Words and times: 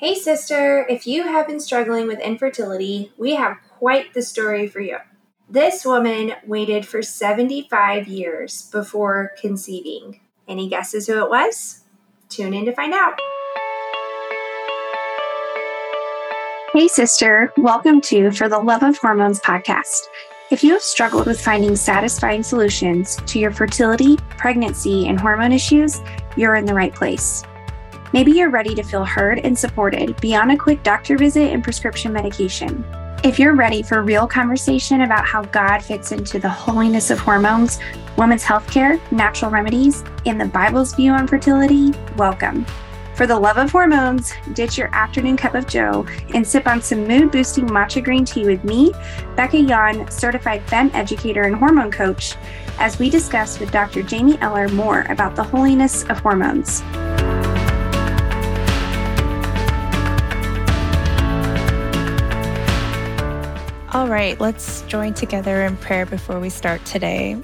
Hey, 0.00 0.14
sister, 0.14 0.86
if 0.88 1.06
you 1.06 1.24
have 1.24 1.46
been 1.46 1.60
struggling 1.60 2.06
with 2.06 2.20
infertility, 2.20 3.12
we 3.18 3.34
have 3.34 3.58
quite 3.78 4.14
the 4.14 4.22
story 4.22 4.66
for 4.66 4.80
you. 4.80 4.96
This 5.46 5.84
woman 5.84 6.32
waited 6.46 6.86
for 6.86 7.02
75 7.02 8.08
years 8.08 8.70
before 8.70 9.32
conceiving. 9.38 10.20
Any 10.48 10.70
guesses 10.70 11.06
who 11.06 11.22
it 11.22 11.28
was? 11.28 11.84
Tune 12.30 12.54
in 12.54 12.64
to 12.64 12.72
find 12.72 12.94
out. 12.94 13.20
Hey, 16.72 16.88
sister. 16.88 17.52
Welcome 17.58 18.00
to 18.00 18.30
For 18.30 18.48
the 18.48 18.58
Love 18.58 18.82
of 18.82 18.96
Hormones 18.96 19.40
podcast. 19.40 20.08
If 20.50 20.64
you 20.64 20.72
have 20.72 20.82
struggled 20.82 21.26
with 21.26 21.38
finding 21.38 21.76
satisfying 21.76 22.42
solutions 22.42 23.16
to 23.26 23.38
your 23.38 23.50
fertility, 23.50 24.16
pregnancy, 24.38 25.08
and 25.08 25.20
hormone 25.20 25.52
issues, 25.52 26.00
you're 26.38 26.54
in 26.54 26.64
the 26.64 26.72
right 26.72 26.94
place. 26.94 27.44
Maybe 28.12 28.32
you're 28.32 28.50
ready 28.50 28.74
to 28.74 28.82
feel 28.82 29.04
heard 29.04 29.38
and 29.38 29.56
supported 29.56 30.20
beyond 30.20 30.50
a 30.50 30.56
quick 30.56 30.82
doctor 30.82 31.16
visit 31.16 31.52
and 31.52 31.62
prescription 31.62 32.12
medication. 32.12 32.84
If 33.22 33.38
you're 33.38 33.54
ready 33.54 33.82
for 33.82 34.02
real 34.02 34.26
conversation 34.26 35.02
about 35.02 35.26
how 35.26 35.42
God 35.44 35.78
fits 35.78 36.10
into 36.10 36.40
the 36.40 36.48
holiness 36.48 37.10
of 37.10 37.20
hormones, 37.20 37.78
women's 38.16 38.42
healthcare, 38.42 39.00
natural 39.12 39.52
remedies, 39.52 40.02
and 40.26 40.40
the 40.40 40.46
Bible's 40.46 40.92
view 40.94 41.12
on 41.12 41.28
fertility, 41.28 41.92
welcome. 42.16 42.66
For 43.14 43.28
the 43.28 43.38
love 43.38 43.58
of 43.58 43.70
hormones, 43.70 44.32
ditch 44.54 44.78
your 44.78 44.92
afternoon 44.92 45.36
cup 45.36 45.54
of 45.54 45.68
joe 45.68 46.06
and 46.34 46.44
sip 46.44 46.66
on 46.66 46.82
some 46.82 47.06
mood 47.06 47.30
boosting 47.30 47.66
matcha 47.68 48.02
green 48.02 48.24
tea 48.24 48.44
with 48.44 48.64
me, 48.64 48.90
Bekah 49.36 49.68
Yawn, 49.68 50.10
certified 50.10 50.66
FEMM 50.66 50.92
educator 50.94 51.42
and 51.42 51.54
hormone 51.54 51.92
coach, 51.92 52.34
as 52.78 52.98
we 52.98 53.08
discuss 53.08 53.60
with 53.60 53.70
Dr. 53.70 54.02
Jamie 54.02 54.38
Eller 54.40 54.68
more 54.68 55.02
about 55.10 55.36
the 55.36 55.44
holiness 55.44 56.02
of 56.04 56.18
hormones. 56.18 56.82
All 63.92 64.06
right, 64.06 64.40
let's 64.40 64.82
join 64.82 65.14
together 65.14 65.62
in 65.64 65.76
prayer 65.76 66.06
before 66.06 66.38
we 66.38 66.48
start 66.48 66.84
today. 66.84 67.34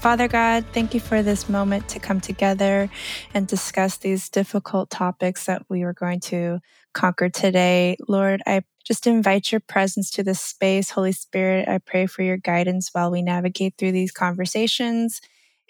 Father 0.00 0.26
God, 0.26 0.64
thank 0.72 0.94
you 0.94 0.98
for 1.00 1.22
this 1.22 1.48
moment 1.48 1.88
to 1.90 2.00
come 2.00 2.20
together 2.20 2.90
and 3.34 3.46
discuss 3.46 3.98
these 3.98 4.28
difficult 4.28 4.90
topics 4.90 5.46
that 5.46 5.62
we 5.68 5.84
are 5.84 5.92
going 5.92 6.18
to 6.18 6.58
conquer 6.92 7.28
today. 7.28 7.96
Lord, 8.08 8.42
I 8.48 8.62
just 8.84 9.06
invite 9.06 9.52
your 9.52 9.60
presence 9.60 10.10
to 10.10 10.24
this 10.24 10.40
space. 10.40 10.90
Holy 10.90 11.12
Spirit, 11.12 11.68
I 11.68 11.78
pray 11.78 12.06
for 12.06 12.22
your 12.22 12.36
guidance 12.36 12.88
while 12.90 13.12
we 13.12 13.22
navigate 13.22 13.74
through 13.78 13.92
these 13.92 14.10
conversations 14.10 15.20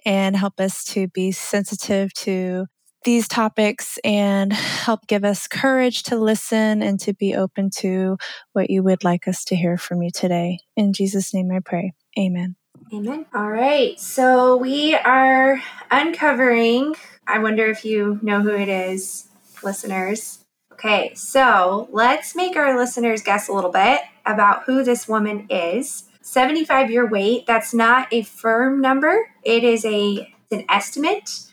and 0.07 0.35
help 0.35 0.59
us 0.61 0.83
to 0.85 1.09
be 1.09 1.31
sensitive 1.33 2.11
to 2.15 2.69
these 3.05 3.29
topics 3.29 3.99
and 4.05 4.53
help 4.53 5.07
give 5.07 5.25
us 5.25 5.47
courage 5.49 6.03
to 6.05 6.17
listen 6.17 6.83
and 6.83 6.99
to 7.01 7.13
be 7.13 7.35
open 7.35 7.71
to 7.79 8.17
what 8.53 8.71
you 8.71 8.83
would 8.83 9.05
like 9.05 9.29
us 9.29 9.45
to 9.47 9.57
hear 9.57 9.77
from 9.77 10.03
you 10.03 10.11
today. 10.11 10.59
In 10.77 10.93
Jesus' 10.93 11.33
name 11.35 11.51
I 11.53 11.61
pray. 11.61 11.93
Amen. 12.19 12.57
Amen. 12.93 13.27
All 13.35 13.51
right. 13.51 13.99
So 13.99 14.57
we 14.57 14.95
are 14.95 15.63
uncovering, 15.91 16.95
I 17.27 17.39
wonder 17.39 17.67
if 17.67 17.85
you 17.85 18.19
know 18.23 18.43
who 18.43 18.55
it 18.55 18.69
is, 18.69 19.29
listeners. 19.63 20.41
Okay, 20.73 21.15
so 21.15 21.89
let's 21.93 22.35
make 22.35 22.57
our 22.57 22.77
listeners 22.77 23.23
guess 23.23 23.49
a 23.49 23.53
little 23.53 23.71
bit 23.71 24.01
about 24.27 24.65
who 24.65 24.83
this 24.83 25.07
woman 25.07 25.47
is. 25.49 26.05
75 26.23 26.91
year 26.91 27.07
wait, 27.07 27.47
that's 27.47 27.73
not 27.73 28.09
a 28.13 28.23
firm 28.23 28.81
number. 28.81 29.31
It 29.43 29.65
is 29.65 29.85
a 29.85 30.35
an 30.51 30.65
estimate. 30.69 31.52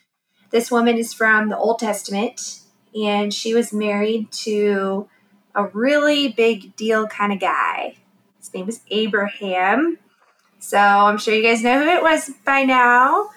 This 0.52 0.72
woman 0.72 0.98
is 0.98 1.14
from 1.14 1.50
the 1.50 1.58
Old 1.58 1.80
Testament 1.80 2.62
and 2.96 3.34
she 3.34 3.54
was 3.54 3.72
married 3.72 4.32
to 4.32 5.08
a 5.56 5.66
really 5.68 6.30
big 6.30 6.76
deal 6.76 7.08
kind 7.08 7.32
of 7.32 7.40
guy. 7.40 7.96
His 8.40 8.54
name 8.54 8.66
was 8.66 8.82
Abraham. 8.90 9.98
So 10.60 10.78
I'm 10.78 11.18
sure 11.18 11.34
you 11.34 11.44
guys 11.44 11.64
know 11.64 11.84
who 11.84 11.90
it 11.90 12.02
was 12.02 12.32
by 12.46 12.64
now. 12.64 13.30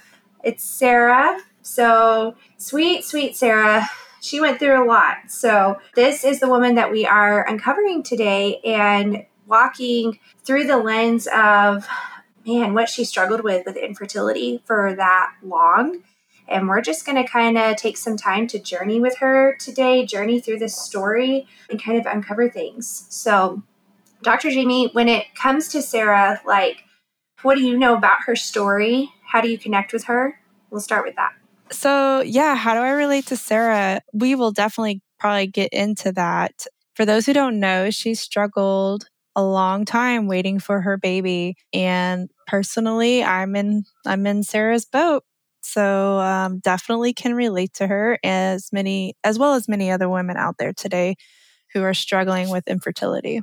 It's 0.43 0.65
Sarah. 0.65 1.41
So 1.63 2.35
sweet, 2.57 3.05
sweet 3.05 3.37
Sarah. 3.37 3.89
She 4.21 4.41
went 4.41 4.59
through 4.59 4.83
a 4.83 4.87
lot. 4.87 5.17
So 5.29 5.79
this 5.95 6.25
is 6.25 6.41
the 6.41 6.49
woman 6.49 6.77
that 6.77 6.91
we 6.91 7.05
are 7.07 7.47
uncovering 7.47 8.03
today 8.03 8.61
and 8.65 9.27
walking 9.47 10.19
through 10.45 10.67
the 10.67 10.79
lens 10.79 11.27
of, 11.27 11.87
man, 12.47 12.75
what 12.75 12.89
she 12.89 13.05
struggled 13.05 13.43
with 13.43 13.67
with 13.67 13.77
infertility 13.77 14.63
for 14.65 14.95
that 14.97 15.35
long. 15.43 16.03
And 16.53 16.69
we're 16.69 16.83
just 16.83 17.07
going 17.07 17.23
to 17.23 17.29
kind 17.29 17.57
of 17.57 17.77
take 17.77 17.97
some 17.97 18.17
time 18.17 18.47
to 18.49 18.59
journey 18.59 19.01
with 19.01 19.19
her 19.19 19.57
today, 19.59 20.05
journey 20.05 20.41
through 20.41 20.59
this 20.59 20.77
story, 20.77 21.47
and 21.71 21.83
kind 21.83 21.99
of 21.99 22.07
uncover 22.07 22.49
things. 22.49 23.07
So, 23.09 23.63
Dr. 24.23 24.51
Jamie, 24.51 24.91
when 24.93 25.09
it 25.09 25.35
comes 25.35 25.69
to 25.69 25.83
Sarah, 25.83 26.41
like, 26.47 26.85
what 27.43 27.57
do 27.57 27.63
you 27.63 27.79
know 27.79 27.97
about 27.97 28.25
her 28.27 28.37
story? 28.37 29.11
How 29.27 29.41
do 29.41 29.49
you 29.49 29.59
connect 29.59 29.93
with 29.93 30.05
her? 30.05 30.39
We'll 30.71 30.81
start 30.81 31.05
with 31.05 31.17
that. 31.17 31.33
So, 31.71 32.21
yeah, 32.21 32.55
how 32.55 32.75
do 32.75 32.81
I 32.81 32.91
relate 32.91 33.27
to 33.27 33.37
Sarah? 33.37 34.01
We 34.13 34.35
will 34.35 34.53
definitely 34.53 35.01
probably 35.19 35.47
get 35.47 35.73
into 35.73 36.13
that. 36.13 36.67
For 36.95 37.07
those 37.07 37.25
who 37.25 37.33
don't 37.33 37.59
know, 37.59 37.91
she 37.91 38.15
struggled 38.15 39.07
a 39.35 39.43
long 39.43 39.85
time 39.85 40.27
waiting 40.27 40.59
for 40.59 40.81
her 40.81 40.97
baby 40.97 41.57
and 41.73 42.29
personally 42.47 43.25
i'm 43.25 43.57
in 43.57 43.85
i'm 44.07 44.27
in 44.27 44.43
sarah's 44.43 44.85
boat 44.85 45.25
so 45.63 46.19
um, 46.21 46.59
definitely 46.59 47.13
can 47.13 47.35
relate 47.35 47.73
to 47.75 47.87
her 47.87 48.19
as 48.23 48.73
many 48.73 49.15
as 49.25 49.39
well 49.39 49.55
as 49.55 49.69
many 49.69 49.91
other 49.91 50.09
women 50.09 50.37
out 50.37 50.57
there 50.59 50.73
today 50.73 51.17
who 51.73 51.83
are 51.83 51.95
struggling 51.95 52.51
with 52.51 52.67
infertility 52.69 53.41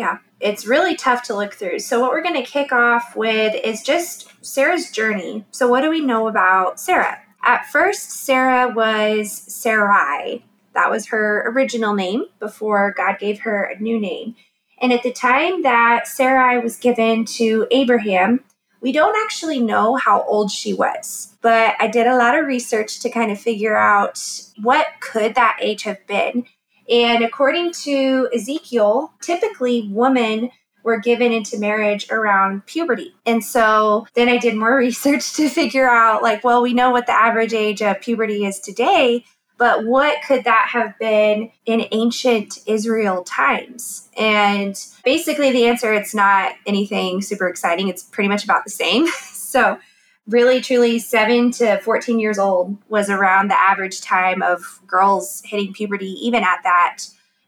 yeah, 0.00 0.18
it's 0.40 0.66
really 0.66 0.96
tough 0.96 1.24
to 1.24 1.36
look 1.36 1.52
through. 1.52 1.80
So, 1.80 2.00
what 2.00 2.10
we're 2.10 2.22
going 2.22 2.42
to 2.42 2.50
kick 2.50 2.72
off 2.72 3.14
with 3.14 3.54
is 3.62 3.82
just 3.82 4.32
Sarah's 4.42 4.90
journey. 4.90 5.44
So, 5.50 5.68
what 5.68 5.82
do 5.82 5.90
we 5.90 6.00
know 6.00 6.26
about 6.26 6.80
Sarah? 6.80 7.18
At 7.42 7.66
first, 7.66 8.10
Sarah 8.10 8.72
was 8.74 9.30
Sarai. 9.30 10.44
That 10.72 10.90
was 10.90 11.08
her 11.08 11.44
original 11.48 11.94
name 11.94 12.24
before 12.38 12.94
God 12.96 13.18
gave 13.18 13.40
her 13.40 13.64
a 13.64 13.78
new 13.78 14.00
name. 14.00 14.36
And 14.80 14.90
at 14.90 15.02
the 15.02 15.12
time 15.12 15.62
that 15.62 16.08
Sarai 16.08 16.58
was 16.60 16.76
given 16.76 17.26
to 17.36 17.66
Abraham, 17.70 18.40
we 18.80 18.92
don't 18.92 19.16
actually 19.24 19.60
know 19.60 19.96
how 19.96 20.22
old 20.24 20.50
she 20.50 20.72
was, 20.72 21.36
but 21.42 21.74
I 21.78 21.86
did 21.86 22.06
a 22.06 22.16
lot 22.16 22.38
of 22.38 22.46
research 22.46 23.00
to 23.00 23.10
kind 23.10 23.30
of 23.30 23.40
figure 23.40 23.76
out 23.76 24.22
what 24.60 24.86
could 25.00 25.34
that 25.34 25.58
age 25.60 25.82
have 25.82 26.06
been. 26.06 26.46
And 26.88 27.22
according 27.22 27.72
to 27.84 28.28
Ezekiel, 28.34 29.12
typically 29.20 29.88
women 29.92 30.50
were 30.82 30.98
given 30.98 31.30
into 31.30 31.58
marriage 31.58 32.10
around 32.10 32.66
puberty. 32.66 33.14
And 33.26 33.44
so 33.44 34.06
then 34.14 34.28
I 34.28 34.38
did 34.38 34.56
more 34.56 34.76
research 34.78 35.34
to 35.34 35.48
figure 35.48 35.88
out 35.88 36.22
like, 36.22 36.42
well, 36.42 36.62
we 36.62 36.72
know 36.72 36.90
what 36.90 37.06
the 37.06 37.12
average 37.12 37.52
age 37.52 37.82
of 37.82 38.00
puberty 38.00 38.44
is 38.44 38.58
today, 38.58 39.24
but 39.60 39.84
what 39.84 40.22
could 40.26 40.44
that 40.44 40.70
have 40.72 40.98
been 40.98 41.52
in 41.66 41.86
ancient 41.92 42.60
Israel 42.64 43.22
times? 43.24 44.08
And 44.16 44.74
basically 45.04 45.52
the 45.52 45.66
answer 45.66 45.92
it's 45.92 46.14
not 46.14 46.54
anything 46.66 47.20
super 47.20 47.46
exciting. 47.46 47.88
It's 47.88 48.02
pretty 48.02 48.28
much 48.28 48.42
about 48.42 48.64
the 48.64 48.70
same. 48.70 49.06
so 49.22 49.78
really 50.26 50.62
truly 50.62 50.98
7 50.98 51.50
to 51.52 51.78
14 51.82 52.18
years 52.18 52.38
old 52.38 52.78
was 52.88 53.10
around 53.10 53.50
the 53.50 53.60
average 53.60 54.00
time 54.00 54.40
of 54.40 54.80
girls 54.86 55.42
hitting 55.44 55.74
puberty 55.74 56.12
even 56.26 56.42
at 56.42 56.60
that 56.62 57.04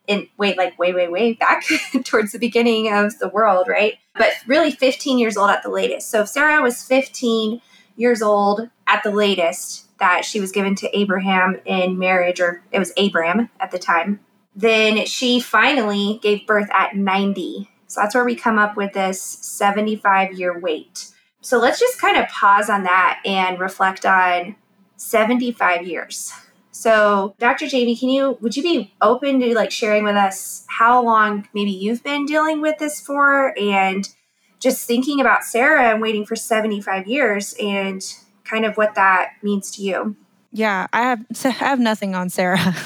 in 0.07 0.29
way 0.37 0.55
like 0.55 0.79
way 0.79 0.93
way 0.93 1.09
way 1.09 1.33
back 1.33 1.65
towards 2.05 2.33
the 2.33 2.39
beginning 2.39 2.93
of 2.93 3.19
the 3.21 3.29
world 3.29 3.69
right 3.69 3.99
but 4.17 4.33
really 4.47 4.73
15 4.73 5.19
years 5.19 5.37
old 5.37 5.49
at 5.49 5.63
the 5.63 5.71
latest 5.71 6.11
so 6.11 6.23
if 6.23 6.29
sarah 6.29 6.61
was 6.61 6.83
15 6.83 7.61
years 7.95 8.21
old 8.21 8.69
at 8.89 9.03
the 9.05 9.13
latest 9.13 9.82
that 10.03 10.25
she 10.25 10.41
was 10.41 10.53
given 10.53 10.75
to 10.75 10.99
abraham 10.99 11.59
in 11.65 11.99
marriage 11.99 12.41
or 12.41 12.63
it 12.71 12.79
was 12.79 12.93
abram 12.99 13.49
at 13.61 13.71
the 13.71 13.79
time 13.79 14.21
then 14.55 15.07
she 15.07 15.41
finally 15.41 16.19
gave 16.23 16.47
birth 16.47 16.69
at 16.75 16.95
90 16.95 17.71
so 17.87 18.01
that's 18.01 18.15
where 18.15 18.25
we 18.25 18.35
come 18.35 18.59
up 18.59 18.77
with 18.77 18.93
this 18.93 19.21
75 19.21 20.33
year 20.35 20.59
wait 20.59 21.13
so 21.43 21.59
let's 21.59 21.81
just 21.81 22.01
kind 22.01 22.17
of 22.17 22.29
pause 22.29 22.71
on 22.71 22.85
that 22.85 23.21
and 23.25 23.59
reflect 23.59 24.07
on 24.07 24.55
75 24.97 25.87
years. 25.87 26.33
So, 26.71 27.35
Dr. 27.39 27.67
Jamie, 27.67 27.97
can 27.97 28.09
you 28.09 28.39
would 28.41 28.57
you 28.57 28.63
be 28.63 28.95
open 29.03 29.41
to 29.41 29.55
like 29.55 29.71
sharing 29.71 30.05
with 30.05 30.17
us 30.17 30.65
how 30.69 31.03
long 31.03 31.49
maybe 31.53 31.71
you've 31.71 32.03
been 32.03 32.25
dealing 32.25 32.63
with 32.63 32.79
this 32.79 33.01
for 33.01 33.59
and 33.59 34.09
just 34.59 34.87
thinking 34.87 35.21
about 35.21 35.45
Sarah 35.45 35.91
and 35.91 36.01
waiting 36.01 36.25
for 36.25 36.37
75 36.37 37.07
years 37.07 37.55
and 37.61 38.03
kind 38.53 38.65
of 38.67 38.77
what 38.77 38.95
that 38.95 39.33
means 39.43 39.71
to 39.73 39.83
you? 39.83 40.15
Yeah, 40.53 40.87
I 40.93 41.03
have 41.03 41.25
I 41.45 41.51
have 41.51 41.81
nothing 41.81 42.15
on 42.15 42.29
Sarah. 42.29 42.59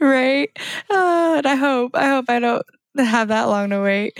right? 0.00 0.50
Uh, 0.90 1.34
and 1.38 1.46
I 1.46 1.54
hope 1.54 1.92
I 1.94 2.08
hope 2.08 2.26
I 2.28 2.40
don't 2.40 2.64
have 2.98 3.28
that 3.28 3.44
long 3.44 3.70
to 3.70 3.80
wait. 3.82 4.18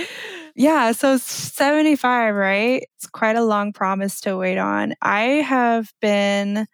Yeah, 0.55 0.93
so 0.93 1.19
75, 1.19 2.35
right? 2.35 2.87
It's 2.97 3.07
quite 3.07 3.37
a 3.37 3.45
long 3.45 3.75
promise 3.75 4.23
to 4.23 4.37
wait 4.37 4.57
on. 4.59 4.95
I 5.03 5.21
have 5.23 5.93
been 6.01 6.67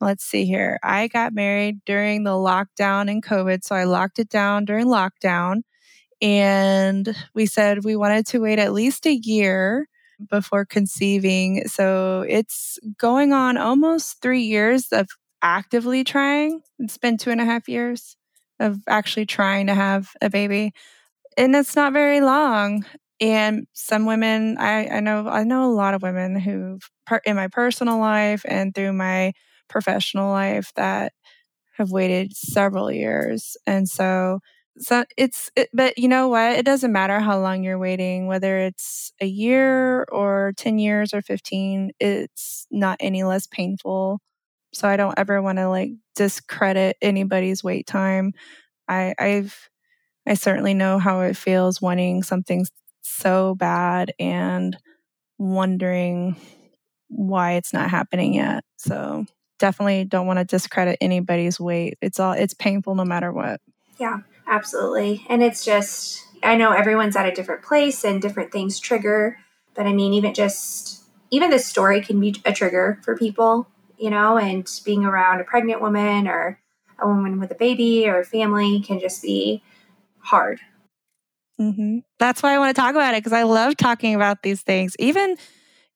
let's 0.00 0.24
see 0.24 0.44
here. 0.44 0.78
I 0.82 1.08
got 1.08 1.32
married 1.32 1.80
during 1.86 2.24
the 2.24 2.30
lockdown 2.30 3.10
and 3.10 3.24
COVID. 3.24 3.64
So 3.64 3.74
I 3.74 3.84
locked 3.84 4.18
it 4.18 4.28
down 4.28 4.66
during 4.66 4.86
lockdown. 4.86 5.62
And 6.20 7.16
we 7.34 7.46
said 7.46 7.84
we 7.84 7.96
wanted 7.96 8.26
to 8.28 8.40
wait 8.40 8.58
at 8.58 8.74
least 8.74 9.06
a 9.06 9.14
year 9.14 9.88
before 10.30 10.64
conceiving. 10.64 11.66
So 11.68 12.24
it's 12.28 12.78
going 12.98 13.32
on 13.32 13.56
almost 13.56 14.20
three 14.22 14.42
years 14.42 14.88
of 14.92 15.08
actively 15.42 16.04
trying. 16.04 16.62
It's 16.78 16.98
been 16.98 17.18
two 17.18 17.30
and 17.30 17.40
a 17.40 17.44
half 17.44 17.68
years 17.68 18.16
of 18.58 18.78
actually 18.88 19.26
trying 19.26 19.66
to 19.66 19.74
have 19.74 20.10
a 20.22 20.30
baby. 20.30 20.72
And 21.36 21.54
it's 21.54 21.76
not 21.76 21.92
very 21.92 22.20
long. 22.20 22.84
And 23.20 23.66
some 23.72 24.06
women, 24.06 24.58
I, 24.58 24.88
I 24.88 25.00
know, 25.00 25.28
I 25.28 25.44
know 25.44 25.70
a 25.70 25.74
lot 25.74 25.94
of 25.94 26.02
women 26.02 26.38
who, 26.38 26.78
in 27.24 27.36
my 27.36 27.48
personal 27.48 27.98
life 27.98 28.44
and 28.46 28.74
through 28.74 28.92
my 28.92 29.32
professional 29.68 30.30
life, 30.30 30.72
that 30.76 31.12
have 31.78 31.90
waited 31.90 32.36
several 32.36 32.90
years. 32.90 33.56
And 33.66 33.88
so, 33.88 34.40
so 34.78 35.04
it's, 35.16 35.50
it, 35.56 35.68
but 35.72 35.98
you 35.98 36.08
know 36.08 36.28
what? 36.28 36.52
It 36.52 36.64
doesn't 36.64 36.92
matter 36.92 37.20
how 37.20 37.38
long 37.40 37.62
you're 37.62 37.78
waiting, 37.78 38.26
whether 38.26 38.58
it's 38.58 39.12
a 39.20 39.26
year 39.26 40.04
or 40.04 40.52
10 40.56 40.78
years 40.78 41.14
or 41.14 41.22
15, 41.22 41.92
it's 41.98 42.66
not 42.70 42.98
any 43.00 43.24
less 43.24 43.46
painful. 43.46 44.20
So 44.72 44.88
I 44.88 44.96
don't 44.96 45.18
ever 45.18 45.40
want 45.40 45.58
to 45.58 45.68
like 45.68 45.92
discredit 46.14 46.96
anybody's 47.00 47.64
wait 47.64 47.86
time. 47.86 48.32
I, 48.88 49.14
I've, 49.18 49.70
I 50.26 50.34
certainly 50.34 50.74
know 50.74 50.98
how 50.98 51.20
it 51.20 51.36
feels 51.36 51.80
wanting 51.80 52.22
something 52.22 52.66
so 53.02 53.54
bad 53.54 54.12
and 54.18 54.76
wondering 55.38 56.36
why 57.08 57.52
it's 57.52 57.72
not 57.72 57.90
happening 57.90 58.34
yet. 58.34 58.64
So 58.76 59.24
definitely 59.58 60.04
don't 60.04 60.26
want 60.26 60.38
to 60.38 60.44
discredit 60.44 60.98
anybody's 61.00 61.58
wait. 61.60 61.98
It's 62.00 62.20
all 62.20 62.32
it's 62.32 62.54
painful 62.54 62.94
no 62.94 63.04
matter 63.04 63.32
what. 63.32 63.60
Yeah, 63.98 64.18
absolutely. 64.46 65.26
And 65.28 65.42
it's 65.42 65.64
just 65.64 66.24
I 66.42 66.56
know 66.56 66.72
everyone's 66.72 67.16
at 67.16 67.26
a 67.26 67.32
different 67.32 67.62
place 67.62 68.04
and 68.04 68.20
different 68.20 68.52
things 68.52 68.78
trigger, 68.78 69.38
but 69.74 69.86
I 69.86 69.92
mean 69.92 70.12
even 70.12 70.34
just 70.34 71.02
even 71.30 71.50
the 71.50 71.58
story 71.58 72.00
can 72.00 72.20
be 72.20 72.40
a 72.44 72.52
trigger 72.52 73.00
for 73.02 73.16
people, 73.16 73.68
you 73.98 74.10
know, 74.10 74.38
and 74.38 74.68
being 74.84 75.04
around 75.04 75.40
a 75.40 75.44
pregnant 75.44 75.80
woman 75.80 76.28
or 76.28 76.60
a 76.98 77.06
woman 77.06 77.40
with 77.40 77.50
a 77.50 77.56
baby 77.56 78.08
or 78.08 78.20
a 78.20 78.24
family 78.24 78.80
can 78.80 79.00
just 79.00 79.22
be 79.22 79.62
hard. 80.18 80.60
Mm-hmm. 81.60 81.98
That's 82.18 82.42
why 82.42 82.54
I 82.54 82.58
want 82.58 82.74
to 82.74 82.80
talk 82.80 82.94
about 82.94 83.14
it 83.14 83.18
because 83.18 83.32
I 83.32 83.44
love 83.44 83.76
talking 83.76 84.14
about 84.14 84.42
these 84.42 84.62
things. 84.62 84.94
Even, 84.98 85.36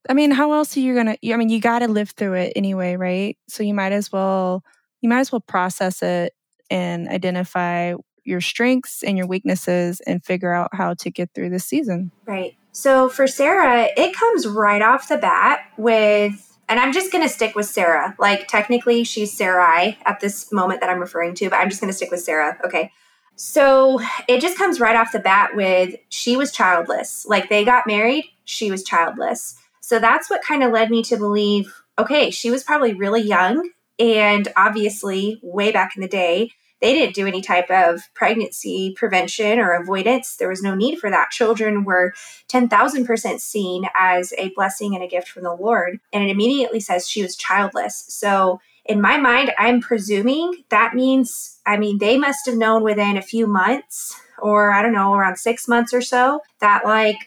I 0.08 0.14
mean, 0.14 0.30
how 0.30 0.52
else 0.52 0.76
are 0.76 0.80
you 0.80 0.94
gonna? 0.94 1.16
I 1.22 1.36
mean, 1.36 1.50
you 1.50 1.60
got 1.60 1.80
to 1.80 1.88
live 1.88 2.10
through 2.10 2.34
it 2.34 2.52
anyway, 2.56 2.96
right? 2.96 3.36
So 3.48 3.62
you 3.62 3.74
might 3.74 3.92
as 3.92 4.10
well, 4.10 4.64
you 5.00 5.08
might 5.08 5.20
as 5.20 5.30
well 5.30 5.40
process 5.40 6.02
it 6.02 6.32
and 6.70 7.08
identify 7.08 7.94
your 8.24 8.40
strengths 8.40 9.02
and 9.02 9.16
your 9.16 9.26
weaknesses 9.26 10.00
and 10.06 10.24
figure 10.24 10.52
out 10.52 10.70
how 10.72 10.94
to 10.94 11.10
get 11.10 11.30
through 11.34 11.50
this 11.50 11.64
season. 11.64 12.10
Right. 12.26 12.56
So 12.72 13.08
for 13.08 13.26
Sarah, 13.26 13.88
it 13.96 14.14
comes 14.14 14.46
right 14.46 14.82
off 14.82 15.08
the 15.08 15.18
bat 15.18 15.60
with 15.76 16.46
and 16.68 16.78
I'm 16.78 16.92
just 16.92 17.10
going 17.10 17.24
to 17.24 17.28
stick 17.28 17.56
with 17.56 17.66
Sarah. 17.66 18.14
Like 18.18 18.46
technically 18.46 19.02
she's 19.02 19.32
Sarai 19.32 19.98
at 20.06 20.20
this 20.20 20.52
moment 20.52 20.80
that 20.80 20.90
I'm 20.90 21.00
referring 21.00 21.34
to, 21.36 21.50
but 21.50 21.56
I'm 21.56 21.68
just 21.68 21.80
going 21.80 21.90
to 21.90 21.96
stick 21.96 22.12
with 22.12 22.20
Sarah. 22.20 22.58
Okay. 22.64 22.92
So 23.34 24.00
it 24.28 24.40
just 24.40 24.56
comes 24.56 24.78
right 24.78 24.94
off 24.94 25.12
the 25.12 25.18
bat 25.18 25.56
with 25.56 25.96
she 26.10 26.36
was 26.36 26.52
childless. 26.52 27.26
Like 27.26 27.48
they 27.48 27.64
got 27.64 27.86
married, 27.86 28.26
she 28.44 28.70
was 28.70 28.84
childless. 28.84 29.56
So 29.80 29.98
that's 29.98 30.30
what 30.30 30.42
kind 30.42 30.62
of 30.62 30.72
led 30.72 30.90
me 30.90 31.02
to 31.04 31.16
believe 31.16 31.74
okay, 32.00 32.30
she 32.30 32.50
was 32.50 32.64
probably 32.64 32.94
really 32.94 33.22
young. 33.22 33.70
And 33.98 34.48
obviously, 34.56 35.38
way 35.42 35.70
back 35.70 35.94
in 35.94 36.00
the 36.00 36.08
day, 36.08 36.52
they 36.80 36.94
didn't 36.94 37.14
do 37.14 37.26
any 37.26 37.40
type 37.40 37.70
of 37.70 38.02
pregnancy 38.14 38.94
prevention 38.96 39.58
or 39.58 39.72
avoidance. 39.72 40.36
There 40.36 40.48
was 40.48 40.62
no 40.62 40.74
need 40.74 40.98
for 40.98 41.10
that. 41.10 41.30
Children 41.30 41.84
were 41.84 42.14
10,000% 42.48 43.40
seen 43.40 43.84
as 43.98 44.32
a 44.38 44.50
blessing 44.56 44.94
and 44.94 45.04
a 45.04 45.08
gift 45.08 45.28
from 45.28 45.42
the 45.42 45.54
Lord. 45.54 46.00
And 46.12 46.24
it 46.24 46.30
immediately 46.30 46.80
says 46.80 47.08
she 47.08 47.22
was 47.22 47.36
childless. 47.36 48.04
So 48.08 48.60
in 48.84 49.00
my 49.00 49.18
mind, 49.18 49.52
I'm 49.58 49.80
presuming 49.80 50.64
that 50.70 50.94
means, 50.94 51.60
I 51.66 51.76
mean, 51.76 51.98
they 51.98 52.16
must 52.16 52.46
have 52.46 52.56
known 52.56 52.82
within 52.82 53.16
a 53.16 53.22
few 53.22 53.46
months 53.46 54.18
or 54.40 54.72
I 54.72 54.82
don't 54.82 54.94
know, 54.94 55.12
around 55.14 55.36
six 55.36 55.68
months 55.68 55.92
or 55.92 56.00
so 56.00 56.40
that, 56.60 56.84
like, 56.84 57.18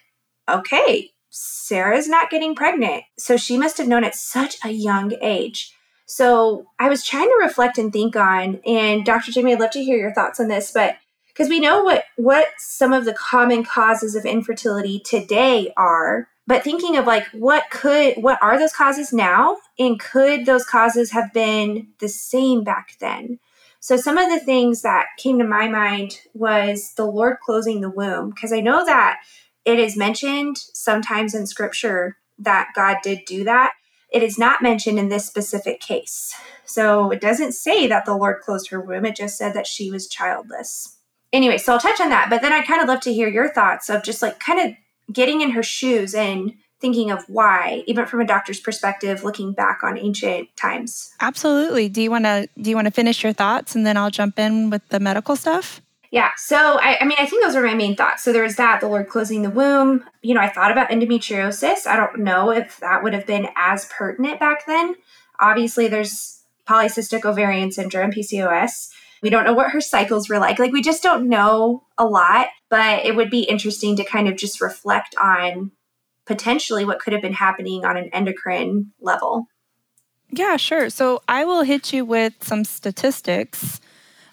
okay, 0.50 1.12
Sarah's 1.30 2.08
not 2.08 2.30
getting 2.30 2.56
pregnant. 2.56 3.04
So 3.18 3.38
she 3.38 3.58
must 3.58 3.78
have 3.78 3.88
known 3.88 4.04
at 4.04 4.16
such 4.16 4.58
a 4.64 4.70
young 4.70 5.14
age. 5.22 5.76
So 6.16 6.68
I 6.78 6.90
was 6.90 7.04
trying 7.04 7.28
to 7.28 7.40
reflect 7.42 7.80
and 7.80 7.92
think 7.92 8.16
on, 8.16 8.62
and 8.68 9.04
Dr. 9.04 9.32
Jamie, 9.32 9.54
I'd 9.54 9.60
love 9.60 9.72
to 9.72 9.84
hear 9.84 9.98
your 9.98 10.14
thoughts 10.14 10.40
on 10.40 10.48
this, 10.48 10.70
but 10.72 10.98
because 11.30 11.50
we 11.50 11.60
know 11.60 11.84
what 11.84 12.04
what 12.18 12.50
some 12.60 12.94
of 12.94 13.06
the 13.06 13.16
common 13.16 13.64
causes 13.64 14.14
of 14.14 14.24
infertility 14.24 15.00
today 15.00 15.74
are 15.76 16.28
but 16.46 16.64
thinking 16.64 16.98
of 16.98 17.08
like 17.08 17.26
what 17.32 17.64
could 17.72 18.14
what 18.18 18.38
are 18.44 18.60
those 18.60 18.74
causes 18.74 19.12
now 19.12 19.58
and 19.80 20.00
could 20.00 20.46
those 20.46 20.64
causes 20.66 21.14
have 21.14 21.34
been 21.34 21.88
the 21.98 22.08
same 22.08 22.64
back 22.64 22.96
then 23.00 23.40
so 23.80 23.98
some 23.98 24.20
of 24.20 24.30
the 24.30 24.46
things 24.46 24.84
that 24.84 25.08
came 25.18 25.40
to 25.40 25.46
my 25.46 25.68
mind 25.68 26.20
was 26.36 26.94
the 26.94 27.06
lord 27.06 27.38
closing 27.44 27.82
the 27.82 27.90
womb 27.90 28.30
because 28.30 28.54
i 28.54 28.60
know 28.60 28.86
that 28.86 29.18
it 29.66 29.80
is 29.80 29.98
mentioned 29.98 30.58
sometimes 30.74 31.34
in 31.34 31.48
scripture 31.48 32.18
that 32.38 32.68
god 32.76 32.98
did 33.02 33.26
do 33.26 33.44
that 33.44 33.72
it 34.14 34.24
is 34.24 34.38
not 34.38 34.62
mentioned 34.62 35.00
in 35.00 35.10
this 35.10 35.26
specific 35.26 35.82
case. 35.82 36.34
So 36.66 37.12
it 37.12 37.20
doesn't 37.20 37.54
say 37.54 37.88
that 37.88 38.06
the 38.06 38.16
lord 38.16 38.42
closed 38.42 38.70
her 38.70 38.80
womb 38.80 39.06
it 39.06 39.16
just 39.16 39.38
said 39.38 39.54
that 39.54 39.68
she 39.68 39.92
was 39.92 40.08
childless. 40.08 40.98
Anyway 41.34 41.58
so 41.58 41.74
i'll 41.74 41.80
touch 41.80 42.00
on 42.00 42.10
that 42.10 42.30
but 42.30 42.42
then 42.42 42.54
i 42.54 42.62
kind 42.62 42.82
of 42.82 42.88
love 42.88 43.02
to 43.02 43.14
hear 43.14 43.28
your 43.28 43.52
thoughts 43.52 43.90
of 43.90 44.04
just 44.04 44.22
like 44.22 44.40
kind 44.40 44.60
of 44.60 45.14
getting 45.14 45.42
in 45.42 45.52
her 45.52 45.64
shoes 45.64 46.14
and 46.14 46.54
thinking 46.80 47.12
of 47.12 47.24
why 47.28 47.82
even 47.88 48.06
from 48.06 48.20
a 48.20 48.26
doctor's 48.26 48.60
perspective 48.60 49.24
looking 49.24 49.54
back 49.54 49.80
on 49.84 49.98
ancient 49.98 50.54
times. 50.58 51.14
Absolutely. 51.22 51.88
Do 51.88 52.02
you 52.02 52.12
want 52.12 52.26
to 52.26 52.48
do 52.62 52.70
you 52.70 52.76
want 52.76 52.86
to 52.86 52.92
finish 52.92 53.24
your 53.24 53.34
thoughts 53.34 53.74
and 53.76 53.86
then 53.86 53.98
i'll 53.98 54.12
jump 54.12 54.38
in 54.38 54.70
with 54.70 54.88
the 54.90 55.00
medical 55.00 55.36
stuff 55.36 55.82
yeah 56.14 56.32
so 56.38 56.80
I, 56.80 57.00
I 57.02 57.06
mean 57.06 57.18
i 57.20 57.26
think 57.26 57.44
those 57.44 57.56
are 57.56 57.62
my 57.62 57.74
main 57.74 57.98
thoughts 57.98 58.24
so 58.24 58.32
there 58.32 58.44
was 58.44 58.56
that 58.56 58.80
the 58.80 58.88
lord 58.88 59.10
closing 59.10 59.42
the 59.42 59.50
womb 59.50 60.06
you 60.22 60.34
know 60.34 60.42
i 60.42 60.48
thought 60.48 60.72
about 60.72 60.90
endometriosis 60.90 61.86
i 61.86 61.98
don't 61.98 62.20
know 62.20 62.52
if 62.52 62.78
that 62.78 63.04
would 63.04 63.14
have 63.14 63.26
been 63.26 63.50
as 63.58 63.86
pertinent 63.86 64.40
back 64.40 64.66
then 64.66 64.96
obviously 65.40 65.88
there's 65.90 66.44
polycystic 66.68 67.26
ovarian 67.26 67.72
syndrome 67.72 68.12
pcos 68.12 68.90
we 69.24 69.30
don't 69.30 69.46
know 69.46 69.54
what 69.54 69.72
her 69.72 69.82
cycles 69.82 70.28
were 70.28 70.38
like. 70.38 70.60
Like, 70.60 70.74
we 70.74 70.82
just 70.82 71.02
don't 71.02 71.30
know 71.30 71.84
a 71.98 72.06
lot, 72.06 72.48
but 72.70 73.06
it 73.06 73.16
would 73.16 73.30
be 73.30 73.44
interesting 73.44 73.96
to 73.96 74.04
kind 74.04 74.28
of 74.28 74.36
just 74.36 74.60
reflect 74.60 75.16
on 75.16 75.72
potentially 76.26 76.84
what 76.84 77.00
could 77.00 77.14
have 77.14 77.22
been 77.22 77.34
happening 77.34 77.86
on 77.86 77.96
an 77.96 78.10
endocrine 78.12 78.92
level. 79.00 79.48
Yeah, 80.30 80.58
sure. 80.58 80.90
So 80.90 81.22
I 81.28 81.46
will 81.46 81.62
hit 81.62 81.94
you 81.94 82.04
with 82.04 82.34
some 82.42 82.66
statistics. 82.66 83.80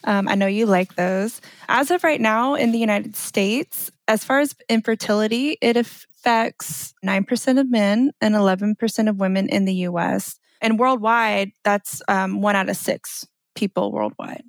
Um, 0.05 0.29
I 0.29 0.35
know 0.35 0.47
you 0.47 0.67
like 0.67 0.95
those. 0.95 1.41
As 1.69 1.91
of 1.91 2.05
right 2.05 2.21
now 2.21 2.55
in 2.55 2.73
the 2.73 2.79
United 2.79 3.17
States, 3.17 3.91
as 4.09 4.25
far 4.25 4.41
as 4.41 4.55
infertility, 4.69 5.59
it 5.61 5.77
affects 5.77 6.95
9% 7.05 7.61
of 7.61 7.71
men 7.71 8.13
and 8.21 8.35
11% 8.35 9.09
of 9.09 9.21
women 9.21 9.49
in 9.49 9.65
the 9.65 9.75
US. 9.75 10.39
And 10.61 10.79
worldwide, 10.79 11.53
that's 11.65 12.03
um, 12.09 12.41
one 12.41 12.57
out 12.57 12.69
of 12.69 12.77
six 12.77 13.27
people 13.55 13.93
worldwide. 13.93 14.45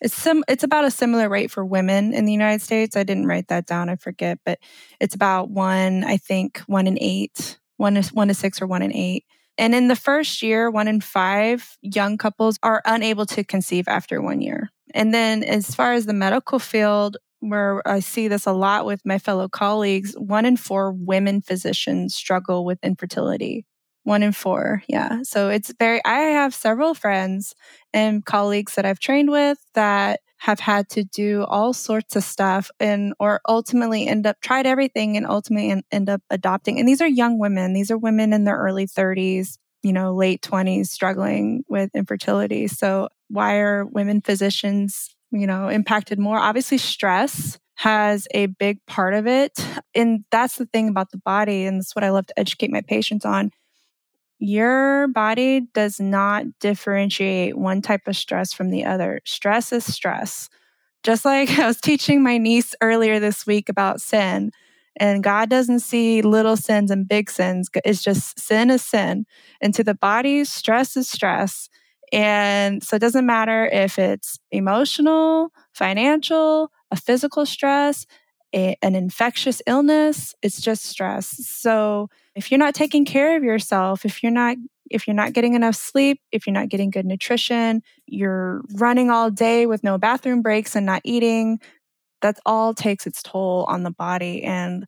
It's 0.00 0.14
some 0.14 0.42
it's 0.48 0.64
about 0.64 0.84
a 0.84 0.90
similar 0.90 1.28
rate 1.28 1.52
for 1.52 1.64
women 1.64 2.12
in 2.12 2.24
the 2.24 2.32
United 2.32 2.60
States. 2.60 2.96
I 2.96 3.04
didn't 3.04 3.26
write 3.26 3.48
that 3.48 3.66
down, 3.66 3.88
I 3.88 3.94
forget, 3.94 4.38
but 4.44 4.58
it's 4.98 5.14
about 5.14 5.48
one, 5.48 6.02
I 6.02 6.16
think, 6.16 6.58
one 6.66 6.88
in 6.88 6.98
eight, 7.00 7.60
one 7.76 7.94
to 7.94 8.34
six 8.34 8.60
or 8.60 8.66
one 8.66 8.82
in 8.82 8.92
eight. 8.92 9.24
And 9.58 9.74
in 9.74 9.88
the 9.88 9.96
first 9.96 10.42
year, 10.42 10.70
one 10.70 10.88
in 10.88 11.00
five 11.00 11.76
young 11.82 12.18
couples 12.18 12.58
are 12.62 12.82
unable 12.84 13.26
to 13.26 13.44
conceive 13.44 13.86
after 13.86 14.20
one 14.22 14.40
year. 14.40 14.70
And 14.94 15.12
then 15.12 15.42
as 15.42 15.74
far 15.74 15.92
as 15.92 16.06
the 16.06 16.12
medical 16.12 16.58
field, 16.58 17.16
where 17.40 17.86
I 17.86 18.00
see 18.00 18.28
this 18.28 18.46
a 18.46 18.52
lot 18.52 18.86
with 18.86 19.02
my 19.04 19.18
fellow 19.18 19.48
colleagues, 19.48 20.14
one 20.14 20.46
in 20.46 20.56
four 20.56 20.92
women 20.92 21.40
physicians 21.40 22.14
struggle 22.14 22.64
with 22.64 22.78
infertility. 22.82 23.66
One 24.04 24.22
in 24.22 24.32
four. 24.32 24.82
Yeah. 24.88 25.20
So 25.22 25.48
it's 25.48 25.72
very, 25.78 26.00
I 26.04 26.18
have 26.18 26.54
several 26.54 26.94
friends 26.94 27.54
and 27.92 28.24
colleagues 28.24 28.74
that 28.74 28.84
I've 28.84 28.98
trained 28.98 29.30
with 29.30 29.58
that 29.74 30.20
have 30.42 30.60
had 30.60 30.88
to 30.88 31.04
do 31.04 31.44
all 31.44 31.72
sorts 31.72 32.16
of 32.16 32.24
stuff 32.24 32.70
and 32.80 33.14
or 33.20 33.40
ultimately 33.48 34.08
end 34.08 34.26
up 34.26 34.40
tried 34.40 34.66
everything 34.66 35.16
and 35.16 35.26
ultimately 35.26 35.82
end 35.92 36.08
up 36.08 36.20
adopting 36.30 36.78
and 36.78 36.88
these 36.88 37.00
are 37.00 37.06
young 37.06 37.38
women 37.38 37.72
these 37.72 37.90
are 37.92 37.98
women 37.98 38.32
in 38.32 38.42
their 38.42 38.56
early 38.56 38.86
30s 38.86 39.56
you 39.82 39.92
know 39.92 40.14
late 40.14 40.42
20s 40.42 40.86
struggling 40.86 41.64
with 41.68 41.90
infertility. 41.94 42.66
So 42.68 43.08
why 43.28 43.56
are 43.56 43.84
women 43.84 44.20
physicians 44.20 45.14
you 45.30 45.46
know 45.46 45.68
impacted 45.68 46.18
more? 46.18 46.38
Obviously 46.38 46.78
stress 46.78 47.58
has 47.76 48.28
a 48.32 48.46
big 48.46 48.84
part 48.86 49.14
of 49.14 49.26
it 49.26 49.52
and 49.94 50.24
that's 50.30 50.56
the 50.56 50.66
thing 50.66 50.88
about 50.88 51.10
the 51.10 51.18
body 51.18 51.64
and 51.64 51.80
that's 51.80 51.96
what 51.96 52.04
i 52.04 52.10
love 52.10 52.26
to 52.26 52.38
educate 52.38 52.70
my 52.70 52.82
patients 52.82 53.24
on 53.24 53.50
your 54.42 55.06
body 55.08 55.60
does 55.72 56.00
not 56.00 56.44
differentiate 56.58 57.56
one 57.56 57.80
type 57.80 58.08
of 58.08 58.16
stress 58.16 58.52
from 58.52 58.70
the 58.70 58.84
other. 58.84 59.20
Stress 59.24 59.72
is 59.72 59.84
stress. 59.84 60.50
Just 61.04 61.24
like 61.24 61.50
I 61.58 61.66
was 61.66 61.80
teaching 61.80 62.24
my 62.24 62.38
niece 62.38 62.74
earlier 62.80 63.20
this 63.20 63.46
week 63.46 63.68
about 63.68 64.00
sin, 64.00 64.50
and 64.96 65.22
God 65.22 65.48
doesn't 65.48 65.78
see 65.80 66.22
little 66.22 66.56
sins 66.56 66.90
and 66.90 67.08
big 67.08 67.30
sins. 67.30 67.70
It's 67.84 68.02
just 68.02 68.38
sin 68.38 68.68
is 68.68 68.82
sin. 68.82 69.26
And 69.60 69.72
to 69.74 69.84
the 69.84 69.94
body, 69.94 70.44
stress 70.44 70.96
is 70.96 71.08
stress. 71.08 71.70
And 72.12 72.82
so 72.82 72.96
it 72.96 72.98
doesn't 72.98 73.24
matter 73.24 73.66
if 73.66 73.98
it's 73.98 74.38
emotional, 74.50 75.50
financial, 75.72 76.70
a 76.90 76.96
physical 76.96 77.46
stress, 77.46 78.06
a, 78.54 78.76
an 78.82 78.94
infectious 78.96 79.62
illness, 79.66 80.34
it's 80.42 80.60
just 80.60 80.84
stress. 80.84 81.28
So 81.46 82.10
if 82.34 82.50
you're 82.50 82.58
not 82.58 82.74
taking 82.74 83.04
care 83.04 83.36
of 83.36 83.44
yourself, 83.44 84.04
if 84.04 84.22
you're 84.22 84.32
not 84.32 84.56
if 84.90 85.06
you're 85.06 85.14
not 85.14 85.32
getting 85.32 85.54
enough 85.54 85.74
sleep, 85.74 86.20
if 86.32 86.46
you're 86.46 86.52
not 86.52 86.68
getting 86.68 86.90
good 86.90 87.06
nutrition, 87.06 87.82
you're 88.06 88.60
running 88.74 89.10
all 89.10 89.30
day 89.30 89.64
with 89.66 89.82
no 89.82 89.96
bathroom 89.96 90.42
breaks 90.42 90.76
and 90.76 90.84
not 90.84 91.00
eating, 91.04 91.60
that 92.22 92.38
all 92.46 92.74
takes 92.74 93.06
its 93.06 93.22
toll 93.22 93.64
on 93.68 93.82
the 93.82 93.90
body. 93.90 94.42
And 94.42 94.86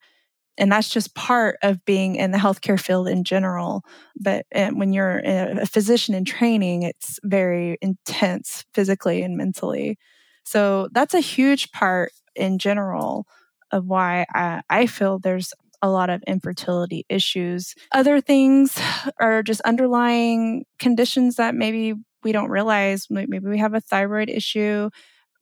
and 0.58 0.70
that's 0.70 0.88
just 0.88 1.14
part 1.14 1.58
of 1.62 1.84
being 1.84 2.16
in 2.16 2.30
the 2.30 2.38
healthcare 2.38 2.80
field 2.80 3.08
in 3.08 3.24
general. 3.24 3.82
But 4.20 4.46
eh, 4.52 4.70
when 4.70 4.92
you're 4.92 5.20
a 5.24 5.66
physician 5.66 6.14
in 6.14 6.24
training 6.24 6.82
it's 6.82 7.18
very 7.24 7.78
intense 7.82 8.64
physically 8.74 9.22
and 9.22 9.36
mentally. 9.36 9.98
So 10.44 10.88
that's 10.92 11.14
a 11.14 11.20
huge 11.20 11.72
part 11.72 12.12
in 12.36 12.58
general 12.58 13.26
of 13.72 13.86
why 13.86 14.26
I, 14.34 14.62
I 14.70 14.86
feel 14.86 15.18
there's 15.18 15.52
a 15.84 15.90
lot 15.90 16.08
of 16.08 16.22
infertility 16.26 17.04
issues 17.08 17.74
other 17.92 18.20
things 18.20 18.80
are 19.20 19.42
just 19.42 19.60
underlying 19.62 20.64
conditions 20.78 21.36
that 21.36 21.54
maybe 21.54 21.94
we 22.22 22.32
don't 22.32 22.50
realize 22.50 23.06
maybe 23.10 23.38
we 23.38 23.58
have 23.58 23.74
a 23.74 23.80
thyroid 23.80 24.30
issue 24.30 24.88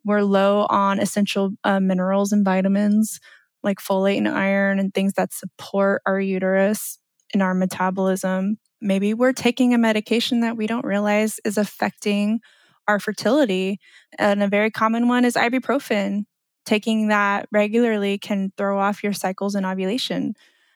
we're 0.04 0.22
low 0.22 0.66
on 0.68 0.98
essential 0.98 1.50
uh, 1.62 1.78
minerals 1.78 2.32
and 2.32 2.44
vitamins 2.44 3.20
like 3.62 3.78
folate 3.78 4.18
and 4.18 4.28
iron 4.28 4.78
and 4.78 4.92
things 4.92 5.12
that 5.14 5.32
support 5.32 6.02
our 6.06 6.20
uterus 6.20 6.98
and 7.32 7.42
our 7.42 7.54
metabolism. 7.54 8.58
Maybe 8.80 9.14
we're 9.14 9.32
taking 9.32 9.74
a 9.74 9.78
medication 9.78 10.40
that 10.40 10.56
we 10.56 10.66
don't 10.66 10.84
realize 10.84 11.38
is 11.44 11.56
affecting 11.56 12.40
our 12.88 12.98
fertility. 12.98 13.78
And 14.18 14.42
a 14.42 14.48
very 14.48 14.70
common 14.70 15.08
one 15.08 15.24
is 15.24 15.34
ibuprofen. 15.34 16.24
Taking 16.64 17.08
that 17.08 17.48
regularly 17.50 18.18
can 18.18 18.52
throw 18.56 18.78
off 18.78 19.02
your 19.02 19.12
cycles 19.12 19.54
and 19.54 19.66
ovulation. 19.66 20.34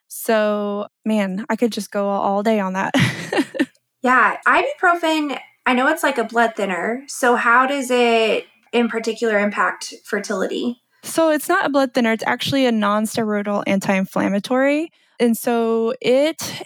So, 0.08 0.86
man, 1.04 1.44
I 1.48 1.56
could 1.56 1.72
just 1.72 1.90
go 1.90 2.08
all 2.08 2.42
day 2.42 2.60
on 2.60 2.74
that. 2.74 2.94
yeah, 4.02 4.38
ibuprofen, 4.46 5.38
I 5.64 5.74
know 5.74 5.88
it's 5.88 6.02
like 6.02 6.18
a 6.18 6.24
blood 6.24 6.54
thinner. 6.56 7.04
So, 7.08 7.36
how 7.36 7.66
does 7.66 7.90
it 7.90 8.46
in 8.72 8.88
particular 8.88 9.38
impact 9.38 9.94
fertility? 10.04 10.82
So 11.06 11.30
it's 11.30 11.48
not 11.48 11.66
a 11.66 11.70
blood 11.70 11.94
thinner, 11.94 12.12
it's 12.12 12.24
actually 12.26 12.66
a 12.66 12.72
non-steroidal 12.72 13.62
anti-inflammatory. 13.66 14.90
And 15.20 15.36
so 15.36 15.94
it 16.02 16.62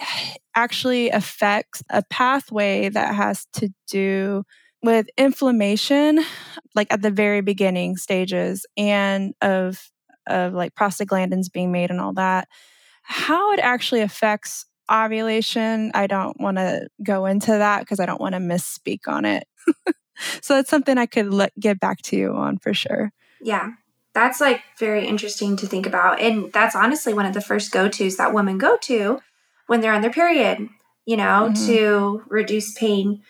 actually 0.54 1.10
affects 1.10 1.82
a 1.90 2.02
pathway 2.10 2.88
that 2.88 3.14
has 3.14 3.46
to 3.54 3.68
do 3.86 4.44
with 4.82 5.06
inflammation 5.16 6.24
like 6.74 6.88
at 6.90 7.02
the 7.02 7.10
very 7.10 7.40
beginning 7.40 7.96
stages 7.96 8.66
and 8.76 9.34
of 9.42 9.90
of 10.26 10.52
like 10.52 10.74
prostaglandins 10.74 11.52
being 11.52 11.72
made 11.72 11.90
and 11.90 12.00
all 12.00 12.12
that. 12.14 12.48
How 13.02 13.52
it 13.52 13.60
actually 13.60 14.02
affects 14.02 14.66
ovulation, 14.90 15.90
I 15.94 16.06
don't 16.06 16.40
want 16.40 16.58
to 16.58 16.88
go 17.02 17.26
into 17.26 17.52
that 17.52 17.80
because 17.80 18.00
I 18.00 18.06
don't 18.06 18.20
want 18.20 18.34
to 18.34 18.40
misspeak 18.40 19.08
on 19.08 19.24
it. 19.24 19.44
so 20.42 20.54
that's 20.54 20.70
something 20.70 20.98
I 20.98 21.06
could 21.06 21.32
let, 21.32 21.58
get 21.58 21.80
back 21.80 22.02
to 22.02 22.16
you 22.16 22.34
on 22.34 22.58
for 22.58 22.74
sure. 22.74 23.12
Yeah 23.42 23.70
that's 24.12 24.40
like 24.40 24.62
very 24.78 25.06
interesting 25.06 25.56
to 25.56 25.66
think 25.66 25.86
about. 25.86 26.20
And 26.20 26.52
that's 26.52 26.74
honestly 26.74 27.14
one 27.14 27.26
of 27.26 27.34
the 27.34 27.40
first 27.40 27.70
go 27.72 27.88
tos 27.88 28.16
that 28.16 28.34
women 28.34 28.58
go 28.58 28.76
to 28.82 29.20
when 29.66 29.80
they're 29.80 29.92
on 29.92 30.02
their 30.02 30.10
period, 30.10 30.68
you 31.06 31.16
know, 31.16 31.50
mm-hmm. 31.50 31.66
to 31.66 32.22
reduce 32.28 32.76
pain. 32.76 33.22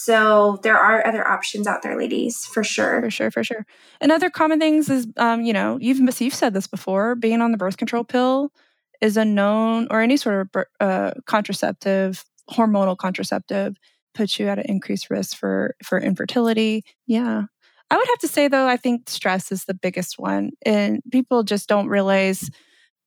So 0.00 0.60
there 0.62 0.78
are 0.78 1.04
other 1.04 1.26
options 1.26 1.66
out 1.66 1.82
there, 1.82 1.98
ladies, 1.98 2.46
for 2.46 2.62
sure. 2.62 3.00
For 3.02 3.10
sure, 3.10 3.30
for 3.32 3.42
sure. 3.42 3.66
And 4.00 4.12
other 4.12 4.30
common 4.30 4.60
things 4.60 4.88
is, 4.88 5.08
um, 5.16 5.42
you 5.42 5.52
know, 5.52 5.76
you've 5.80 5.98
you've 6.20 6.34
said 6.34 6.54
this 6.54 6.68
before. 6.68 7.16
Being 7.16 7.42
on 7.42 7.50
the 7.50 7.58
birth 7.58 7.78
control 7.78 8.04
pill 8.04 8.52
is 9.00 9.16
a 9.16 9.24
known, 9.24 9.88
or 9.90 10.00
any 10.00 10.16
sort 10.16 10.48
of 10.54 10.64
uh, 10.78 11.10
contraceptive, 11.26 12.24
hormonal 12.48 12.96
contraceptive, 12.96 13.76
puts 14.14 14.38
you 14.38 14.46
at 14.46 14.58
an 14.58 14.66
increased 14.68 15.10
risk 15.10 15.36
for 15.36 15.74
for 15.82 15.98
infertility. 15.98 16.84
Yeah, 17.08 17.46
I 17.90 17.96
would 17.96 18.08
have 18.08 18.18
to 18.18 18.28
say, 18.28 18.46
though, 18.46 18.68
I 18.68 18.76
think 18.76 19.10
stress 19.10 19.50
is 19.50 19.64
the 19.64 19.74
biggest 19.74 20.16
one. 20.16 20.52
And 20.64 21.02
people 21.10 21.42
just 21.42 21.68
don't 21.68 21.88
realize 21.88 22.48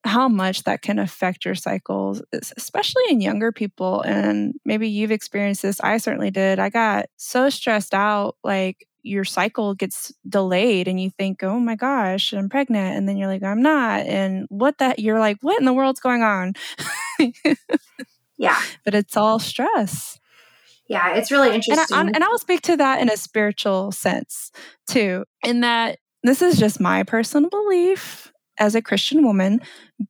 how 0.03 0.27
much 0.27 0.63
that 0.63 0.81
can 0.81 0.99
affect 0.99 1.45
your 1.45 1.55
cycles, 1.55 2.21
especially 2.57 3.03
in 3.09 3.21
younger 3.21 3.51
people. 3.51 4.01
And 4.01 4.55
maybe 4.65 4.87
you've 4.87 5.11
experienced 5.11 5.61
this. 5.61 5.79
I 5.81 5.97
certainly 5.97 6.31
did. 6.31 6.59
I 6.59 6.69
got 6.69 7.05
so 7.17 7.49
stressed 7.49 7.93
out, 7.93 8.35
like 8.43 8.87
your 9.03 9.23
cycle 9.23 9.73
gets 9.73 10.13
delayed 10.27 10.87
and 10.87 10.99
you 11.01 11.09
think, 11.09 11.43
oh 11.43 11.59
my 11.59 11.75
gosh, 11.75 12.33
I'm 12.33 12.49
pregnant. 12.49 12.97
And 12.97 13.07
then 13.07 13.17
you're 13.17 13.27
like, 13.27 13.43
I'm 13.43 13.61
not. 13.61 14.05
And 14.05 14.45
what 14.49 14.77
that, 14.79 14.99
you're 14.99 15.19
like, 15.19 15.37
what 15.41 15.59
in 15.59 15.65
the 15.65 15.73
world's 15.73 15.99
going 15.99 16.23
on? 16.23 16.53
yeah. 18.37 18.59
But 18.83 18.95
it's 18.95 19.15
all 19.15 19.37
stress 19.37 20.19
yeah, 20.91 21.15
it's 21.15 21.31
really 21.31 21.55
interesting. 21.55 21.97
And, 21.97 22.09
I, 22.09 22.11
and 22.15 22.23
I'll 22.23 22.37
speak 22.37 22.63
to 22.63 22.75
that 22.75 22.99
in 22.99 23.09
a 23.09 23.15
spiritual 23.15 23.93
sense 23.93 24.51
too, 24.89 25.23
in 25.41 25.61
that 25.61 25.99
this 26.21 26.41
is 26.41 26.59
just 26.59 26.81
my 26.81 27.03
personal 27.03 27.49
belief 27.49 28.30
as 28.61 28.75
a 28.75 28.81
Christian 28.81 29.25
woman, 29.25 29.59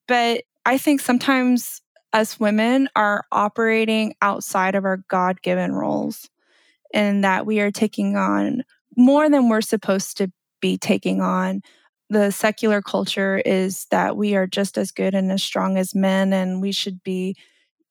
but 0.09 0.43
I 0.65 0.77
think 0.77 0.99
sometimes 0.99 1.81
us 2.11 2.37
women 2.37 2.89
are 2.97 3.23
operating 3.31 4.13
outside 4.21 4.75
of 4.75 4.83
our 4.83 4.97
God 5.07 5.41
given 5.41 5.71
roles 5.71 6.29
and 6.93 7.23
that 7.23 7.45
we 7.45 7.61
are 7.61 7.71
taking 7.71 8.17
on 8.17 8.63
more 8.97 9.29
than 9.29 9.47
we're 9.47 9.61
supposed 9.61 10.17
to 10.17 10.29
be 10.59 10.77
taking 10.77 11.21
on. 11.21 11.61
The 12.09 12.29
secular 12.31 12.81
culture 12.81 13.41
is 13.45 13.85
that 13.89 14.17
we 14.17 14.35
are 14.35 14.47
just 14.47 14.77
as 14.77 14.91
good 14.91 15.15
and 15.15 15.31
as 15.31 15.41
strong 15.41 15.77
as 15.77 15.95
men, 15.95 16.33
and 16.33 16.61
we 16.61 16.73
should 16.73 17.01
be 17.03 17.37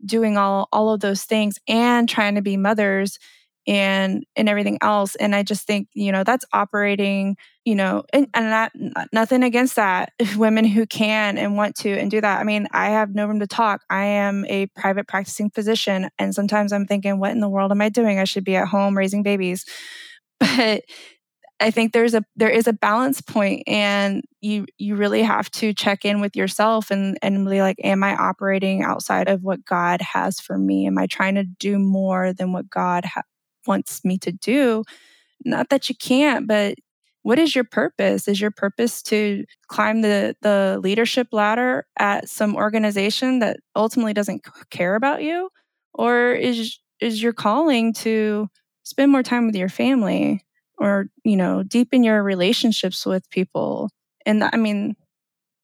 doing 0.04 0.36
all 0.36 0.68
all 0.72 0.92
of 0.92 1.00
those 1.00 1.24
things 1.24 1.58
and 1.66 2.06
trying 2.06 2.34
to 2.34 2.42
be 2.42 2.58
mothers 2.58 3.18
and 3.66 4.24
and 4.36 4.48
everything 4.48 4.78
else 4.80 5.14
and 5.16 5.34
i 5.34 5.42
just 5.42 5.66
think 5.66 5.86
you 5.92 6.10
know 6.10 6.24
that's 6.24 6.44
operating 6.52 7.36
you 7.64 7.74
know 7.74 8.02
and, 8.12 8.26
and 8.32 8.46
that 8.46 8.72
nothing 9.12 9.42
against 9.42 9.76
that 9.76 10.12
women 10.36 10.64
who 10.64 10.86
can 10.86 11.36
and 11.36 11.56
want 11.56 11.76
to 11.76 11.90
and 11.90 12.10
do 12.10 12.20
that 12.20 12.40
i 12.40 12.44
mean 12.44 12.66
i 12.72 12.88
have 12.90 13.14
no 13.14 13.26
room 13.26 13.38
to 13.40 13.46
talk 13.46 13.82
i 13.90 14.04
am 14.04 14.46
a 14.46 14.66
private 14.68 15.06
practicing 15.06 15.50
physician 15.50 16.08
and 16.18 16.34
sometimes 16.34 16.72
i'm 16.72 16.86
thinking 16.86 17.18
what 17.18 17.32
in 17.32 17.40
the 17.40 17.48
world 17.48 17.70
am 17.70 17.82
i 17.82 17.90
doing? 17.90 18.18
I 18.18 18.24
should 18.24 18.44
be 18.44 18.56
at 18.56 18.68
home 18.68 18.96
raising 18.96 19.22
babies. 19.22 19.64
But 20.56 20.84
I 21.62 21.70
think 21.70 21.92
there's 21.92 22.14
a 22.14 22.24
there 22.36 22.48
is 22.48 22.66
a 22.66 22.72
balance 22.72 23.20
point 23.20 23.64
and 23.66 24.24
you 24.40 24.64
you 24.78 24.96
really 24.96 25.22
have 25.22 25.50
to 25.52 25.74
check 25.74 26.06
in 26.06 26.22
with 26.22 26.34
yourself 26.34 26.90
and 26.90 27.18
and 27.20 27.46
be 27.46 27.60
like 27.60 27.76
am 27.84 28.02
I 28.02 28.16
operating 28.16 28.82
outside 28.82 29.28
of 29.28 29.42
what 29.42 29.64
God 29.66 30.00
has 30.00 30.40
for 30.40 30.56
me? 30.56 30.86
Am 30.86 30.96
I 30.96 31.06
trying 31.06 31.34
to 31.34 31.44
do 31.44 31.78
more 31.78 32.32
than 32.32 32.54
what 32.54 32.70
God 32.70 33.04
ha- 33.04 33.22
wants 33.70 34.04
me 34.04 34.18
to 34.18 34.32
do 34.32 34.84
not 35.44 35.70
that 35.70 35.88
you 35.88 35.94
can't 35.94 36.46
but 36.46 36.74
what 37.22 37.38
is 37.38 37.54
your 37.54 37.64
purpose? 37.64 38.28
Is 38.28 38.40
your 38.40 38.50
purpose 38.50 39.02
to 39.04 39.44
climb 39.68 40.00
the 40.00 40.36
the 40.40 40.80
leadership 40.82 41.28
ladder 41.32 41.86
at 41.98 42.28
some 42.28 42.56
organization 42.56 43.40
that 43.40 43.58
ultimately 43.76 44.14
doesn't 44.14 44.42
care 44.70 44.94
about 44.94 45.22
you? 45.22 45.50
Or 45.92 46.32
is 46.32 46.78
is 47.00 47.22
your 47.22 47.32
calling 47.32 47.92
to 47.94 48.48
spend 48.84 49.12
more 49.12 49.22
time 49.22 49.46
with 49.46 49.54
your 49.54 49.68
family 49.68 50.44
or 50.78 51.06
you 51.24 51.36
know 51.36 51.62
deepen 51.62 52.02
your 52.02 52.22
relationships 52.22 53.04
with 53.04 53.28
people? 53.30 53.90
And 54.26 54.44
i 54.44 54.56
mean 54.56 54.96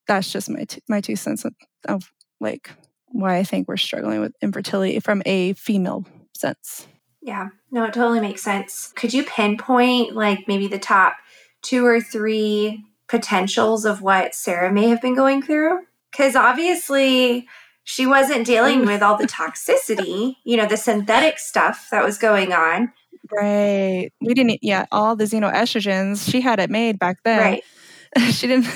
that's 0.07 0.31
just 0.31 0.49
my 0.49 0.63
t- 0.63 0.81
my 0.87 1.01
two 1.01 1.15
cents 1.15 1.45
of, 1.45 1.53
of 1.87 2.11
like 2.39 2.71
why 3.07 3.37
i 3.37 3.43
think 3.43 3.67
we're 3.67 3.77
struggling 3.77 4.19
with 4.21 4.33
infertility 4.41 4.99
from 4.99 5.21
a 5.25 5.53
female 5.53 6.05
sense 6.35 6.87
yeah 7.27 7.49
no 7.69 7.83
it 7.83 7.93
totally 7.93 8.21
makes 8.21 8.41
sense 8.41 8.91
could 8.95 9.13
you 9.13 9.23
pinpoint 9.23 10.15
like 10.15 10.47
maybe 10.47 10.67
the 10.67 10.79
top 10.79 11.17
two 11.61 11.85
or 11.85 11.99
three 11.99 12.83
potentials 13.07 13.85
of 13.85 14.01
what 14.01 14.33
sarah 14.33 14.71
may 14.71 14.87
have 14.87 15.01
been 15.01 15.15
going 15.15 15.41
through 15.41 15.79
because 16.09 16.35
obviously 16.35 17.45
she 17.83 18.07
wasn't 18.07 18.45
dealing 18.45 18.81
mm. 18.81 18.87
with 18.87 19.03
all 19.03 19.17
the 19.17 19.27
toxicity 19.27 20.37
you 20.45 20.57
know 20.57 20.65
the 20.65 20.77
synthetic 20.77 21.37
stuff 21.37 21.89
that 21.91 22.03
was 22.03 22.17
going 22.17 22.51
on 22.53 22.91
Right. 23.29 24.09
We 24.21 24.33
didn't, 24.33 24.59
yeah, 24.61 24.85
all 24.89 25.17
the 25.17 25.25
xenoestrogens, 25.25 26.31
she 26.31 26.39
had 26.39 26.61
it 26.61 26.69
made 26.69 26.97
back 26.97 27.23
then. 27.23 27.39
Right. 27.39 27.63
she 28.31 28.47
didn't. 28.47 28.67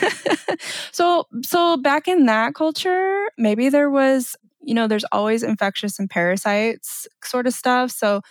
so, 0.91 1.25
so 1.41 1.77
back 1.77 2.10
in 2.10 2.25
that 2.25 2.53
culture, 2.53 3.29
maybe 3.38 3.70
there 3.70 3.89
was 3.89 4.36
you 4.63 4.74
know, 4.74 4.88
there's 4.88 5.05
always 5.12 5.43
infectious 5.43 6.00
and 6.00 6.10
parasites 6.10 7.08
sort 7.24 7.48
of 7.48 7.53
stuff. 7.53 7.91
So, 7.91 8.22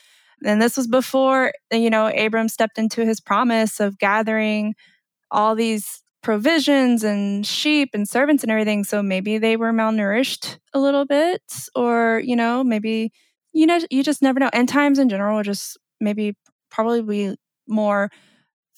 and 0.45 0.61
this 0.61 0.77
was 0.77 0.87
before, 0.87 1.53
you 1.73 1.91
know, 1.91 2.07
Abram 2.07 2.49
stepped 2.49 2.79
into 2.79 3.05
his 3.05 3.21
promise 3.21 3.81
of 3.81 3.99
gathering 3.99 4.75
all 5.31 5.55
these 5.55 6.03
provisions 6.23 7.03
and 7.03 7.47
sheep 7.47 7.91
and 7.95 8.09
servants 8.09 8.43
and 8.43 8.51
everything. 8.51 8.85
So 8.85 9.03
maybe 9.03 9.39
they 9.39 9.57
were 9.57 9.73
malnourished 9.73 10.59
a 10.75 10.79
little 10.79 11.07
bit, 11.07 11.43
or, 11.75 12.21
you 12.25 12.37
know, 12.37 12.63
maybe, 12.63 13.13
you 13.53 13.67
know, 13.67 13.81
you 13.91 14.03
just 14.03 14.23
never 14.23 14.39
know. 14.39 14.51
End 14.53 14.69
times 14.69 14.99
in 14.99 15.09
general 15.09 15.39
are 15.39 15.45
just 15.45 15.79
maybe 16.01 16.37
probably 16.71 17.03
be 17.03 17.37
more 17.67 18.11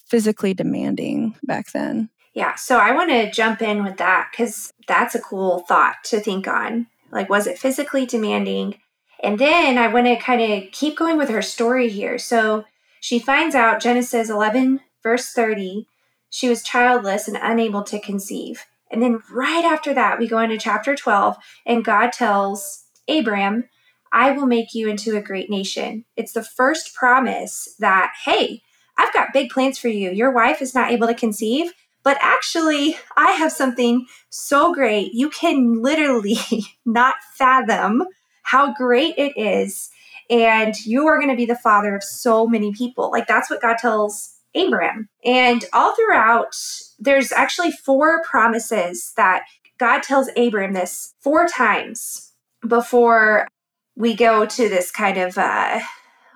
physically 0.06 0.54
demanding 0.54 1.34
back 1.42 1.72
then. 1.72 2.10
Yeah. 2.34 2.54
So 2.54 2.78
I 2.78 2.92
want 2.92 3.10
to 3.10 3.30
jump 3.30 3.60
in 3.60 3.82
with 3.82 3.98
that 3.98 4.28
because 4.30 4.72
that's 4.88 5.14
a 5.14 5.20
cool 5.20 5.60
thought 5.60 5.96
to 6.04 6.20
think 6.20 6.48
on. 6.48 6.86
Like, 7.10 7.28
was 7.28 7.46
it 7.46 7.58
physically 7.58 8.06
demanding? 8.06 8.76
And 9.22 9.38
then 9.38 9.78
I 9.78 9.88
want 9.88 10.06
to 10.06 10.16
kind 10.16 10.40
of 10.42 10.72
keep 10.72 10.96
going 10.96 11.16
with 11.16 11.28
her 11.28 11.42
story 11.42 11.88
here. 11.88 12.18
So 12.18 12.64
she 13.00 13.18
finds 13.18 13.54
out 13.54 13.80
Genesis 13.80 14.28
11, 14.28 14.80
verse 15.02 15.32
30, 15.32 15.86
she 16.30 16.48
was 16.48 16.62
childless 16.62 17.28
and 17.28 17.38
unable 17.40 17.82
to 17.84 18.00
conceive. 18.00 18.64
And 18.90 19.02
then 19.02 19.20
right 19.30 19.64
after 19.64 19.94
that, 19.94 20.18
we 20.18 20.28
go 20.28 20.38
into 20.38 20.58
chapter 20.58 20.94
12, 20.94 21.36
and 21.66 21.84
God 21.84 22.12
tells 22.12 22.84
Abram, 23.08 23.68
I 24.12 24.32
will 24.32 24.46
make 24.46 24.74
you 24.74 24.88
into 24.88 25.16
a 25.16 25.22
great 25.22 25.48
nation. 25.48 26.04
It's 26.16 26.32
the 26.32 26.42
first 26.42 26.94
promise 26.94 27.74
that, 27.78 28.12
hey, 28.24 28.62
I've 28.98 29.12
got 29.12 29.32
big 29.32 29.50
plans 29.50 29.78
for 29.78 29.88
you. 29.88 30.10
Your 30.10 30.30
wife 30.30 30.60
is 30.60 30.74
not 30.74 30.90
able 30.90 31.06
to 31.06 31.14
conceive, 31.14 31.72
but 32.02 32.18
actually, 32.20 32.96
I 33.16 33.32
have 33.32 33.52
something 33.52 34.06
so 34.28 34.74
great. 34.74 35.12
You 35.14 35.30
can 35.30 35.80
literally 35.80 36.38
not 36.84 37.14
fathom 37.34 38.04
how 38.42 38.72
great 38.74 39.14
it 39.16 39.32
is. 39.36 39.90
And 40.30 40.74
you 40.84 41.06
are 41.08 41.18
going 41.18 41.30
to 41.30 41.36
be 41.36 41.46
the 41.46 41.56
father 41.56 41.94
of 41.94 42.02
so 42.02 42.46
many 42.46 42.72
people. 42.72 43.10
Like, 43.10 43.26
that's 43.26 43.50
what 43.50 43.60
God 43.60 43.76
tells 43.78 44.34
Abraham. 44.54 45.08
And 45.24 45.64
all 45.72 45.94
throughout, 45.94 46.54
there's 46.98 47.32
actually 47.32 47.72
four 47.72 48.22
promises 48.22 49.12
that 49.16 49.42
God 49.78 50.02
tells 50.02 50.30
Abraham 50.36 50.74
this 50.74 51.14
four 51.20 51.46
times 51.46 52.32
before 52.66 53.48
we 53.96 54.14
go 54.14 54.46
to 54.46 54.68
this 54.68 54.90
kind 54.90 55.18
of, 55.18 55.36
uh, 55.36 55.80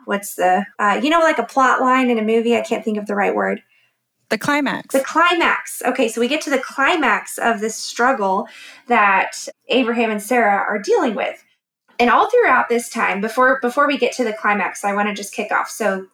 what's 0.05 0.35
the, 0.35 0.67
uh, 0.79 1.01
you 1.03 1.09
know, 1.09 1.21
like 1.21 1.39
a 1.39 1.45
plot 1.45 1.81
line 1.81 2.11
in 2.11 2.19
a 2.19 2.23
movie. 2.23 2.57
I 2.57 2.63
can't 2.63 2.85
think 2.85 2.99
of 2.99 3.07
the 3.07 3.15
right 3.15 3.35
word. 3.35 3.63
The 4.29 4.39
climax. 4.39 4.93
The 4.93 5.01
climax. 5.01 5.83
Okay, 5.85 6.09
so 6.09 6.21
we 6.21 6.27
get 6.27 6.41
to 6.43 6.51
the 6.51 6.59
climax 6.59 7.39
of 7.39 7.61
this 7.61 7.77
struggle 7.77 8.49
that 8.89 9.47
Abraham 9.69 10.11
and 10.11 10.21
Sarah 10.21 10.65
are 10.69 10.81
dealing 10.81 11.15
with. 11.15 11.45
And 11.99 12.11
all 12.11 12.29
throughout 12.31 12.69
this 12.69 12.89
time, 12.89 13.21
before 13.21 13.59
before 13.61 13.87
we 13.87 13.99
get 13.99 14.13
to 14.15 14.25
the 14.25 14.33
climax, 14.33 14.85
I 14.85 14.95
want 14.95 15.09
to 15.09 15.15
just 15.15 15.33
kick 15.33 15.51
off. 15.51 15.71
So 15.71 16.07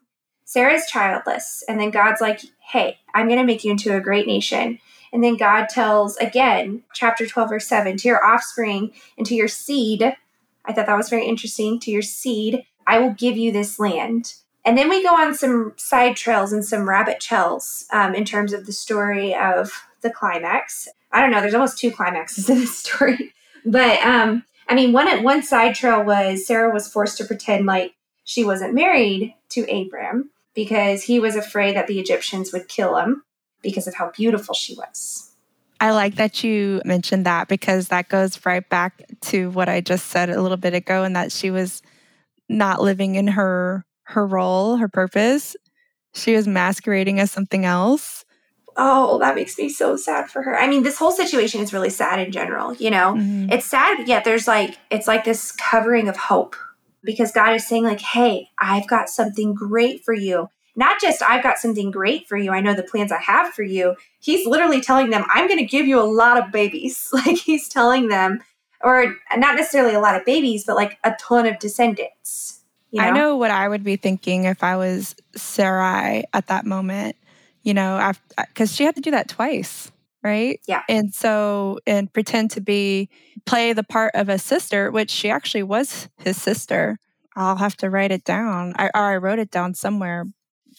Sarah's 0.44 0.86
childless, 0.86 1.64
and 1.68 1.80
then 1.80 1.90
God's 1.90 2.20
like, 2.20 2.40
"Hey, 2.60 2.98
I'm 3.14 3.26
going 3.26 3.38
to 3.38 3.46
make 3.46 3.64
you 3.64 3.70
into 3.70 3.96
a 3.96 4.00
great 4.00 4.26
nation." 4.26 4.78
And 5.12 5.22
then 5.22 5.36
God 5.36 5.68
tells 5.68 6.16
again, 6.16 6.82
chapter 6.94 7.26
12 7.26 7.48
verse 7.50 7.66
7, 7.66 7.98
to 7.98 8.08
your 8.08 8.24
offspring 8.24 8.92
and 9.18 9.26
to 9.26 9.34
your 9.34 9.48
seed. 9.48 10.16
I 10.64 10.72
thought 10.72 10.86
that 10.86 10.96
was 10.96 11.10
very 11.10 11.26
interesting. 11.26 11.78
To 11.80 11.90
your 11.90 12.02
seed, 12.02 12.64
I 12.86 12.98
will 12.98 13.12
give 13.12 13.36
you 13.36 13.52
this 13.52 13.78
land. 13.78 14.34
And 14.64 14.78
then 14.78 14.88
we 14.88 15.02
go 15.02 15.14
on 15.14 15.34
some 15.34 15.74
side 15.76 16.16
trails 16.16 16.52
and 16.52 16.64
some 16.64 16.88
rabbit 16.88 17.20
trails 17.20 17.84
um, 17.92 18.14
in 18.14 18.24
terms 18.24 18.52
of 18.52 18.64
the 18.64 18.72
story 18.72 19.34
of 19.34 19.72
the 20.02 20.10
climax. 20.10 20.88
I 21.10 21.20
don't 21.20 21.30
know, 21.30 21.40
there's 21.40 21.54
almost 21.54 21.78
two 21.78 21.90
climaxes 21.90 22.48
in 22.48 22.58
this 22.58 22.78
story. 22.84 23.34
But 23.64 24.00
um, 24.00 24.44
I 24.72 24.74
mean, 24.74 24.92
one 24.94 25.22
one 25.22 25.42
side 25.42 25.74
trail 25.74 26.02
was 26.02 26.46
Sarah 26.46 26.72
was 26.72 26.88
forced 26.88 27.18
to 27.18 27.26
pretend 27.26 27.66
like 27.66 27.94
she 28.24 28.42
wasn't 28.42 28.72
married 28.72 29.34
to 29.50 29.70
Abram 29.70 30.30
because 30.54 31.02
he 31.02 31.20
was 31.20 31.36
afraid 31.36 31.76
that 31.76 31.88
the 31.88 32.00
Egyptians 32.00 32.54
would 32.54 32.68
kill 32.68 32.96
him 32.96 33.22
because 33.60 33.86
of 33.86 33.96
how 33.96 34.10
beautiful 34.12 34.54
she 34.54 34.74
was. 34.74 35.34
I 35.78 35.90
like 35.90 36.14
that 36.14 36.42
you 36.42 36.80
mentioned 36.86 37.26
that 37.26 37.48
because 37.48 37.88
that 37.88 38.08
goes 38.08 38.46
right 38.46 38.66
back 38.66 39.02
to 39.20 39.50
what 39.50 39.68
I 39.68 39.82
just 39.82 40.06
said 40.06 40.30
a 40.30 40.40
little 40.40 40.56
bit 40.56 40.72
ago, 40.72 41.04
and 41.04 41.14
that 41.16 41.32
she 41.32 41.50
was 41.50 41.82
not 42.48 42.80
living 42.80 43.16
in 43.16 43.26
her 43.26 43.84
her 44.04 44.26
role, 44.26 44.76
her 44.76 44.88
purpose. 44.88 45.54
She 46.14 46.34
was 46.34 46.48
masquerading 46.48 47.20
as 47.20 47.30
something 47.30 47.66
else. 47.66 48.21
Oh, 48.76 49.18
that 49.18 49.34
makes 49.34 49.58
me 49.58 49.68
so 49.68 49.96
sad 49.96 50.30
for 50.30 50.42
her. 50.42 50.58
I 50.58 50.66
mean, 50.66 50.82
this 50.82 50.98
whole 50.98 51.12
situation 51.12 51.60
is 51.60 51.72
really 51.72 51.90
sad 51.90 52.18
in 52.18 52.32
general, 52.32 52.74
you 52.74 52.90
know? 52.90 53.14
Mm-hmm. 53.14 53.52
It's 53.52 53.66
sad, 53.66 54.08
yet 54.08 54.24
there's 54.24 54.48
like, 54.48 54.78
it's 54.90 55.06
like 55.06 55.24
this 55.24 55.52
covering 55.52 56.08
of 56.08 56.16
hope 56.16 56.56
because 57.04 57.32
God 57.32 57.54
is 57.54 57.66
saying, 57.66 57.84
like, 57.84 58.00
hey, 58.00 58.48
I've 58.58 58.88
got 58.88 59.08
something 59.08 59.54
great 59.54 60.04
for 60.04 60.14
you. 60.14 60.48
Not 60.74 61.00
just 61.00 61.22
I've 61.22 61.42
got 61.42 61.58
something 61.58 61.90
great 61.90 62.26
for 62.26 62.36
you. 62.36 62.50
I 62.50 62.60
know 62.60 62.74
the 62.74 62.82
plans 62.82 63.12
I 63.12 63.18
have 63.18 63.52
for 63.52 63.62
you. 63.62 63.96
He's 64.20 64.46
literally 64.46 64.80
telling 64.80 65.10
them, 65.10 65.24
I'm 65.28 65.46
going 65.46 65.58
to 65.58 65.66
give 65.66 65.86
you 65.86 66.00
a 66.00 66.04
lot 66.04 66.38
of 66.38 66.50
babies. 66.50 67.10
Like 67.26 67.36
he's 67.36 67.68
telling 67.68 68.08
them, 68.08 68.40
or 68.82 69.16
not 69.36 69.56
necessarily 69.56 69.94
a 69.94 70.00
lot 70.00 70.16
of 70.16 70.24
babies, 70.24 70.64
but 70.64 70.76
like 70.76 70.98
a 71.04 71.14
ton 71.20 71.46
of 71.46 71.58
descendants. 71.58 72.60
You 72.90 73.00
know? 73.00 73.08
I 73.08 73.10
know 73.10 73.36
what 73.36 73.50
I 73.50 73.68
would 73.68 73.84
be 73.84 73.96
thinking 73.96 74.44
if 74.44 74.62
I 74.62 74.76
was 74.76 75.14
Sarai 75.36 76.24
at 76.32 76.48
that 76.48 76.66
moment, 76.66 77.16
you 77.62 77.74
know, 77.74 78.12
because 78.36 78.74
she 78.74 78.84
had 78.84 78.94
to 78.96 79.00
do 79.00 79.12
that 79.12 79.28
twice, 79.28 79.90
right? 80.22 80.60
Yeah. 80.66 80.82
And 80.88 81.14
so, 81.14 81.78
and 81.86 82.12
pretend 82.12 82.50
to 82.52 82.60
be, 82.60 83.08
play 83.46 83.72
the 83.72 83.84
part 83.84 84.12
of 84.14 84.28
a 84.28 84.38
sister, 84.38 84.90
which 84.90 85.10
she 85.10 85.30
actually 85.30 85.62
was 85.62 86.08
his 86.18 86.40
sister. 86.40 86.98
I'll 87.36 87.56
have 87.56 87.76
to 87.78 87.90
write 87.90 88.12
it 88.12 88.24
down. 88.24 88.74
I, 88.76 88.86
or 88.94 89.12
I 89.12 89.16
wrote 89.16 89.38
it 89.38 89.50
down 89.50 89.74
somewhere, 89.74 90.24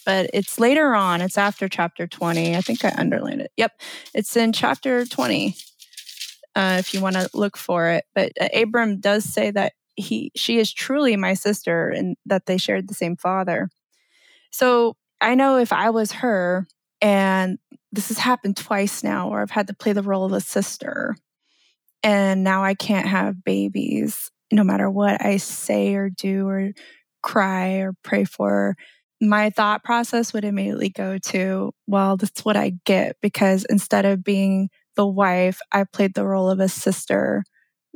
but 0.05 0.29
it's 0.33 0.59
later 0.59 0.93
on. 0.93 1.21
It's 1.21 1.37
after 1.37 1.67
chapter 1.67 2.05
20. 2.07 2.55
I 2.55 2.61
think 2.61 2.85
I 2.85 2.93
underlined 2.97 3.41
it. 3.41 3.51
Yep. 3.57 3.71
It's 4.13 4.35
in 4.35 4.53
chapter 4.53 5.05
20. 5.05 5.55
Uh, 6.55 6.75
if 6.79 6.93
you 6.93 7.01
want 7.01 7.15
to 7.15 7.27
look 7.33 7.57
for 7.57 7.89
it. 7.89 8.05
But 8.13 8.31
uh, 8.39 8.47
Abram 8.53 8.99
does 8.99 9.23
say 9.23 9.49
that 9.51 9.73
he 9.95 10.31
she 10.35 10.59
is 10.59 10.71
truly 10.71 11.15
my 11.15 11.33
sister 11.33 11.89
and 11.89 12.15
that 12.25 12.45
they 12.45 12.57
shared 12.57 12.87
the 12.87 12.93
same 12.93 13.15
father. 13.15 13.69
So 14.51 14.95
I 15.23 15.35
know 15.35 15.57
if 15.57 15.73
I 15.73 15.91
was 15.91 16.11
her 16.13 16.67
and 17.01 17.57
this 17.93 18.09
has 18.09 18.19
happened 18.19 18.57
twice 18.57 19.03
now 19.03 19.29
where 19.29 19.41
I've 19.41 19.51
had 19.51 19.67
to 19.67 19.75
play 19.75 19.93
the 19.93 20.03
role 20.03 20.25
of 20.25 20.33
a 20.33 20.41
sister 20.41 21.15
and 22.03 22.43
now 22.43 22.63
I 22.63 22.75
can't 22.75 23.07
have 23.07 23.43
babies 23.43 24.29
no 24.51 24.63
matter 24.65 24.89
what 24.91 25.25
I 25.25 25.37
say 25.37 25.95
or 25.95 26.09
do 26.09 26.47
or 26.47 26.73
cry 27.23 27.75
or 27.77 27.93
pray 28.03 28.25
for 28.25 28.75
my 29.21 29.49
thought 29.51 29.83
process 29.83 30.33
would 30.33 30.45
immediately 30.45 30.89
go 30.89 31.17
to, 31.17 31.73
well, 31.87 32.17
that's 32.17 32.45
what 32.45 32.57
I 32.57 32.73
get 32.85 33.15
because 33.21 33.65
instead 33.69 34.05
of 34.05 34.23
being 34.23 34.69
the 34.97 35.07
wife, 35.07 35.59
I 35.71 35.85
played 35.85 36.15
the 36.15 36.25
role 36.27 36.49
of 36.49 36.59
a 36.59 36.69
sister 36.69 37.43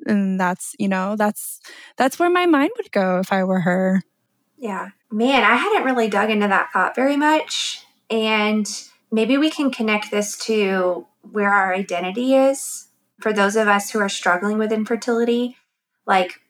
and 0.06 0.40
that's 0.40 0.76
you 0.80 0.88
know 0.88 1.16
that's 1.16 1.60
that's 1.98 2.20
where 2.20 2.30
my 2.30 2.46
mind 2.46 2.72
would 2.78 2.92
go 2.92 3.20
if 3.20 3.34
i 3.34 3.44
were 3.44 3.62
her 3.62 4.02
yeah. 4.58 4.90
Man 5.12 5.44
i 5.44 5.56
hadn't 5.56 5.84
really 5.84 6.10
dug 6.10 6.30
into 6.30 6.48
that 6.48 6.72
thought 6.74 6.96
very 6.96 7.18
much. 7.18 7.84
And 8.10 8.68
maybe 9.12 9.38
we 9.38 9.50
can 9.50 9.72
connect 9.72 10.12
this 10.12 10.38
to 10.46 11.06
where 11.22 11.52
our 11.52 11.74
identity 11.74 12.36
is 12.36 12.88
for 13.20 13.34
those 13.34 13.56
of 13.56 13.68
us 13.68 13.90
who 13.90 14.00
are 14.00 14.10
struggling 14.10 14.58
with 14.58 14.72
infertility. 14.72 15.58
Like 16.06 16.42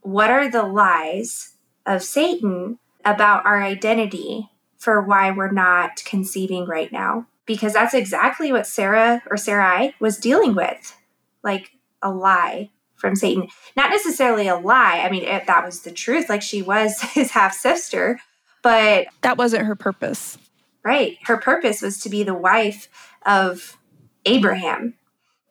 what 0.00 0.30
are 0.30 0.50
the 0.50 0.64
lies 0.64 1.54
of 1.86 2.02
satan 2.02 2.78
about 3.04 3.44
our 3.46 3.62
identity 3.62 4.48
for 4.78 5.00
why 5.00 5.30
we're 5.30 5.50
not 5.50 6.02
conceiving 6.04 6.66
right 6.66 6.90
now? 6.92 7.26
Because 7.46 7.72
that's 7.72 7.94
exactly 7.94 8.52
what 8.52 8.66
sarah 8.66 9.22
or 9.30 9.36
sarai 9.36 9.94
was 10.00 10.18
dealing 10.18 10.54
with. 10.54 10.96
Like 11.42 11.72
a 12.00 12.10
lie 12.10 12.70
from 13.02 13.16
Satan. 13.16 13.48
Not 13.76 13.90
necessarily 13.90 14.48
a 14.48 14.56
lie. 14.56 15.00
I 15.00 15.10
mean, 15.10 15.24
if 15.24 15.46
that 15.46 15.66
was 15.66 15.82
the 15.82 15.90
truth, 15.90 16.30
like 16.30 16.40
she 16.40 16.62
was 16.62 17.02
his 17.12 17.32
half 17.32 17.52
sister, 17.52 18.18
but 18.62 19.08
that 19.20 19.36
wasn't 19.36 19.66
her 19.66 19.74
purpose. 19.74 20.38
Right. 20.84 21.18
Her 21.24 21.36
purpose 21.36 21.82
was 21.82 22.00
to 22.00 22.08
be 22.08 22.22
the 22.22 22.34
wife 22.34 22.88
of 23.26 23.76
Abraham, 24.24 24.94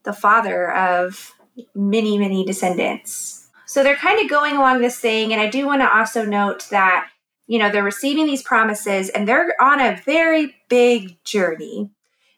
the 0.04 0.14
father 0.14 0.72
of 0.72 1.34
many, 1.76 2.18
many 2.18 2.44
descendants. 2.46 3.50
So 3.66 3.84
they're 3.84 3.96
kind 3.96 4.22
of 4.22 4.30
going 4.30 4.56
along 4.56 4.82
this 4.82 5.00
thing. 5.00 5.32
And 5.32 5.42
I 5.42 5.50
do 5.50 5.66
want 5.66 5.82
to 5.82 5.94
also 5.94 6.26
note 6.26 6.68
that, 6.72 7.08
you 7.48 7.60
know, 7.60 7.70
they're 7.70 7.84
receiving 7.84 8.26
these 8.26 8.42
promises 8.44 9.10
and 9.10 9.28
they're 9.28 9.54
on 9.62 9.80
a 9.80 10.02
very 10.06 10.56
big 10.70 11.22
journey. 11.24 11.90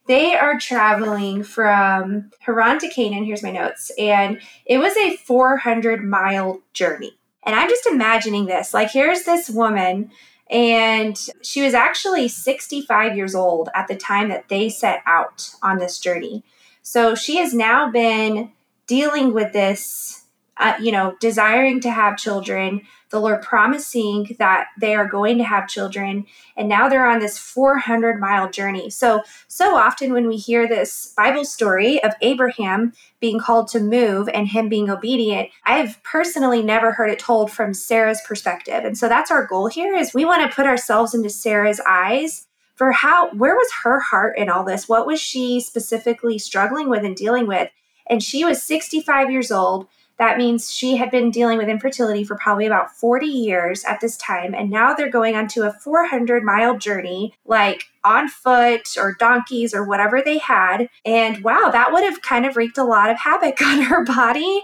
They 0.06 0.36
are 0.36 0.60
traveling 0.60 1.44
from 1.44 2.32
Haran 2.40 2.80
to 2.80 2.90
Canaan. 2.90 3.24
Here's 3.24 3.44
my 3.44 3.52
notes. 3.52 3.92
And 3.98 4.42
it 4.66 4.78
was 4.80 4.96
a 4.98 5.16
400 5.18 6.04
mile 6.04 6.62
journey. 6.74 7.18
And 7.46 7.56
I'm 7.56 7.70
just 7.70 7.88
imagining 7.88 8.46
this. 8.46 8.74
Like, 8.74 8.92
here's 8.92 9.24
this 9.24 9.50
woman, 9.50 10.12
and 10.50 11.18
she 11.42 11.62
was 11.62 11.74
actually 11.74 12.28
65 12.28 13.18
years 13.18 13.36
old 13.36 13.70
at 13.76 13.88
the 13.88 13.96
time 13.96 14.30
that 14.30 14.50
they 14.50 14.70
set 14.70 15.02
out 15.06 15.54
on 15.62 15.78
this 15.78 16.00
journey. 16.00 16.44
So 16.82 17.16
she 17.16 17.38
has 17.38 17.54
now 17.54 17.92
been 17.92 18.52
dealing 18.88 19.34
with 19.34 19.52
this 19.52 20.24
uh, 20.58 20.76
you 20.80 20.92
know, 20.92 21.16
desiring 21.20 21.80
to 21.82 21.90
have 21.90 22.18
children, 22.18 22.82
the 23.14 23.20
Lord 23.20 23.44
promising 23.44 24.36
that 24.40 24.70
they 24.80 24.96
are 24.96 25.08
going 25.08 25.38
to 25.38 25.44
have 25.44 25.70
children, 25.70 26.26
and 26.58 26.68
now 26.68 26.90
they're 26.90 27.08
on 27.08 27.20
this 27.20 27.38
400 27.38 28.20
mile 28.20 28.50
journey. 28.50 28.90
So, 28.90 29.22
so 29.48 29.76
often 29.76 30.14
when 30.14 30.28
we 30.28 30.36
hear 30.36 30.68
this 30.68 31.14
Bible 31.16 31.46
story 31.46 32.04
of 32.04 32.14
Abraham 32.22 32.92
being 33.20 33.40
called 33.40 33.68
to 33.70 33.80
move 33.80 34.28
and 34.34 34.48
him 34.48 34.68
being 34.68 34.90
obedient, 34.90 35.50
I 35.64 35.78
have 35.78 36.02
personally 36.02 36.64
never 36.64 36.92
heard 36.92 37.12
it 37.12 37.20
told 37.20 37.52
from 37.52 37.76
Sarah's 37.76 38.22
perspective. 38.28 38.84
And 38.84 38.98
so 38.98 39.08
that's 39.08 39.30
our 39.30 39.46
goal 39.46 39.68
here 39.68 39.96
is 39.96 40.16
we 40.16 40.26
want 40.26 40.50
to 40.50 40.56
put 40.56 40.66
ourselves 40.66 41.14
into 41.14 41.30
Sarah's 41.30 41.80
eyes 41.88 42.48
for 42.74 42.92
how 42.92 43.30
where 43.36 43.54
was 43.54 43.70
her 43.84 44.00
heart 44.00 44.40
in 44.40 44.50
all 44.50 44.64
this? 44.64 44.90
What 44.90 45.06
was 45.06 45.22
she 45.22 45.60
specifically 45.60 46.40
struggling 46.40 46.90
with 46.90 47.04
and 47.04 47.16
dealing 47.16 47.46
with? 47.46 47.70
And 48.10 48.24
she 48.24 48.44
was 48.44 48.64
65 48.64 49.30
years 49.30 49.52
old 49.52 49.88
that 50.24 50.38
means 50.38 50.72
she 50.72 50.96
had 50.96 51.12
been 51.12 51.32
dealing 51.32 51.58
with 51.58 51.68
infertility 51.68 52.24
for 52.24 52.38
probably 52.38 52.66
about 52.66 52.96
40 52.96 53.26
years 53.26 53.84
at 53.84 54.00
this 54.00 54.16
time. 54.16 54.56
And 54.56 54.70
now 54.70 54.94
they're 54.94 55.10
going 55.10 55.36
on 55.36 55.50
to 55.50 55.68
a 55.68 55.74
400 55.74 56.44
mile 56.44 56.78
journey, 56.78 57.34
like 57.46 57.84
on 58.06 58.30
foot 58.30 58.96
or 58.98 59.18
donkeys 59.20 59.74
or 59.74 59.84
whatever 59.84 60.22
they 60.22 60.38
had. 60.38 60.88
And 61.04 61.44
wow, 61.44 61.70
that 61.72 61.92
would 61.92 62.06
have 62.06 62.22
kind 62.22 62.46
of 62.46 62.56
wreaked 62.56 62.78
a 62.78 62.86
lot 62.86 63.10
of 63.10 63.20
havoc 63.20 63.62
on 63.66 63.82
her 63.82 64.06
body. 64.06 64.64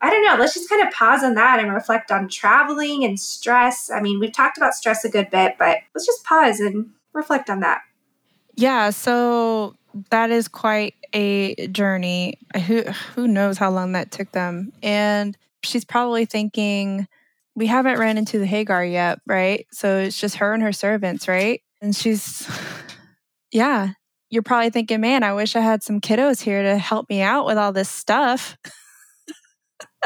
I 0.00 0.10
don't 0.10 0.24
know. 0.24 0.34
Let's 0.38 0.54
just 0.54 0.68
kind 0.68 0.84
of 0.84 0.92
pause 0.92 1.22
on 1.22 1.34
that 1.34 1.60
and 1.60 1.72
reflect 1.72 2.10
on 2.10 2.28
traveling 2.28 3.04
and 3.04 3.18
stress. 3.18 3.88
I 3.88 4.00
mean, 4.00 4.18
we've 4.18 4.32
talked 4.32 4.58
about 4.58 4.74
stress 4.74 5.04
a 5.04 5.08
good 5.08 5.30
bit, 5.30 5.54
but 5.56 5.78
let's 5.94 6.04
just 6.04 6.24
pause 6.24 6.58
and 6.58 6.90
reflect 7.12 7.48
on 7.48 7.60
that. 7.60 7.82
Yeah. 8.56 8.90
So 8.90 9.76
that 10.10 10.30
is 10.30 10.48
quite 10.48 10.94
a 11.12 11.66
journey. 11.68 12.38
Who 12.66 12.82
who 12.82 13.28
knows 13.28 13.58
how 13.58 13.70
long 13.70 13.92
that 13.92 14.10
took 14.10 14.32
them? 14.32 14.72
And 14.82 15.36
she's 15.62 15.84
probably 15.84 16.24
thinking, 16.24 17.06
we 17.54 17.66
haven't 17.66 17.98
ran 17.98 18.18
into 18.18 18.38
the 18.38 18.46
Hagar 18.46 18.84
yet, 18.84 19.20
right? 19.26 19.66
So 19.72 19.98
it's 19.98 20.20
just 20.20 20.36
her 20.36 20.52
and 20.52 20.62
her 20.62 20.72
servants, 20.72 21.26
right? 21.26 21.62
And 21.80 21.96
she's, 21.96 22.48
yeah, 23.52 23.94
you're 24.30 24.42
probably 24.42 24.70
thinking, 24.70 25.00
man, 25.00 25.22
I 25.22 25.32
wish 25.32 25.56
I 25.56 25.60
had 25.60 25.82
some 25.82 26.00
kiddos 26.00 26.42
here 26.42 26.62
to 26.62 26.78
help 26.78 27.08
me 27.08 27.22
out 27.22 27.46
with 27.46 27.56
all 27.56 27.72
this 27.72 27.88
stuff. 27.88 28.58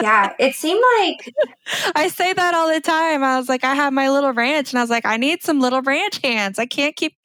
yeah, 0.00 0.32
it 0.38 0.54
seemed 0.54 0.82
like 0.98 1.34
I 1.94 2.08
say 2.08 2.32
that 2.32 2.54
all 2.54 2.72
the 2.72 2.80
time. 2.80 3.24
I 3.24 3.38
was 3.38 3.48
like, 3.48 3.64
I 3.64 3.74
have 3.74 3.92
my 3.92 4.10
little 4.10 4.32
ranch, 4.32 4.72
and 4.72 4.78
I 4.78 4.82
was 4.82 4.90
like, 4.90 5.06
I 5.06 5.16
need 5.16 5.42
some 5.42 5.60
little 5.60 5.82
ranch 5.82 6.20
hands. 6.22 6.58
I 6.58 6.66
can't 6.66 6.94
keep 6.94 7.16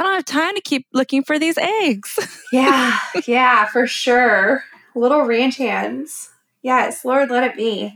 I 0.00 0.02
don't 0.02 0.14
have 0.14 0.24
time 0.24 0.54
to 0.54 0.62
keep 0.62 0.86
looking 0.94 1.22
for 1.22 1.38
these 1.38 1.58
eggs. 1.58 2.18
yeah, 2.52 2.98
yeah, 3.26 3.66
for 3.66 3.86
sure. 3.86 4.64
Little 4.94 5.24
ranch 5.24 5.58
hands. 5.58 6.30
Yes, 6.62 7.04
Lord, 7.04 7.30
let 7.30 7.44
it 7.44 7.54
be. 7.54 7.94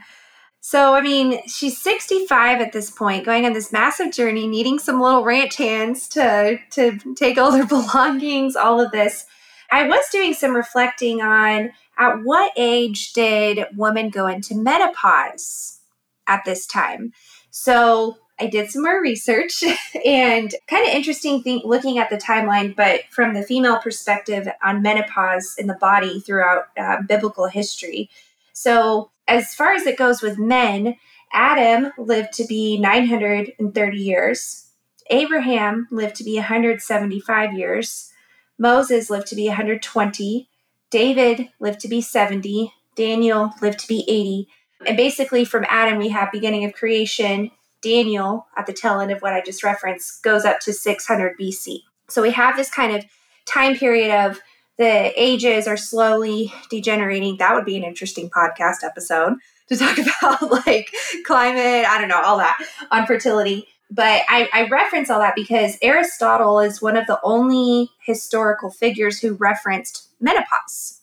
So, 0.61 0.93
I 0.93 1.01
mean, 1.01 1.41
she's 1.49 1.81
65 1.81 2.61
at 2.61 2.73
this 2.73 2.91
point, 2.91 3.25
going 3.25 3.47
on 3.47 3.55
this 3.55 3.73
massive 3.73 4.13
journey, 4.13 4.47
needing 4.47 4.79
some 4.79 5.01
little 5.01 5.25
ranch 5.25 5.57
hands 5.57 6.07
to, 6.11 6.59
to 6.73 6.99
take 7.15 7.39
all 7.39 7.51
their 7.51 7.67
belongings, 7.67 8.55
all 8.55 8.83
of 8.83 8.93
this. 8.93 9.25
I 9.73 9.89
was 9.89 10.05
doing 10.13 10.35
some 10.35 10.55
reflecting 10.55 11.23
on 11.23 11.73
at 11.99 12.17
what 12.23 12.53
age 12.57 13.15
did 13.15 13.65
women 13.77 14.11
go 14.11 14.27
into 14.27 14.55
menopause 14.55 15.81
at 16.27 16.45
this 16.45 16.67
time? 16.67 17.13
So, 17.51 18.19
I 18.39 18.47
did 18.47 18.71
some 18.71 18.83
more 18.83 19.01
research 19.01 19.63
and 20.05 20.53
kind 20.67 20.87
of 20.89 20.95
interesting 20.95 21.43
thing 21.43 21.63
looking 21.65 21.99
at 21.99 22.11
the 22.11 22.17
timeline, 22.17 22.75
but 22.75 23.03
from 23.11 23.35
the 23.35 23.43
female 23.43 23.79
perspective 23.79 24.49
on 24.63 24.83
menopause 24.83 25.55
in 25.59 25.67
the 25.67 25.75
body 25.75 26.21
throughout 26.21 26.65
uh, 26.77 27.03
biblical 27.03 27.47
history. 27.47 28.11
So, 28.53 29.11
as 29.27 29.55
far 29.55 29.73
as 29.73 29.87
it 29.87 29.97
goes 29.97 30.21
with 30.21 30.39
men, 30.39 30.97
Adam 31.33 31.93
lived 31.97 32.33
to 32.35 32.45
be 32.47 32.79
930 32.79 33.97
years, 33.97 34.71
Abraham 35.11 35.89
lived 35.91 36.17
to 36.17 36.25
be 36.25 36.37
175 36.37 37.55
years, 37.55 38.13
Moses 38.59 39.11
lived 39.11 39.27
to 39.29 39.37
be 39.37 39.49
120, 39.49 40.49
David 40.91 41.49
lived 41.59 41.81
to 41.81 41.89
be 41.89 42.01
70, 42.01 42.73
Daniel 42.95 43.53
lived 43.61 43.81
to 43.81 43.89
be 43.89 44.05
80. 44.09 44.49
And 44.87 44.97
basically, 44.97 45.45
from 45.45 45.65
Adam, 45.69 45.99
we 45.99 46.11
have 46.11 46.31
beginning 46.31 46.65
of 46.65 46.75
creation, 46.75 47.51
Daniel, 47.85 48.47
at 48.57 48.67
the 48.67 48.73
tail 48.73 48.99
end 49.01 49.11
of 49.11 49.21
what 49.21 49.35
I 49.35 49.43
just 49.43 49.63
referenced, 49.63 50.23
goes 50.23 50.45
up 50.45 50.61
to 50.61 50.73
600 50.73 51.39
BC. 51.39 51.81
So 52.09 52.23
we 52.23 52.31
have 52.33 52.57
this 52.57 52.71
kind 52.71 52.97
of 52.97 53.05
time 53.47 53.77
period 53.77 54.27
of 54.27 54.41
the 54.79 55.13
ages 55.21 55.69
are 55.69 55.77
slowly 55.77 56.53
degenerating. 56.71 57.37
That 57.37 57.55
would 57.55 57.65
be 57.65 57.77
an 57.77 57.85
interesting 57.85 58.31
podcast 58.31 58.83
episode 58.83 59.35
to 59.69 59.77
talk 59.77 59.99
about 60.23 60.51
like 60.51 60.91
climate, 61.25 61.87
I 61.87 61.99
don't 62.01 62.09
know, 62.09 62.23
all 62.23 62.39
that 62.39 62.59
on 62.91 63.07
fertility. 63.07 63.69
But 63.91 64.23
I, 64.29 64.49
I 64.53 64.69
reference 64.69 65.11
all 65.11 65.21
that 65.21 65.37
because 65.37 65.77
Aristotle 65.83 66.59
is 66.59 66.83
one 66.83 66.97
of 66.97 67.07
the 67.07 67.21
only 67.23 67.91
historical 68.05 68.71
figures 68.71 69.21
who 69.21 69.35
referenced 69.35 70.09
menopause. 70.21 71.03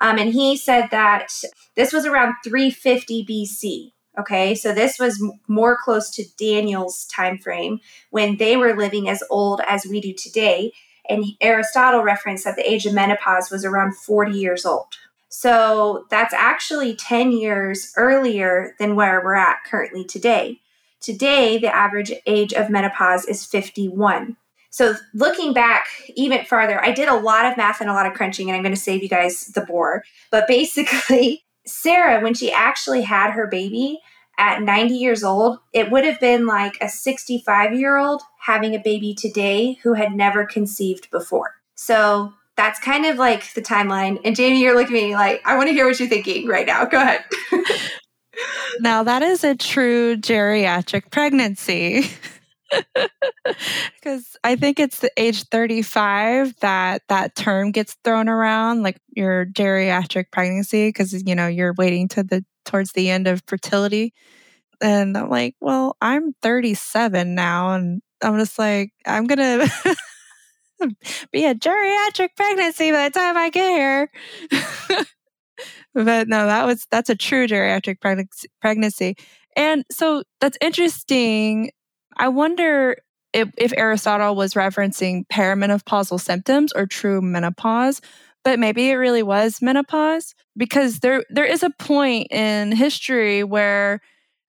Um, 0.00 0.18
and 0.18 0.32
he 0.32 0.56
said 0.56 0.88
that 0.90 1.32
this 1.74 1.92
was 1.92 2.06
around 2.06 2.34
350 2.44 3.24
BC. 3.24 3.92
Okay, 4.18 4.54
so 4.56 4.72
this 4.72 4.98
was 4.98 5.22
more 5.46 5.76
close 5.76 6.10
to 6.10 6.24
Daniel's 6.36 7.04
time 7.06 7.38
frame 7.38 7.80
when 8.10 8.36
they 8.36 8.56
were 8.56 8.76
living 8.76 9.08
as 9.08 9.22
old 9.30 9.60
as 9.66 9.86
we 9.86 10.00
do 10.00 10.12
today. 10.12 10.72
And 11.08 11.24
Aristotle 11.40 12.02
referenced 12.02 12.44
that 12.44 12.56
the 12.56 12.68
age 12.68 12.84
of 12.84 12.94
menopause 12.94 13.50
was 13.50 13.64
around 13.64 13.96
40 13.96 14.32
years 14.32 14.66
old. 14.66 14.88
So 15.28 16.06
that's 16.10 16.34
actually 16.34 16.96
10 16.96 17.32
years 17.32 17.92
earlier 17.96 18.74
than 18.80 18.96
where 18.96 19.22
we're 19.22 19.34
at 19.34 19.58
currently 19.64 20.04
today. 20.04 20.60
Today, 21.00 21.58
the 21.58 21.74
average 21.74 22.12
age 22.26 22.52
of 22.52 22.70
menopause 22.70 23.24
is 23.24 23.46
51. 23.46 24.36
So, 24.70 24.96
looking 25.14 25.52
back 25.52 25.86
even 26.14 26.44
farther, 26.44 26.84
I 26.84 26.92
did 26.92 27.08
a 27.08 27.16
lot 27.16 27.46
of 27.46 27.56
math 27.56 27.80
and 27.80 27.88
a 27.88 27.94
lot 27.94 28.06
of 28.06 28.14
crunching, 28.14 28.48
and 28.48 28.56
I'm 28.56 28.62
going 28.62 28.74
to 28.74 28.80
save 28.80 29.02
you 29.02 29.08
guys 29.08 29.46
the 29.46 29.62
bore. 29.62 30.04
But 30.30 30.46
basically, 30.48 31.44
Sarah, 31.68 32.20
when 32.20 32.34
she 32.34 32.50
actually 32.52 33.02
had 33.02 33.32
her 33.32 33.46
baby 33.46 34.00
at 34.38 34.62
90 34.62 34.94
years 34.94 35.24
old, 35.24 35.58
it 35.72 35.90
would 35.90 36.04
have 36.04 36.20
been 36.20 36.46
like 36.46 36.78
a 36.80 36.88
65 36.88 37.74
year 37.74 37.96
old 37.96 38.22
having 38.40 38.74
a 38.74 38.78
baby 38.78 39.14
today 39.14 39.78
who 39.82 39.94
had 39.94 40.12
never 40.12 40.46
conceived 40.46 41.10
before. 41.10 41.56
So 41.74 42.32
that's 42.56 42.80
kind 42.80 43.06
of 43.06 43.18
like 43.18 43.52
the 43.54 43.62
timeline. 43.62 44.20
And 44.24 44.34
Jamie, 44.34 44.60
you're 44.60 44.74
looking 44.74 44.96
at 44.96 45.02
me 45.02 45.14
like, 45.14 45.42
I 45.44 45.56
want 45.56 45.68
to 45.68 45.72
hear 45.72 45.86
what 45.86 45.98
you're 45.98 46.08
thinking 46.08 46.48
right 46.48 46.66
now. 46.66 46.84
Go 46.84 47.00
ahead. 47.00 47.24
now, 48.80 49.02
that 49.02 49.22
is 49.22 49.44
a 49.44 49.54
true 49.54 50.16
geriatric 50.16 51.10
pregnancy. 51.10 52.10
because 53.94 54.36
I 54.44 54.56
think 54.56 54.78
it's 54.78 55.00
the 55.00 55.10
age 55.16 55.44
35 55.44 56.54
that 56.60 57.02
that 57.08 57.34
term 57.34 57.72
gets 57.72 57.96
thrown 58.04 58.28
around, 58.28 58.82
like 58.82 58.98
your 59.10 59.46
geriatric 59.46 60.30
pregnancy, 60.30 60.88
because 60.88 61.22
you 61.26 61.34
know 61.34 61.46
you're 61.46 61.74
waiting 61.74 62.08
to 62.08 62.22
the 62.22 62.44
towards 62.64 62.92
the 62.92 63.10
end 63.10 63.26
of 63.26 63.42
fertility. 63.46 64.12
And 64.80 65.16
I'm 65.16 65.28
like, 65.28 65.56
well, 65.60 65.96
I'm 66.00 66.34
37 66.42 67.34
now, 67.34 67.74
and 67.74 68.02
I'm 68.22 68.38
just 68.38 68.58
like, 68.58 68.92
I'm 69.06 69.26
gonna 69.26 69.66
be 71.32 71.44
a 71.44 71.54
geriatric 71.54 72.30
pregnancy 72.36 72.92
by 72.92 73.08
the 73.08 73.18
time 73.18 73.36
I 73.36 73.50
get 73.50 73.70
here. 73.70 74.10
but 75.94 76.28
no, 76.28 76.46
that 76.46 76.66
was 76.66 76.86
that's 76.90 77.10
a 77.10 77.16
true 77.16 77.46
geriatric 77.46 78.00
pregnancy. 78.60 79.16
And 79.56 79.84
so 79.90 80.22
that's 80.40 80.58
interesting 80.60 81.70
I 82.18 82.28
wonder 82.28 82.96
if, 83.32 83.50
if 83.56 83.72
Aristotle 83.76 84.34
was 84.34 84.54
referencing 84.54 85.24
perimenopausal 85.32 86.20
symptoms 86.20 86.72
or 86.72 86.86
true 86.86 87.20
menopause, 87.20 88.00
but 88.44 88.58
maybe 88.58 88.90
it 88.90 88.94
really 88.94 89.22
was 89.22 89.60
menopause 89.60 90.34
because 90.56 91.00
there 91.00 91.24
there 91.30 91.44
is 91.44 91.62
a 91.62 91.70
point 91.78 92.28
in 92.30 92.72
history 92.72 93.44
where 93.44 94.00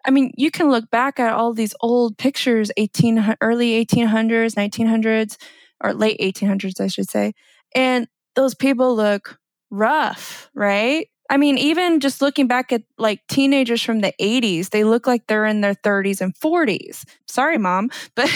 I 0.06 0.12
mean, 0.12 0.32
you 0.38 0.50
can 0.50 0.70
look 0.70 0.90
back 0.90 1.20
at 1.20 1.34
all 1.34 1.54
these 1.54 1.76
old 1.82 2.18
pictures, 2.18 2.72
18 2.78 3.36
early 3.42 3.86
1800s, 3.86 4.56
1900s 4.56 5.36
or 5.84 5.94
late 5.94 6.20
1800s 6.20 6.80
I 6.80 6.88
should 6.88 7.10
say, 7.10 7.34
and 7.76 8.08
those 8.36 8.56
people 8.56 8.96
look 8.96 9.38
rough, 9.70 10.50
right? 10.54 11.08
I 11.30 11.38
mean, 11.38 11.58
even 11.58 12.00
just 12.00 12.22
looking 12.22 12.48
back 12.48 12.72
at 12.72 12.84
like 12.98 13.26
teenagers 13.28 13.82
from 13.84 14.00
the 14.00 14.14
80s, 14.20 14.70
they 14.72 14.84
look 14.84 15.06
like 15.06 15.28
they're 15.28 15.46
in 15.46 15.62
their 15.62 15.76
30s 15.76 16.22
and 16.22 16.34
40s. 16.36 17.06
Sorry, 17.28 17.58
mom, 17.58 17.92
but 18.16 18.30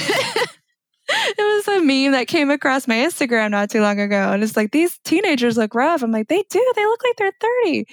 it 1.09 1.37
was 1.39 1.67
a 1.67 1.83
meme 1.83 2.11
that 2.11 2.27
came 2.27 2.51
across 2.51 2.87
my 2.87 2.95
Instagram 2.95 3.51
not 3.51 3.69
too 3.69 3.81
long 3.81 3.99
ago. 3.99 4.31
And 4.31 4.43
it's 4.43 4.55
like, 4.55 4.71
these 4.71 4.99
teenagers 5.03 5.57
look 5.57 5.73
rough. 5.73 6.03
I'm 6.03 6.11
like, 6.11 6.27
they 6.27 6.43
do. 6.49 6.73
They 6.75 6.85
look 6.85 7.01
like 7.03 7.15
they're 7.17 7.49
30. 7.65 7.85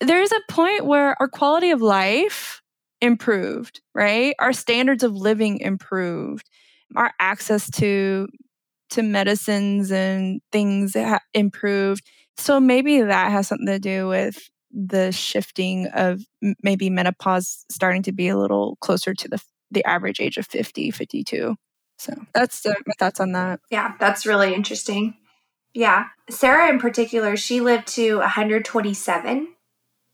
There's 0.00 0.32
a 0.32 0.52
point 0.52 0.84
where 0.84 1.16
our 1.20 1.28
quality 1.28 1.70
of 1.70 1.80
life 1.80 2.60
improved, 3.00 3.80
right? 3.94 4.34
Our 4.40 4.52
standards 4.52 5.02
of 5.02 5.12
living 5.12 5.58
improved. 5.58 6.48
Our 6.96 7.12
access 7.18 7.70
to 7.72 8.28
to 8.90 9.02
medicines 9.02 9.90
and 9.90 10.42
things 10.52 10.94
improved 11.32 12.04
so 12.42 12.60
maybe 12.60 13.00
that 13.00 13.30
has 13.30 13.48
something 13.48 13.66
to 13.66 13.78
do 13.78 14.08
with 14.08 14.38
the 14.70 15.12
shifting 15.12 15.86
of 15.94 16.22
maybe 16.62 16.90
menopause 16.90 17.64
starting 17.70 18.02
to 18.02 18.12
be 18.12 18.28
a 18.28 18.38
little 18.38 18.76
closer 18.80 19.14
to 19.14 19.28
the 19.28 19.42
the 19.70 19.84
average 19.84 20.20
age 20.20 20.36
of 20.36 20.46
50, 20.46 20.90
52. 20.90 21.56
So 21.98 22.12
that's 22.34 22.66
uh, 22.66 22.74
my 22.86 22.92
thoughts 22.98 23.20
on 23.20 23.32
that. 23.32 23.60
Yeah, 23.70 23.94
that's 23.98 24.26
really 24.26 24.54
interesting. 24.54 25.14
Yeah. 25.72 26.06
Sarah, 26.28 26.68
in 26.68 26.78
particular, 26.78 27.36
she 27.36 27.60
lived 27.60 27.86
to 27.94 28.18
127 28.18 29.48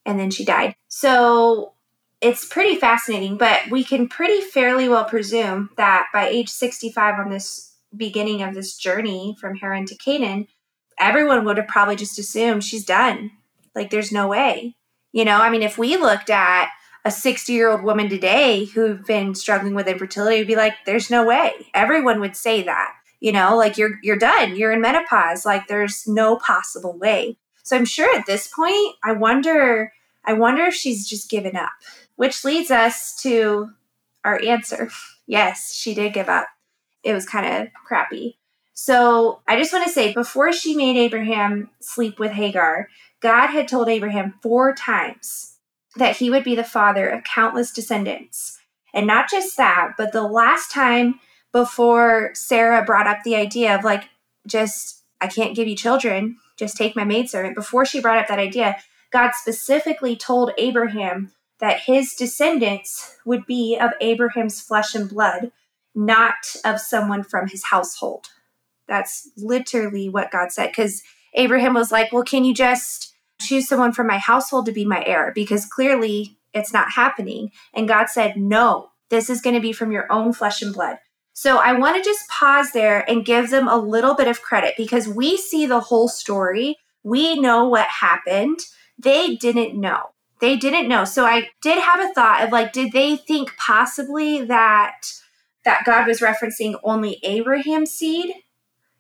and 0.07 0.21
then 0.21 0.31
she 0.31 0.45
died. 0.45 0.77
So 0.87 1.73
it's 2.21 2.45
pretty 2.45 2.77
fascinating, 2.77 3.37
but 3.37 3.63
we 3.71 3.83
can 3.83 4.09
pretty 4.09 4.41
fairly 4.41 4.89
well 4.89 5.05
presume 5.05 5.71
that 5.77 6.07
by 6.13 6.29
age 6.29 6.49
65 6.49 7.19
on 7.19 7.31
this 7.31 7.77
beginning 7.97 8.43
of 8.43 8.55
this 8.55 8.77
journey 8.77 9.37
from 9.41 9.57
Haran 9.57 9.87
to 9.87 9.97
Canaan, 9.97 10.47
everyone 11.01 11.45
would 11.45 11.57
have 11.57 11.69
probably 11.69 11.97
just 11.97 12.19
assumed 12.19 12.65
she's 12.65 12.85
done. 12.85 13.31
Like, 13.75 13.91
there's 13.91 14.13
no 14.13 14.29
way. 14.29 14.77
You 15.13 15.25
know, 15.25 15.39
I 15.39 15.51
mean, 15.51 15.63
if 15.63 15.79
we 15.79 15.97
looked 15.97 16.31
at 16.31 16.69
a 17.05 17.11
60 17.11 17.53
year 17.53 17.71
old 17.71 17.83
woman 17.83 18.09
today 18.09 18.67
who've 18.67 19.05
been 19.05 19.35
struggling 19.35 19.75
with 19.75 19.89
infertility, 19.89 20.39
would 20.39 20.47
be 20.47 20.57
like, 20.57 20.75
there's 20.85 21.11
no 21.11 21.25
way. 21.25 21.53
Everyone 21.75 22.21
would 22.21 22.37
say 22.37 22.63
that. 22.63 22.93
You 23.21 23.33
know, 23.33 23.57
like 23.57 23.77
you're 23.77 23.99
you're 24.03 24.19
done. 24.19 24.55
You're 24.55 24.73
in 24.73 24.81
menopause. 24.81 25.45
Like 25.45 25.67
there's 25.67 26.07
no 26.07 26.37
possible 26.37 26.97
way. 26.97 27.37
So 27.65 27.77
I'm 27.77 27.85
sure 27.85 28.17
at 28.17 28.27
this 28.27 28.47
point, 28.47 28.95
I 29.03 29.13
wonder, 29.13 29.93
I 30.25 30.35
wonder 30.35 30.63
if 30.65 30.75
she's 30.75 31.09
just 31.09 31.29
given 31.29 31.57
up. 31.57 31.71
Which 32.17 32.45
leads 32.45 32.71
us 32.71 33.17
to 33.23 33.71
our 34.25 34.41
answer. 34.43 34.91
Yes, 35.31 35.75
she 35.75 35.93
did 35.93 36.15
give 36.15 36.31
up. 36.31 36.47
It 37.03 37.13
was 37.13 37.27
kind 37.27 37.45
of 37.45 37.69
crappy. 37.85 38.38
So 38.81 39.41
I 39.49 39.57
just 39.59 39.73
want 39.73 39.89
to 39.89 39.93
say 39.93 40.15
before 40.15 40.53
she 40.53 40.77
made 40.77 40.97
Abraham 40.97 41.69
sleep 41.81 42.21
with 42.21 42.31
Hagar, 42.31 42.89
God 43.19 43.49
had 43.49 43.67
told 43.67 43.89
Abraham 43.89 44.35
four 44.41 44.73
times 44.73 45.57
that 45.97 46.19
he 46.19 46.31
would 46.31 46.45
be 46.45 46.55
the 46.55 46.63
father 46.63 47.09
of 47.09 47.25
countless 47.25 47.73
descendants. 47.73 48.61
And 48.95 49.05
not 49.05 49.29
just 49.29 49.57
that, 49.57 49.95
but 49.99 50.13
the 50.13 50.23
last 50.23 50.71
time 50.71 51.19
before 51.53 52.31
Sarah 52.35 52.85
brought 52.85 53.09
up 53.09 53.25
the 53.25 53.35
idea 53.35 53.75
of 53.75 53.83
like, 53.83 54.11
just, 54.47 55.03
I 55.21 55.27
can't 55.27 55.57
give 55.57 55.67
you 55.67 55.75
children, 55.75 56.37
just 56.57 56.77
take 56.77 56.95
my 56.95 57.03
maidservant, 57.03 57.57
before 57.57 57.85
she 57.85 58.01
brought 58.01 58.19
up 58.19 58.29
that 58.29 58.39
idea, 58.39 58.77
God 59.11 59.33
specifically 59.35 60.15
told 60.15 60.53
Abraham 60.57 61.33
that 61.59 61.81
his 61.81 62.15
descendants 62.15 63.17
would 63.27 63.45
be 63.45 63.77
of 63.77 63.91
Abraham's 64.01 64.61
flesh 64.61 64.95
and 64.95 65.11
blood, 65.11 65.51
not 65.97 66.55
of 66.65 66.81
someone 66.81 67.25
from 67.25 67.49
his 67.49 67.65
household. 67.65 68.29
That's 68.89 69.31
literally 69.37 70.09
what 70.09 70.31
God 70.31 70.51
said. 70.51 70.69
Because 70.69 71.03
Abraham 71.35 71.75
was 71.75 71.93
like, 71.93 72.13
Well, 72.13 72.25
can 72.25 72.45
you 72.45 72.55
just 72.55 73.15
choose 73.41 73.69
someone 73.69 73.93
from 73.93 74.07
my 74.07 74.19
household 74.19 74.67
to 74.67 74.73
be 74.73 74.85
my 74.85 75.05
heir? 75.05 75.33
Because 75.35 75.67
clearly 75.67 76.39
it's 76.55 76.73
not 76.73 76.93
happening. 76.93 77.51
And 77.75 77.89
God 77.89 78.09
said, 78.09 78.37
No, 78.37 78.91
this 79.11 79.31
is 79.31 79.41
going 79.41 79.55
to 79.55 79.61
be 79.61 79.73
from 79.73 79.93
your 79.93 80.11
own 80.11 80.33
flesh 80.33 80.63
and 80.63 80.75
blood. 80.75 80.99
So 81.33 81.59
I 81.59 81.73
want 81.75 81.97
to 81.97 82.03
just 82.03 82.29
pause 82.29 82.73
there 82.73 83.09
and 83.09 83.25
give 83.25 83.51
them 83.51 83.69
a 83.69 83.79
little 83.79 84.15
bit 84.15 84.27
of 84.27 84.43
credit 84.43 84.75
because 84.77 85.07
we 85.07 85.37
see 85.37 85.67
the 85.67 85.79
whole 85.79 86.09
story. 86.09 86.77
We 87.05 87.39
know 87.39 87.69
what 87.69 87.87
happened. 87.87 88.59
They 88.99 89.37
didn't 89.37 89.79
know. 89.79 90.11
They 90.41 90.57
didn't 90.57 90.89
know. 90.89 91.05
So 91.05 91.25
I 91.25 91.49
did 91.63 91.79
have 91.79 92.01
a 92.01 92.13
thought 92.13 92.43
of 92.43 92.51
like, 92.51 92.73
did 92.73 92.93
they 92.93 93.17
think 93.17 93.57
possibly 93.57 94.45
that 94.47 95.13
that 95.65 95.85
God 95.85 96.07
was 96.07 96.21
referencing 96.21 96.79
only 96.83 97.21
Abraham's 97.23 97.91
seed 97.93 98.33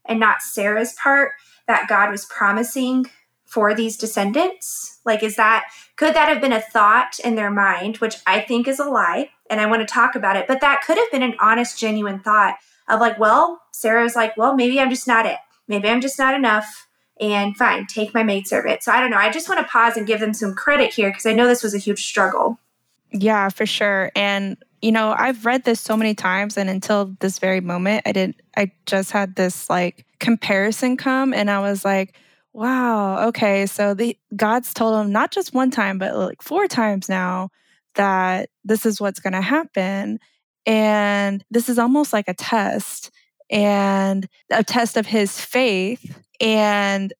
and 0.08 0.18
not 0.18 0.42
Sarah's 0.42 0.94
part 0.94 1.32
that 1.66 1.88
God 1.88 2.10
was 2.10 2.24
promising 2.24 3.06
for 3.44 3.74
these 3.74 3.96
descendants? 3.96 5.00
Like, 5.04 5.22
is 5.22 5.36
that, 5.36 5.64
could 5.96 6.14
that 6.14 6.28
have 6.28 6.40
been 6.40 6.52
a 6.52 6.60
thought 6.60 7.18
in 7.20 7.34
their 7.34 7.50
mind, 7.50 7.98
which 7.98 8.16
I 8.26 8.40
think 8.40 8.66
is 8.66 8.78
a 8.78 8.84
lie? 8.84 9.30
And 9.50 9.60
I 9.60 9.66
want 9.66 9.86
to 9.86 9.92
talk 9.92 10.14
about 10.14 10.36
it, 10.36 10.46
but 10.46 10.60
that 10.60 10.82
could 10.86 10.98
have 10.98 11.10
been 11.10 11.22
an 11.22 11.36
honest, 11.40 11.78
genuine 11.78 12.20
thought 12.20 12.56
of 12.88 13.00
like, 13.00 13.18
well, 13.18 13.60
Sarah's 13.72 14.16
like, 14.16 14.36
well, 14.36 14.54
maybe 14.54 14.80
I'm 14.80 14.90
just 14.90 15.06
not 15.06 15.26
it. 15.26 15.38
Maybe 15.66 15.88
I'm 15.88 16.00
just 16.00 16.18
not 16.18 16.34
enough. 16.34 16.86
And 17.20 17.56
fine, 17.56 17.86
take 17.86 18.14
my 18.14 18.22
maidservant. 18.22 18.82
So 18.82 18.92
I 18.92 19.00
don't 19.00 19.10
know. 19.10 19.16
I 19.16 19.30
just 19.30 19.48
want 19.48 19.60
to 19.60 19.66
pause 19.66 19.96
and 19.96 20.06
give 20.06 20.20
them 20.20 20.32
some 20.32 20.54
credit 20.54 20.94
here 20.94 21.10
because 21.10 21.26
I 21.26 21.32
know 21.32 21.46
this 21.46 21.62
was 21.62 21.74
a 21.74 21.78
huge 21.78 22.04
struggle. 22.04 22.58
Yeah, 23.10 23.48
for 23.48 23.66
sure. 23.66 24.12
And 24.14 24.56
you 24.82 24.92
know, 24.92 25.14
I've 25.16 25.44
read 25.44 25.64
this 25.64 25.80
so 25.80 25.96
many 25.96 26.14
times 26.14 26.56
and 26.56 26.70
until 26.70 27.16
this 27.20 27.38
very 27.38 27.60
moment, 27.60 28.02
I 28.06 28.12
didn't 28.12 28.40
I 28.56 28.72
just 28.86 29.10
had 29.10 29.34
this 29.34 29.68
like 29.68 30.06
comparison 30.20 30.96
come 30.96 31.32
and 31.32 31.50
I 31.50 31.60
was 31.60 31.84
like, 31.84 32.14
wow, 32.52 33.28
okay, 33.28 33.66
so 33.66 33.94
the 33.94 34.16
God's 34.34 34.72
told 34.72 35.00
him 35.00 35.12
not 35.12 35.30
just 35.30 35.54
one 35.54 35.70
time 35.70 35.98
but 35.98 36.16
like 36.16 36.42
four 36.42 36.66
times 36.66 37.08
now 37.08 37.50
that 37.94 38.50
this 38.64 38.86
is 38.86 39.00
what's 39.00 39.20
going 39.20 39.32
to 39.32 39.40
happen 39.40 40.18
and 40.66 41.44
this 41.50 41.68
is 41.68 41.78
almost 41.78 42.12
like 42.12 42.28
a 42.28 42.34
test 42.34 43.10
and 43.50 44.28
a 44.50 44.62
test 44.62 44.96
of 44.96 45.06
his 45.06 45.40
faith 45.40 46.22
and 46.40 47.12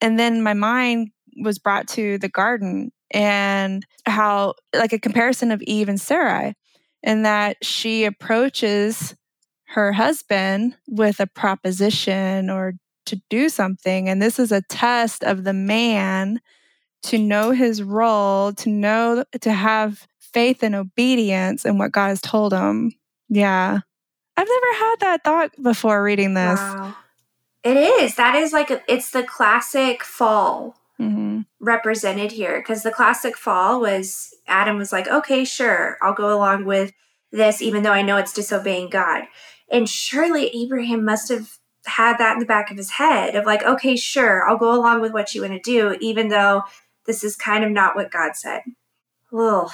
and 0.00 0.18
then 0.18 0.42
my 0.42 0.54
mind 0.54 1.10
was 1.42 1.58
brought 1.58 1.86
to 1.88 2.18
the 2.18 2.28
garden 2.28 2.90
and 3.10 3.86
how 4.06 4.54
like 4.74 4.92
a 4.92 4.98
comparison 4.98 5.50
of 5.50 5.62
Eve 5.62 5.88
and 5.88 6.00
Sarai 6.00 6.54
in 7.02 7.22
that 7.22 7.64
she 7.64 8.04
approaches 8.04 9.14
her 9.68 9.92
husband 9.92 10.76
with 10.88 11.20
a 11.20 11.26
proposition 11.26 12.50
or 12.50 12.74
to 13.06 13.20
do 13.28 13.48
something. 13.48 14.08
And 14.08 14.20
this 14.20 14.38
is 14.38 14.52
a 14.52 14.62
test 14.62 15.22
of 15.22 15.44
the 15.44 15.52
man 15.52 16.40
to 17.04 17.18
know 17.18 17.50
his 17.50 17.82
role, 17.82 18.52
to 18.54 18.70
know, 18.70 19.24
to 19.40 19.52
have 19.52 20.06
faith 20.18 20.62
and 20.62 20.74
obedience 20.74 21.64
in 21.64 21.78
what 21.78 21.92
God 21.92 22.08
has 22.08 22.20
told 22.20 22.52
him. 22.52 22.92
Yeah. 23.28 23.78
I've 24.36 24.48
never 24.48 24.78
had 24.78 24.96
that 25.00 25.24
thought 25.24 25.50
before 25.62 26.02
reading 26.02 26.34
this. 26.34 26.58
Wow. 26.58 26.96
It 27.64 27.76
is. 27.76 28.14
That 28.16 28.34
is 28.34 28.52
like, 28.52 28.70
a, 28.70 28.80
it's 28.88 29.10
the 29.10 29.22
classic 29.22 30.02
fall 30.02 30.77
mm-hmm. 31.00 31.40
represented 31.60 32.32
here 32.32 32.58
because 32.60 32.82
the 32.82 32.90
classic 32.90 33.36
fall 33.36 33.80
was 33.80 34.34
Adam 34.46 34.76
was 34.78 34.92
like, 34.92 35.08
okay, 35.08 35.44
sure, 35.44 35.96
I'll 36.02 36.14
go 36.14 36.34
along 36.34 36.64
with 36.64 36.92
this, 37.30 37.60
even 37.62 37.82
though 37.82 37.92
I 37.92 38.02
know 38.02 38.16
it's 38.16 38.32
disobeying 38.32 38.90
God. 38.90 39.24
And 39.70 39.88
surely 39.88 40.48
Abraham 40.48 41.04
must 41.04 41.28
have 41.28 41.58
had 41.86 42.18
that 42.18 42.34
in 42.34 42.40
the 42.40 42.46
back 42.46 42.70
of 42.70 42.76
his 42.76 42.92
head 42.92 43.34
of 43.34 43.46
like, 43.46 43.62
okay, 43.62 43.96
sure, 43.96 44.48
I'll 44.48 44.58
go 44.58 44.74
along 44.74 45.00
with 45.00 45.12
what 45.12 45.34
you 45.34 45.42
want 45.42 45.54
to 45.54 45.60
do, 45.60 45.96
even 46.00 46.28
though 46.28 46.62
this 47.06 47.24
is 47.24 47.36
kind 47.36 47.64
of 47.64 47.70
not 47.70 47.96
what 47.96 48.10
God 48.10 48.36
said. 48.36 48.62
Oh, 49.32 49.70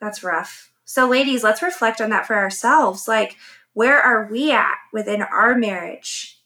that's 0.00 0.22
rough. 0.22 0.70
So, 0.84 1.08
ladies, 1.08 1.44
let's 1.44 1.62
reflect 1.62 2.00
on 2.00 2.10
that 2.10 2.26
for 2.26 2.36
ourselves. 2.36 3.06
Like, 3.06 3.36
where 3.72 4.00
are 4.00 4.28
we 4.30 4.50
at 4.50 4.76
within 4.92 5.22
our 5.22 5.54
marriage? 5.54 6.38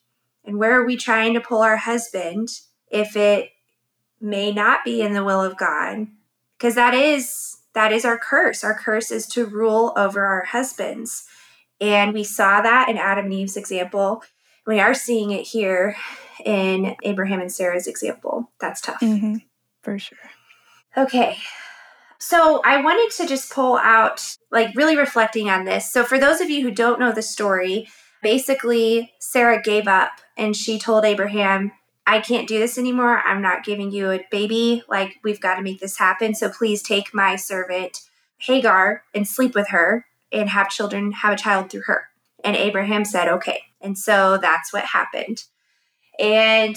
And 0.44 0.58
where 0.58 0.80
are 0.80 0.84
we 0.84 0.96
trying 0.96 1.34
to 1.34 1.40
pull 1.40 1.62
our 1.62 1.78
husband 1.78 2.48
if 2.90 3.16
it 3.16 3.50
may 4.24 4.52
not 4.52 4.84
be 4.84 5.02
in 5.02 5.12
the 5.12 5.22
will 5.22 5.42
of 5.42 5.56
God 5.56 6.06
because 6.58 6.74
that 6.74 6.94
is 6.94 7.58
that 7.74 7.92
is 7.92 8.04
our 8.04 8.18
curse. 8.18 8.64
Our 8.64 8.76
curse 8.76 9.10
is 9.10 9.26
to 9.28 9.44
rule 9.44 9.92
over 9.96 10.24
our 10.24 10.44
husbands. 10.44 11.26
And 11.80 12.14
we 12.14 12.24
saw 12.24 12.60
that 12.60 12.88
in 12.88 12.96
Adam 12.96 13.26
and 13.26 13.34
Eve's 13.34 13.56
example. 13.56 14.22
We 14.66 14.80
are 14.80 14.94
seeing 14.94 15.32
it 15.32 15.42
here 15.42 15.96
in 16.44 16.96
Abraham 17.02 17.40
and 17.40 17.52
Sarah's 17.52 17.86
example. 17.86 18.50
That's 18.60 18.80
tough. 18.80 19.00
Mm-hmm. 19.00 19.36
For 19.82 19.98
sure. 19.98 20.18
Okay. 20.96 21.36
So 22.18 22.62
I 22.64 22.80
wanted 22.80 23.14
to 23.16 23.28
just 23.28 23.52
pull 23.52 23.76
out, 23.78 24.36
like, 24.50 24.74
really 24.74 24.96
reflecting 24.96 25.50
on 25.50 25.64
this. 25.64 25.92
So, 25.92 26.04
for 26.04 26.18
those 26.18 26.40
of 26.40 26.48
you 26.48 26.62
who 26.62 26.70
don't 26.70 27.00
know 27.00 27.12
the 27.12 27.22
story, 27.22 27.88
basically, 28.22 29.12
Sarah 29.18 29.60
gave 29.60 29.86
up 29.86 30.12
and 30.38 30.56
she 30.56 30.78
told 30.78 31.04
Abraham, 31.04 31.72
I 32.06 32.20
can't 32.20 32.48
do 32.48 32.58
this 32.58 32.76
anymore. 32.76 33.18
I'm 33.18 33.40
not 33.40 33.64
giving 33.64 33.90
you 33.90 34.10
a 34.10 34.26
baby. 34.30 34.82
Like, 34.88 35.16
we've 35.22 35.40
got 35.40 35.56
to 35.56 35.62
make 35.62 35.80
this 35.80 35.98
happen. 35.98 36.34
So 36.34 36.50
please 36.50 36.82
take 36.82 37.14
my 37.14 37.36
servant 37.36 38.02
Hagar 38.38 39.04
and 39.14 39.26
sleep 39.26 39.54
with 39.54 39.68
her 39.68 40.06
and 40.30 40.50
have 40.50 40.68
children, 40.68 41.12
have 41.12 41.32
a 41.32 41.38
child 41.38 41.70
through 41.70 41.82
her. 41.86 42.08
And 42.42 42.56
Abraham 42.56 43.04
said, 43.04 43.28
okay. 43.28 43.62
And 43.80 43.96
so 43.96 44.36
that's 44.36 44.72
what 44.72 44.84
happened. 44.84 45.44
And 46.18 46.76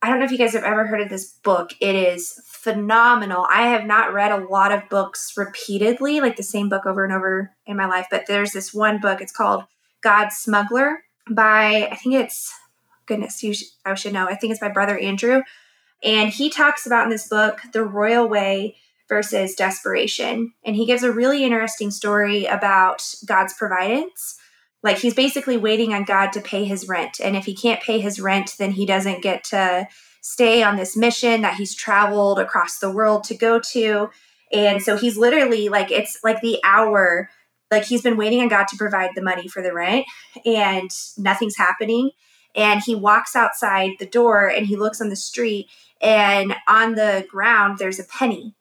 I 0.00 0.08
don't 0.08 0.18
know 0.18 0.24
if 0.24 0.32
you 0.32 0.38
guys 0.38 0.54
have 0.54 0.64
ever 0.64 0.86
heard 0.86 1.02
of 1.02 1.10
this 1.10 1.26
book. 1.44 1.74
It 1.80 1.94
is 1.94 2.40
phenomenal. 2.46 3.46
I 3.50 3.68
have 3.68 3.84
not 3.84 4.12
read 4.12 4.32
a 4.32 4.44
lot 4.46 4.72
of 4.72 4.88
books 4.88 5.34
repeatedly, 5.36 6.20
like 6.20 6.36
the 6.36 6.42
same 6.42 6.68
book 6.68 6.86
over 6.86 7.04
and 7.04 7.12
over 7.12 7.52
in 7.66 7.76
my 7.76 7.86
life, 7.86 8.06
but 8.10 8.26
there's 8.26 8.52
this 8.52 8.72
one 8.72 9.00
book. 9.00 9.20
It's 9.20 9.32
called 9.32 9.64
God's 10.02 10.36
Smuggler 10.36 11.04
by, 11.30 11.88
I 11.90 11.96
think 11.96 12.14
it's 12.14 12.52
goodness, 13.12 13.42
you 13.42 13.54
I 13.84 13.94
should 13.94 14.14
know. 14.14 14.26
I 14.26 14.34
think 14.34 14.52
it's 14.52 14.62
my 14.62 14.68
brother 14.68 14.98
Andrew. 14.98 15.42
And 16.02 16.30
he 16.30 16.50
talks 16.50 16.86
about 16.86 17.04
in 17.04 17.10
this 17.10 17.28
book 17.28 17.60
the 17.72 17.84
royal 17.84 18.28
way 18.28 18.76
versus 19.08 19.54
desperation. 19.54 20.52
And 20.64 20.74
he 20.74 20.86
gives 20.86 21.02
a 21.02 21.12
really 21.12 21.44
interesting 21.44 21.90
story 21.90 22.46
about 22.46 23.04
God's 23.26 23.54
providence 23.54 24.38
Like 24.82 24.98
he's 24.98 25.14
basically 25.14 25.56
waiting 25.56 25.94
on 25.94 26.04
God 26.04 26.32
to 26.32 26.40
pay 26.40 26.64
his 26.64 26.88
rent. 26.88 27.20
And 27.22 27.36
if 27.36 27.44
he 27.44 27.54
can't 27.54 27.82
pay 27.82 28.00
his 28.00 28.20
rent, 28.20 28.54
then 28.58 28.72
he 28.72 28.84
doesn't 28.84 29.22
get 29.22 29.44
to 29.44 29.86
stay 30.22 30.62
on 30.62 30.76
this 30.76 30.96
mission 30.96 31.42
that 31.42 31.56
he's 31.56 31.74
traveled 31.74 32.38
across 32.38 32.78
the 32.78 32.90
world 32.90 33.24
to 33.24 33.34
go 33.34 33.60
to. 33.72 34.10
And 34.52 34.82
so 34.82 34.96
he's 34.96 35.16
literally 35.16 35.68
like, 35.68 35.90
it's 35.90 36.18
like 36.22 36.40
the 36.40 36.58
hour, 36.64 37.30
like 37.70 37.84
he's 37.84 38.02
been 38.02 38.16
waiting 38.16 38.40
on 38.40 38.48
God 38.48 38.66
to 38.68 38.76
provide 38.76 39.10
the 39.14 39.22
money 39.22 39.48
for 39.48 39.62
the 39.62 39.72
rent 39.72 40.04
and 40.44 40.90
nothing's 41.16 41.56
happening. 41.56 42.10
And 42.54 42.82
he 42.82 42.94
walks 42.94 43.34
outside 43.34 43.92
the 43.98 44.06
door 44.06 44.46
and 44.46 44.66
he 44.66 44.76
looks 44.76 45.00
on 45.00 45.08
the 45.08 45.16
street 45.16 45.68
and 46.00 46.54
on 46.68 46.94
the 46.94 47.26
ground 47.30 47.78
there's 47.78 47.98
a 47.98 48.04
penny. 48.04 48.54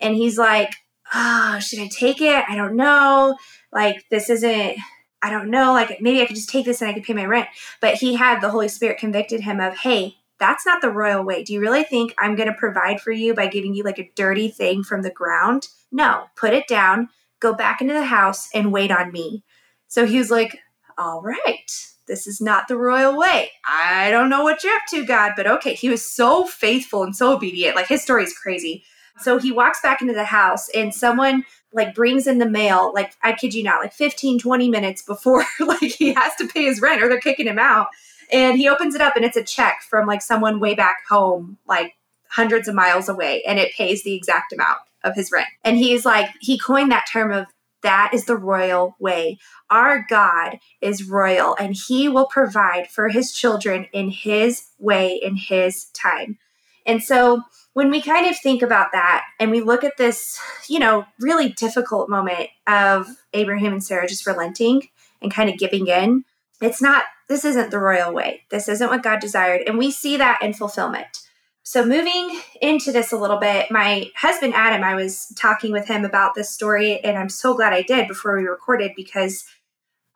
And 0.00 0.14
he's 0.14 0.36
like, 0.36 0.74
oh, 1.14 1.58
should 1.60 1.78
I 1.78 1.88
take 1.88 2.20
it? 2.20 2.44
I 2.48 2.56
don't 2.56 2.76
know. 2.76 3.36
Like, 3.72 4.04
this 4.10 4.28
isn't, 4.30 4.76
I 5.22 5.30
don't 5.30 5.50
know. 5.50 5.72
Like, 5.72 6.00
maybe 6.00 6.20
I 6.20 6.26
could 6.26 6.36
just 6.36 6.48
take 6.48 6.64
this 6.64 6.80
and 6.80 6.90
I 6.90 6.94
could 6.94 7.04
pay 7.04 7.12
my 7.12 7.24
rent. 7.24 7.48
But 7.80 7.94
he 7.94 8.14
had 8.14 8.40
the 8.40 8.50
Holy 8.50 8.68
Spirit 8.68 8.98
convicted 8.98 9.40
him 9.40 9.60
of, 9.60 9.78
hey, 9.78 10.16
that's 10.38 10.66
not 10.66 10.82
the 10.82 10.90
royal 10.90 11.24
way. 11.24 11.42
Do 11.42 11.52
you 11.52 11.60
really 11.60 11.82
think 11.82 12.14
I'm 12.18 12.36
going 12.36 12.48
to 12.48 12.54
provide 12.54 13.00
for 13.00 13.10
you 13.10 13.32
by 13.34 13.46
giving 13.46 13.74
you 13.74 13.82
like 13.84 13.98
a 13.98 14.10
dirty 14.14 14.48
thing 14.48 14.82
from 14.82 15.02
the 15.02 15.10
ground? 15.10 15.68
No, 15.90 16.24
put 16.36 16.52
it 16.52 16.68
down, 16.68 17.08
go 17.40 17.54
back 17.54 17.80
into 17.80 17.94
the 17.94 18.04
house 18.04 18.48
and 18.52 18.72
wait 18.72 18.90
on 18.90 19.12
me. 19.12 19.44
So 19.88 20.04
he 20.04 20.18
was 20.18 20.30
like, 20.30 20.58
all 20.98 21.22
right, 21.22 21.70
this 22.06 22.26
is 22.26 22.40
not 22.40 22.68
the 22.68 22.76
royal 22.76 23.16
way. 23.16 23.50
I 23.66 24.10
don't 24.10 24.30
know 24.30 24.42
what 24.42 24.62
you're 24.62 24.74
up 24.74 24.82
to, 24.90 25.04
God, 25.04 25.32
but 25.36 25.46
okay. 25.46 25.74
He 25.74 25.88
was 25.88 26.04
so 26.04 26.44
faithful 26.46 27.02
and 27.02 27.14
so 27.14 27.34
obedient. 27.34 27.76
Like 27.76 27.88
his 27.88 28.02
story 28.02 28.24
is 28.24 28.36
crazy. 28.36 28.84
So 29.18 29.38
he 29.38 29.50
walks 29.52 29.80
back 29.80 30.02
into 30.02 30.14
the 30.14 30.24
house 30.24 30.68
and 30.74 30.94
someone 30.94 31.44
like 31.72 31.94
brings 31.94 32.26
in 32.26 32.38
the 32.38 32.48
mail, 32.48 32.92
like 32.94 33.14
I 33.22 33.32
kid 33.32 33.54
you 33.54 33.62
not, 33.62 33.80
like 33.80 33.92
15, 33.92 34.38
20 34.38 34.68
minutes 34.68 35.02
before 35.02 35.44
like 35.60 35.80
he 35.80 36.14
has 36.14 36.34
to 36.36 36.46
pay 36.46 36.64
his 36.64 36.80
rent 36.80 37.02
or 37.02 37.08
they're 37.08 37.20
kicking 37.20 37.46
him 37.46 37.58
out. 37.58 37.88
And 38.32 38.58
he 38.58 38.68
opens 38.68 38.94
it 38.94 39.00
up 39.00 39.16
and 39.16 39.24
it's 39.24 39.36
a 39.36 39.42
check 39.42 39.82
from 39.88 40.06
like 40.06 40.22
someone 40.22 40.60
way 40.60 40.74
back 40.74 41.06
home, 41.08 41.58
like 41.66 41.94
hundreds 42.28 42.68
of 42.68 42.74
miles 42.74 43.08
away, 43.08 43.42
and 43.46 43.58
it 43.58 43.72
pays 43.74 44.02
the 44.02 44.14
exact 44.14 44.52
amount 44.52 44.78
of 45.04 45.14
his 45.14 45.30
rent. 45.32 45.46
And 45.64 45.78
he's 45.78 46.04
like, 46.04 46.28
he 46.40 46.58
coined 46.58 46.90
that 46.90 47.06
term 47.10 47.32
of 47.32 47.46
that 47.86 48.10
is 48.12 48.24
the 48.24 48.36
royal 48.36 48.96
way. 48.98 49.38
Our 49.70 50.04
God 50.08 50.58
is 50.80 51.08
royal 51.08 51.56
and 51.58 51.76
he 51.86 52.08
will 52.08 52.26
provide 52.26 52.90
for 52.90 53.08
his 53.08 53.30
children 53.30 53.86
in 53.92 54.10
his 54.10 54.70
way, 54.80 55.14
in 55.14 55.36
his 55.36 55.84
time. 55.94 56.38
And 56.84 57.00
so 57.00 57.42
when 57.74 57.88
we 57.90 58.02
kind 58.02 58.26
of 58.26 58.36
think 58.36 58.60
about 58.60 58.90
that 58.90 59.24
and 59.38 59.52
we 59.52 59.60
look 59.60 59.84
at 59.84 59.98
this, 59.98 60.36
you 60.68 60.80
know, 60.80 61.06
really 61.20 61.50
difficult 61.50 62.08
moment 62.08 62.48
of 62.66 63.06
Abraham 63.32 63.72
and 63.72 63.84
Sarah 63.84 64.08
just 64.08 64.26
relenting 64.26 64.88
and 65.22 65.32
kind 65.32 65.48
of 65.48 65.58
giving 65.58 65.86
in, 65.86 66.24
it's 66.60 66.82
not, 66.82 67.04
this 67.28 67.44
isn't 67.44 67.70
the 67.70 67.78
royal 67.78 68.12
way. 68.12 68.42
This 68.50 68.68
isn't 68.68 68.88
what 68.88 69.04
God 69.04 69.20
desired. 69.20 69.62
And 69.66 69.78
we 69.78 69.92
see 69.92 70.16
that 70.16 70.42
in 70.42 70.54
fulfillment. 70.54 71.25
So, 71.68 71.84
moving 71.84 72.40
into 72.62 72.92
this 72.92 73.10
a 73.10 73.16
little 73.16 73.38
bit, 73.38 73.72
my 73.72 74.08
husband 74.14 74.54
Adam, 74.54 74.84
I 74.84 74.94
was 74.94 75.32
talking 75.34 75.72
with 75.72 75.88
him 75.88 76.04
about 76.04 76.36
this 76.36 76.48
story, 76.48 77.00
and 77.00 77.18
I'm 77.18 77.28
so 77.28 77.54
glad 77.54 77.72
I 77.72 77.82
did 77.82 78.06
before 78.06 78.36
we 78.36 78.44
recorded 78.44 78.92
because 78.94 79.44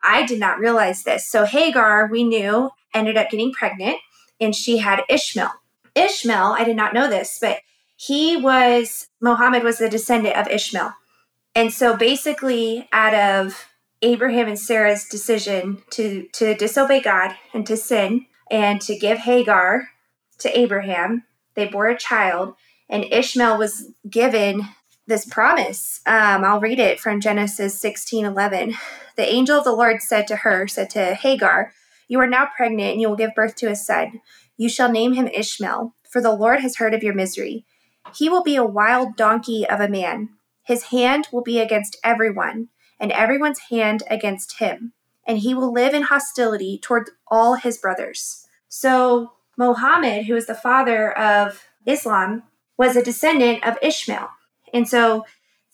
I 0.01 0.25
did 0.25 0.39
not 0.39 0.59
realize 0.59 1.03
this. 1.03 1.29
So, 1.29 1.43
Hagar, 1.43 2.07
we 2.09 2.23
knew, 2.23 2.69
ended 2.93 3.17
up 3.17 3.29
getting 3.29 3.51
pregnant, 3.51 3.97
and 4.39 4.55
she 4.55 4.77
had 4.77 5.03
Ishmael. 5.09 5.51
Ishmael, 5.93 6.55
I 6.57 6.63
did 6.63 6.77
not 6.77 6.93
know 6.93 7.09
this, 7.09 7.37
but 7.41 7.57
he 7.97 8.37
was, 8.37 9.09
Muhammad 9.19 9.63
was 9.63 9.77
the 9.77 9.89
descendant 9.89 10.37
of 10.37 10.47
Ishmael. 10.47 10.93
And 11.53 11.73
so, 11.73 11.97
basically, 11.97 12.87
out 12.93 13.13
of 13.13 13.67
Abraham 14.01 14.47
and 14.47 14.57
Sarah's 14.57 15.09
decision 15.09 15.83
to, 15.89 16.29
to 16.31 16.55
disobey 16.55 17.01
God 17.01 17.35
and 17.53 17.67
to 17.67 17.75
sin 17.75 18.27
and 18.49 18.79
to 18.83 18.97
give 18.97 19.17
Hagar 19.17 19.89
to 20.39 20.57
Abraham, 20.57 21.25
they 21.55 21.67
bore 21.67 21.87
a 21.87 21.97
child, 21.97 22.55
and 22.89 23.05
Ishmael 23.05 23.57
was 23.57 23.91
given 24.09 24.67
this 25.07 25.25
promise. 25.25 26.01
Um, 26.05 26.43
I'll 26.43 26.59
read 26.59 26.79
it 26.79 26.99
from 26.99 27.21
Genesis 27.21 27.79
16 27.79 28.25
11. 28.25 28.75
The 29.15 29.27
angel 29.27 29.57
of 29.57 29.63
the 29.63 29.73
Lord 29.73 30.01
said 30.01 30.27
to 30.27 30.37
her, 30.37 30.67
said 30.67 30.89
to 30.91 31.13
Hagar, 31.13 31.73
You 32.07 32.19
are 32.19 32.27
now 32.27 32.47
pregnant, 32.55 32.93
and 32.93 33.01
you 33.01 33.09
will 33.09 33.15
give 33.15 33.35
birth 33.35 33.55
to 33.57 33.69
a 33.69 33.75
son. 33.75 34.21
You 34.57 34.69
shall 34.69 34.91
name 34.91 35.13
him 35.13 35.27
Ishmael, 35.27 35.95
for 36.09 36.21
the 36.21 36.35
Lord 36.35 36.61
has 36.61 36.77
heard 36.77 36.93
of 36.93 37.03
your 37.03 37.13
misery. 37.13 37.65
He 38.15 38.29
will 38.29 38.43
be 38.43 38.55
a 38.55 38.63
wild 38.63 39.15
donkey 39.15 39.67
of 39.67 39.79
a 39.79 39.89
man. 39.89 40.29
His 40.63 40.83
hand 40.83 41.27
will 41.31 41.41
be 41.41 41.59
against 41.59 41.97
everyone, 42.03 42.69
and 42.99 43.11
everyone's 43.11 43.59
hand 43.69 44.03
against 44.09 44.59
him. 44.59 44.93
And 45.25 45.39
he 45.39 45.53
will 45.53 45.71
live 45.71 45.93
in 45.93 46.03
hostility 46.03 46.79
toward 46.81 47.09
all 47.27 47.55
his 47.55 47.77
brothers. 47.77 48.47
So 48.69 49.33
Mohammed, 49.57 50.25
who 50.25 50.35
is 50.35 50.47
the 50.47 50.55
father 50.55 51.17
of 51.17 51.63
Islam, 51.85 52.43
was 52.77 52.95
a 52.95 53.03
descendant 53.03 53.65
of 53.65 53.77
Ishmael. 53.81 54.29
And 54.73 54.87
so 54.87 55.25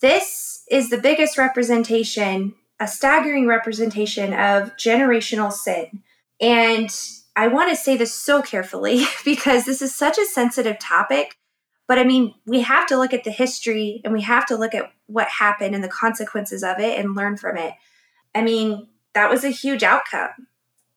this 0.02 0.64
is 0.70 0.90
the 0.90 0.98
biggest 0.98 1.38
representation, 1.38 2.54
a 2.80 2.88
staggering 2.88 3.48
representation 3.48 4.34
of 4.34 4.76
generational 4.78 5.52
sin. 5.52 6.04
And 6.40 6.90
I 7.36 7.48
want 7.48 7.70
to 7.70 7.76
say 7.76 7.98
this 7.98 8.14
so 8.14 8.42
carefully 8.42 9.06
because 9.26 9.66
this 9.66 9.82
is 9.82 9.94
such 9.94 10.18
a 10.18 10.26
sensitive 10.26 10.80
topic. 10.80 11.38
But 11.88 12.00
I 12.00 12.04
mean, 12.04 12.34
we 12.46 12.62
have 12.62 12.88
to 12.88 12.98
look 12.98 13.14
at 13.14 13.24
the 13.24 13.32
history 13.32 14.02
and 14.04 14.12
we 14.12 14.24
have 14.24 14.46
to 14.48 14.58
look 14.58 14.76
at 14.76 14.92
what 15.06 15.28
happened 15.28 15.74
and 15.74 15.84
the 15.84 15.88
consequences 15.88 16.64
of 16.64 16.80
it 16.80 17.00
and 17.00 17.16
learn 17.16 17.38
from 17.38 17.58
it. 17.58 17.74
I 18.36 18.42
mean, 18.42 18.88
that 19.14 19.30
was 19.30 19.44
a 19.44 19.50
huge 19.50 19.84
outcome 19.84 20.48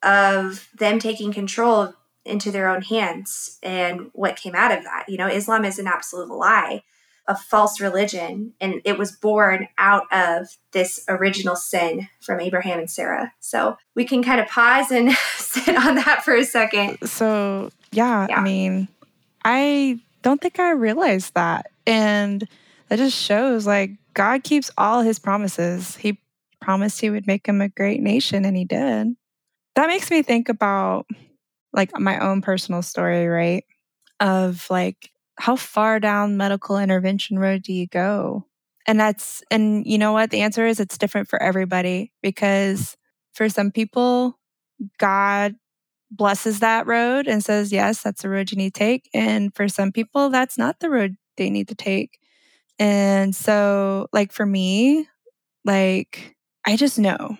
of 0.02 0.68
them 0.76 0.98
taking 0.98 1.32
control 1.32 1.94
into 2.30 2.50
their 2.50 2.68
own 2.68 2.82
hands 2.82 3.58
and 3.62 4.10
what 4.12 4.36
came 4.36 4.54
out 4.54 4.76
of 4.76 4.84
that. 4.84 5.06
You 5.08 5.18
know, 5.18 5.26
Islam 5.26 5.64
is 5.64 5.78
an 5.78 5.86
absolute 5.86 6.28
lie, 6.28 6.82
a 7.26 7.36
false 7.36 7.80
religion, 7.80 8.54
and 8.60 8.80
it 8.84 8.98
was 8.98 9.12
born 9.12 9.68
out 9.78 10.04
of 10.12 10.48
this 10.72 11.04
original 11.08 11.56
sin 11.56 12.08
from 12.20 12.40
Abraham 12.40 12.78
and 12.78 12.90
Sarah. 12.90 13.32
So 13.40 13.76
we 13.94 14.04
can 14.04 14.22
kind 14.22 14.40
of 14.40 14.48
pause 14.48 14.90
and 14.90 15.12
sit 15.36 15.76
on 15.76 15.96
that 15.96 16.24
for 16.24 16.34
a 16.34 16.44
second. 16.44 16.98
So, 17.08 17.70
yeah, 17.92 18.26
yeah. 18.28 18.38
I 18.38 18.42
mean, 18.42 18.88
I 19.44 20.00
don't 20.22 20.40
think 20.40 20.58
I 20.58 20.70
realized 20.70 21.34
that. 21.34 21.70
And 21.86 22.46
that 22.88 22.98
just 22.98 23.16
shows 23.16 23.66
like 23.66 23.92
God 24.14 24.44
keeps 24.44 24.70
all 24.76 25.02
his 25.02 25.18
promises. 25.18 25.96
He 25.96 26.18
promised 26.60 27.00
he 27.00 27.10
would 27.10 27.26
make 27.26 27.46
him 27.46 27.60
a 27.60 27.68
great 27.68 28.02
nation, 28.02 28.44
and 28.44 28.56
he 28.56 28.64
did. 28.64 29.16
That 29.76 29.86
makes 29.86 30.10
me 30.10 30.22
think 30.22 30.48
about 30.48 31.06
like 31.72 31.98
my 31.98 32.18
own 32.18 32.42
personal 32.42 32.82
story, 32.82 33.26
right? 33.26 33.64
Of 34.18 34.66
like, 34.70 35.10
how 35.38 35.56
far 35.56 36.00
down 36.00 36.36
medical 36.36 36.78
intervention 36.78 37.38
road 37.38 37.62
do 37.62 37.72
you 37.72 37.86
go? 37.86 38.46
And 38.86 38.98
that's, 38.98 39.42
and 39.50 39.86
you 39.86 39.98
know 39.98 40.12
what? 40.12 40.30
The 40.30 40.40
answer 40.42 40.66
is 40.66 40.80
it's 40.80 40.98
different 40.98 41.28
for 41.28 41.40
everybody 41.42 42.12
because 42.22 42.96
for 43.34 43.48
some 43.48 43.70
people, 43.70 44.38
God 44.98 45.54
blesses 46.10 46.60
that 46.60 46.86
road 46.86 47.28
and 47.28 47.44
says, 47.44 47.72
yes, 47.72 48.02
that's 48.02 48.22
the 48.22 48.28
road 48.28 48.50
you 48.50 48.56
need 48.56 48.74
to 48.74 48.78
take. 48.78 49.08
And 49.14 49.54
for 49.54 49.68
some 49.68 49.92
people, 49.92 50.30
that's 50.30 50.58
not 50.58 50.80
the 50.80 50.90
road 50.90 51.16
they 51.36 51.50
need 51.50 51.68
to 51.68 51.74
take. 51.74 52.18
And 52.78 53.34
so, 53.36 54.08
like, 54.12 54.32
for 54.32 54.46
me, 54.46 55.06
like, 55.64 56.34
I 56.66 56.76
just 56.76 56.98
know, 56.98 57.36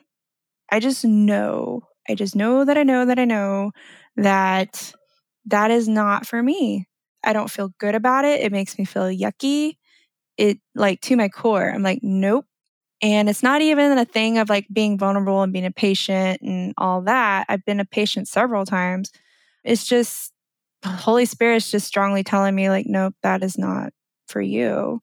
I 0.70 0.80
just 0.80 1.04
know, 1.04 1.82
I 2.08 2.14
just 2.14 2.36
know 2.36 2.64
that 2.64 2.76
I 2.78 2.82
know 2.82 3.06
that 3.06 3.18
I 3.18 3.24
know 3.24 3.72
that 4.16 4.92
that 5.46 5.70
is 5.70 5.88
not 5.88 6.26
for 6.26 6.42
me. 6.42 6.86
I 7.24 7.32
don't 7.32 7.50
feel 7.50 7.72
good 7.78 7.94
about 7.94 8.24
it. 8.24 8.40
It 8.40 8.52
makes 8.52 8.78
me 8.78 8.84
feel 8.84 9.04
yucky. 9.04 9.76
It 10.36 10.58
like 10.74 11.00
to 11.02 11.16
my 11.16 11.28
core. 11.28 11.70
I'm 11.70 11.82
like, 11.82 12.00
nope. 12.02 12.46
And 13.02 13.28
it's 13.28 13.42
not 13.42 13.62
even 13.62 13.96
a 13.98 14.04
thing 14.04 14.38
of 14.38 14.48
like 14.50 14.66
being 14.72 14.98
vulnerable 14.98 15.42
and 15.42 15.52
being 15.52 15.66
a 15.66 15.70
patient 15.70 16.42
and 16.42 16.74
all 16.78 17.02
that. 17.02 17.46
I've 17.48 17.64
been 17.64 17.80
a 17.80 17.84
patient 17.84 18.28
several 18.28 18.66
times. 18.66 19.10
It's 19.64 19.86
just 19.86 20.32
Holy 20.84 21.26
Spirit's 21.26 21.70
just 21.70 21.86
strongly 21.86 22.22
telling 22.24 22.54
me, 22.54 22.70
like, 22.70 22.86
nope, 22.86 23.14
that 23.22 23.42
is 23.42 23.58
not 23.58 23.92
for 24.28 24.40
you. 24.40 25.00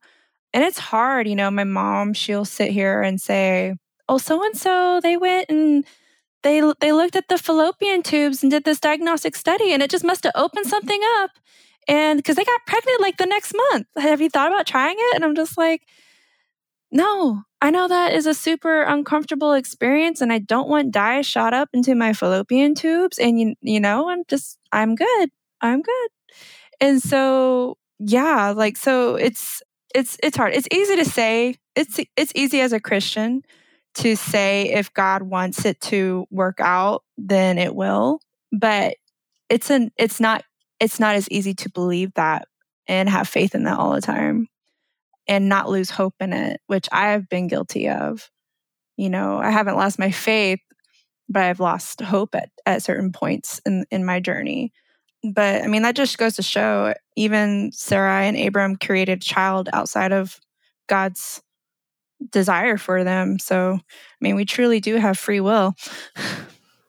And 0.53 0.63
it's 0.63 0.79
hard, 0.79 1.27
you 1.27 1.35
know. 1.35 1.51
My 1.51 1.63
mom, 1.65 2.13
she'll 2.13 2.45
sit 2.45 2.71
here 2.71 3.01
and 3.01 3.21
say, 3.21 3.75
Oh, 4.09 4.17
so 4.17 4.43
and 4.43 4.57
so, 4.57 4.99
they 5.03 5.17
went 5.17 5.49
and 5.49 5.85
they 6.43 6.61
they 6.79 6.91
looked 6.91 7.15
at 7.15 7.27
the 7.27 7.37
fallopian 7.37 8.03
tubes 8.03 8.43
and 8.43 8.51
did 8.51 8.63
this 8.63 8.79
diagnostic 8.79 9.35
study 9.35 9.73
and 9.73 9.81
it 9.81 9.89
just 9.89 10.03
must 10.03 10.23
have 10.23 10.33
opened 10.35 10.67
something 10.67 11.01
up. 11.19 11.31
And 11.87 12.17
because 12.17 12.35
they 12.35 12.43
got 12.43 12.65
pregnant 12.67 13.01
like 13.01 13.17
the 13.17 13.25
next 13.25 13.53
month. 13.71 13.87
Have 13.97 14.21
you 14.21 14.29
thought 14.29 14.51
about 14.51 14.67
trying 14.67 14.95
it? 14.97 15.15
And 15.15 15.25
i'm 15.25 15.35
just 15.35 15.57
like 15.57 15.81
no. 16.91 17.41
I 17.59 17.71
know 17.71 17.87
that 17.87 18.13
is 18.13 18.27
a 18.27 18.35
super 18.35 18.83
uncomfortable 18.83 19.53
experience 19.53 20.21
and 20.21 20.31
i 20.31 20.39
don't 20.39 20.69
want 20.69 20.91
dye 20.91 21.21
shot 21.21 21.53
up 21.53 21.69
into 21.73 21.95
my 21.95 22.13
fallopian 22.13 22.75
tubes 22.75 23.17
and 23.17 23.39
you, 23.39 23.55
you 23.61 23.79
know 23.79 24.09
i'm 24.09 24.23
just 24.27 24.59
i'm 24.71 24.95
good. 24.95 25.29
I'm 25.61 25.81
good. 25.81 26.09
And 26.79 27.01
so 27.01 27.77
yeah 27.99 28.51
like 28.55 28.77
so 28.77 29.15
it's 29.15 29.61
it's 29.95 30.17
it's 30.21 30.37
hard. 30.37 30.53
It's 30.53 30.67
easy 30.71 30.97
to 30.97 31.05
say. 31.05 31.55
It's 31.75 31.99
it's 32.15 32.31
easy 32.35 32.61
as 32.61 32.73
a 32.73 32.79
christian 32.79 33.43
to 33.97 34.15
say 34.15 34.69
if 34.69 34.93
God 34.93 35.23
wants 35.23 35.65
it 35.65 35.79
to 35.81 36.25
work 36.29 36.59
out, 36.59 37.03
then 37.17 37.57
it 37.57 37.75
will. 37.75 38.19
But 38.51 38.95
it's 39.49 39.69
an 39.69 39.91
it's 39.97 40.19
not 40.19 40.43
it's 40.79 40.99
not 40.99 41.15
as 41.15 41.29
easy 41.29 41.53
to 41.55 41.69
believe 41.69 42.13
that 42.15 42.47
and 42.87 43.09
have 43.09 43.27
faith 43.27 43.55
in 43.55 43.63
that 43.63 43.79
all 43.79 43.93
the 43.93 44.01
time 44.01 44.47
and 45.27 45.49
not 45.49 45.69
lose 45.69 45.89
hope 45.89 46.15
in 46.19 46.33
it, 46.33 46.61
which 46.67 46.87
I 46.91 47.09
have 47.09 47.27
been 47.27 47.47
guilty 47.47 47.89
of. 47.89 48.29
You 48.95 49.09
know, 49.09 49.37
I 49.37 49.51
haven't 49.51 49.75
lost 49.75 49.99
my 49.99 50.11
faith, 50.11 50.59
but 51.29 51.43
I've 51.43 51.59
lost 51.59 52.01
hope 52.01 52.33
at, 52.35 52.49
at 52.65 52.83
certain 52.83 53.11
points 53.11 53.59
in, 53.65 53.85
in 53.91 54.05
my 54.05 54.19
journey. 54.19 54.71
But 55.23 55.63
I 55.63 55.67
mean, 55.67 55.81
that 55.81 55.95
just 55.95 56.17
goes 56.17 56.35
to 56.37 56.43
show 56.43 56.93
even 57.15 57.71
Sarai 57.73 58.27
and 58.27 58.37
Abram 58.37 58.75
created 58.75 59.17
a 59.17 59.21
child 59.21 59.69
outside 59.73 60.13
of 60.13 60.39
God's 60.87 61.41
desire 62.31 62.77
for 62.77 63.03
them. 63.03 63.39
So, 63.39 63.73
I 63.73 64.19
mean, 64.21 64.35
we 64.35 64.45
truly 64.45 64.79
do 64.79 64.95
have 64.95 65.17
free 65.17 65.39
will. 65.39 65.75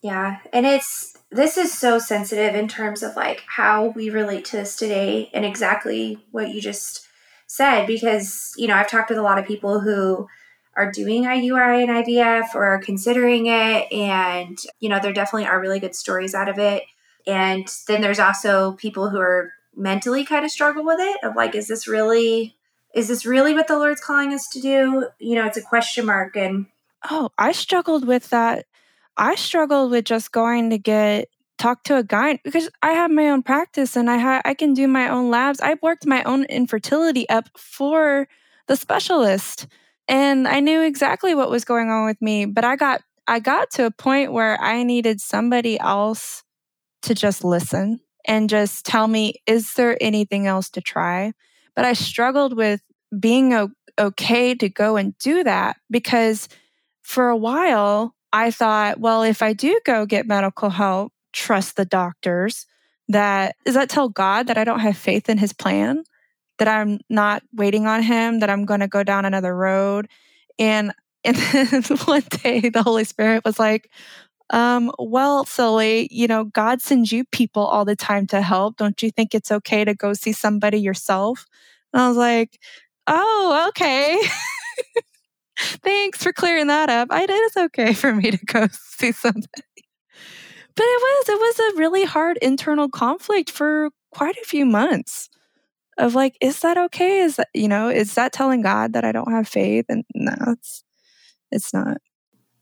Yeah. 0.02 0.38
And 0.52 0.64
it's, 0.64 1.16
this 1.30 1.56
is 1.56 1.76
so 1.76 1.98
sensitive 1.98 2.54
in 2.54 2.68
terms 2.68 3.02
of 3.02 3.16
like 3.16 3.42
how 3.46 3.88
we 3.88 4.10
relate 4.10 4.44
to 4.46 4.56
this 4.56 4.76
today 4.76 5.30
and 5.34 5.44
exactly 5.44 6.18
what 6.30 6.50
you 6.54 6.60
just 6.60 7.06
said 7.46 7.86
because 7.86 8.52
you 8.58 8.68
know 8.68 8.74
i've 8.74 8.90
talked 8.90 9.08
with 9.08 9.18
a 9.18 9.22
lot 9.22 9.38
of 9.38 9.46
people 9.46 9.80
who 9.80 10.26
are 10.76 10.92
doing 10.92 11.24
IUI 11.24 11.82
and 11.82 12.06
IVF 12.06 12.54
or 12.54 12.64
are 12.64 12.78
considering 12.78 13.46
it 13.46 13.92
and 13.92 14.56
you 14.78 14.88
know 14.88 15.00
there 15.00 15.12
definitely 15.12 15.48
are 15.48 15.60
really 15.60 15.80
good 15.80 15.94
stories 15.94 16.34
out 16.34 16.48
of 16.48 16.58
it 16.58 16.84
and 17.26 17.68
then 17.88 18.00
there's 18.00 18.20
also 18.20 18.72
people 18.72 19.10
who 19.10 19.18
are 19.18 19.50
mentally 19.74 20.24
kind 20.24 20.44
of 20.44 20.52
struggle 20.52 20.84
with 20.84 21.00
it 21.00 21.18
of 21.24 21.34
like 21.34 21.56
is 21.56 21.66
this 21.66 21.88
really 21.88 22.56
is 22.94 23.08
this 23.08 23.26
really 23.26 23.54
what 23.54 23.68
the 23.68 23.78
lord's 23.78 24.00
calling 24.00 24.32
us 24.32 24.48
to 24.48 24.60
do 24.60 25.08
you 25.18 25.34
know 25.34 25.46
it's 25.46 25.56
a 25.56 25.62
question 25.62 26.06
mark 26.06 26.36
and 26.36 26.66
oh 27.10 27.30
i 27.38 27.52
struggled 27.52 28.06
with 28.06 28.28
that 28.30 28.66
i 29.16 29.34
struggled 29.34 29.90
with 29.90 30.04
just 30.04 30.32
going 30.32 30.70
to 30.70 30.78
get 30.78 31.28
talk 31.58 31.82
to 31.84 31.96
a 31.96 32.04
guy 32.04 32.38
because 32.44 32.70
I 32.82 32.92
have 32.92 33.10
my 33.10 33.28
own 33.28 33.42
practice 33.42 33.96
and 33.96 34.08
I 34.08 34.18
ha- 34.18 34.42
I 34.44 34.54
can 34.54 34.74
do 34.74 34.88
my 34.88 35.08
own 35.08 35.28
labs. 35.28 35.60
I've 35.60 35.82
worked 35.82 36.06
my 36.06 36.22
own 36.22 36.44
infertility 36.44 37.28
up 37.28 37.48
for 37.58 38.28
the 38.68 38.76
specialist 38.76 39.66
and 40.06 40.48
I 40.48 40.60
knew 40.60 40.80
exactly 40.82 41.34
what 41.34 41.50
was 41.50 41.64
going 41.64 41.90
on 41.90 42.06
with 42.06 42.20
me, 42.22 42.46
but 42.46 42.64
I 42.64 42.76
got 42.76 43.02
I 43.26 43.40
got 43.40 43.70
to 43.72 43.84
a 43.84 43.90
point 43.90 44.32
where 44.32 44.58
I 44.60 44.82
needed 44.82 45.20
somebody 45.20 45.78
else 45.78 46.42
to 47.02 47.14
just 47.14 47.44
listen 47.44 48.00
and 48.26 48.48
just 48.48 48.86
tell 48.86 49.06
me 49.06 49.34
is 49.46 49.74
there 49.74 49.98
anything 50.00 50.46
else 50.46 50.70
to 50.70 50.80
try? 50.80 51.32
But 51.78 51.84
I 51.84 51.92
struggled 51.92 52.56
with 52.56 52.82
being 53.20 53.54
o- 53.54 53.70
okay 54.00 54.52
to 54.56 54.68
go 54.68 54.96
and 54.96 55.16
do 55.18 55.44
that 55.44 55.76
because 55.88 56.48
for 57.02 57.28
a 57.28 57.36
while 57.36 58.16
I 58.32 58.50
thought, 58.50 58.98
well, 58.98 59.22
if 59.22 59.42
I 59.42 59.52
do 59.52 59.78
go 59.86 60.04
get 60.04 60.26
medical 60.26 60.70
help, 60.70 61.12
trust 61.32 61.76
the 61.76 61.84
doctors 61.84 62.66
that 63.06 63.54
does 63.64 63.74
that 63.76 63.88
tell 63.88 64.08
God 64.08 64.48
that 64.48 64.58
I 64.58 64.64
don't 64.64 64.80
have 64.80 64.96
faith 64.96 65.28
in 65.28 65.38
his 65.38 65.52
plan, 65.52 66.02
that 66.58 66.66
I'm 66.66 66.98
not 67.08 67.44
waiting 67.54 67.86
on 67.86 68.02
him, 68.02 68.40
that 68.40 68.50
I'm 68.50 68.64
going 68.64 68.80
to 68.80 68.88
go 68.88 69.04
down 69.04 69.24
another 69.24 69.54
road. 69.54 70.08
And 70.58 70.92
and 71.24 71.36
then 71.52 71.82
one 72.06 72.24
day 72.42 72.70
the 72.70 72.82
Holy 72.82 73.04
Spirit 73.04 73.44
was 73.44 73.60
like, 73.60 73.88
um, 74.50 74.92
well, 74.98 75.44
silly, 75.44 76.08
you 76.10 76.26
know, 76.26 76.44
God 76.44 76.80
sends 76.80 77.12
you 77.12 77.24
people 77.26 77.64
all 77.64 77.84
the 77.84 77.96
time 77.96 78.26
to 78.28 78.40
help. 78.40 78.76
Don't 78.76 79.02
you 79.02 79.10
think 79.10 79.34
it's 79.34 79.52
okay 79.52 79.84
to 79.84 79.94
go 79.94 80.12
see 80.14 80.32
somebody 80.32 80.78
yourself? 80.78 81.46
And 81.92 82.02
I 82.02 82.08
was 82.08 82.16
like, 82.16 82.58
oh, 83.06 83.66
okay. 83.68 84.20
Thanks 85.58 86.22
for 86.22 86.32
clearing 86.32 86.68
that 86.68 86.88
up. 86.88 87.08
it 87.12 87.30
is 87.30 87.56
okay 87.56 87.92
for 87.94 88.14
me 88.14 88.30
to 88.30 88.38
go 88.46 88.66
see 88.72 89.12
somebody 89.12 89.64
but 90.78 90.84
it 90.84 91.00
was 91.02 91.28
it 91.28 91.40
was 91.40 91.58
a 91.58 91.78
really 91.78 92.04
hard 92.04 92.38
internal 92.40 92.88
conflict 92.88 93.50
for 93.50 93.90
quite 94.12 94.36
a 94.36 94.46
few 94.46 94.64
months 94.64 95.28
of 95.98 96.14
like 96.14 96.36
is 96.40 96.60
that 96.60 96.78
okay 96.78 97.18
is 97.18 97.34
that 97.36 97.48
you 97.52 97.66
know 97.66 97.88
is 97.88 98.14
that 98.14 98.32
telling 98.32 98.62
god 98.62 98.92
that 98.92 99.04
i 99.04 99.10
don't 99.10 99.32
have 99.32 99.48
faith 99.48 99.84
and 99.88 100.04
no 100.14 100.32
it's 100.46 100.84
it's 101.50 101.74
not 101.74 101.96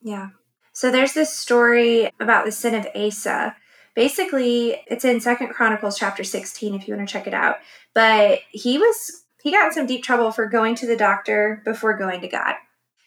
yeah 0.00 0.30
so 0.76 0.90
there's 0.90 1.14
this 1.14 1.36
story 1.36 2.10
about 2.20 2.44
the 2.44 2.52
sin 2.52 2.74
of 2.74 2.86
asa 2.94 3.56
basically 3.94 4.82
it's 4.86 5.04
in 5.04 5.20
second 5.20 5.48
chronicles 5.48 5.98
chapter 5.98 6.22
16 6.22 6.74
if 6.74 6.86
you 6.86 6.94
want 6.94 7.08
to 7.08 7.12
check 7.12 7.26
it 7.26 7.34
out 7.34 7.56
but 7.94 8.40
he 8.50 8.78
was 8.78 9.24
he 9.42 9.52
got 9.52 9.66
in 9.66 9.72
some 9.72 9.86
deep 9.86 10.02
trouble 10.02 10.30
for 10.30 10.46
going 10.46 10.74
to 10.74 10.86
the 10.86 10.96
doctor 10.96 11.62
before 11.64 11.96
going 11.96 12.20
to 12.20 12.28
god 12.28 12.54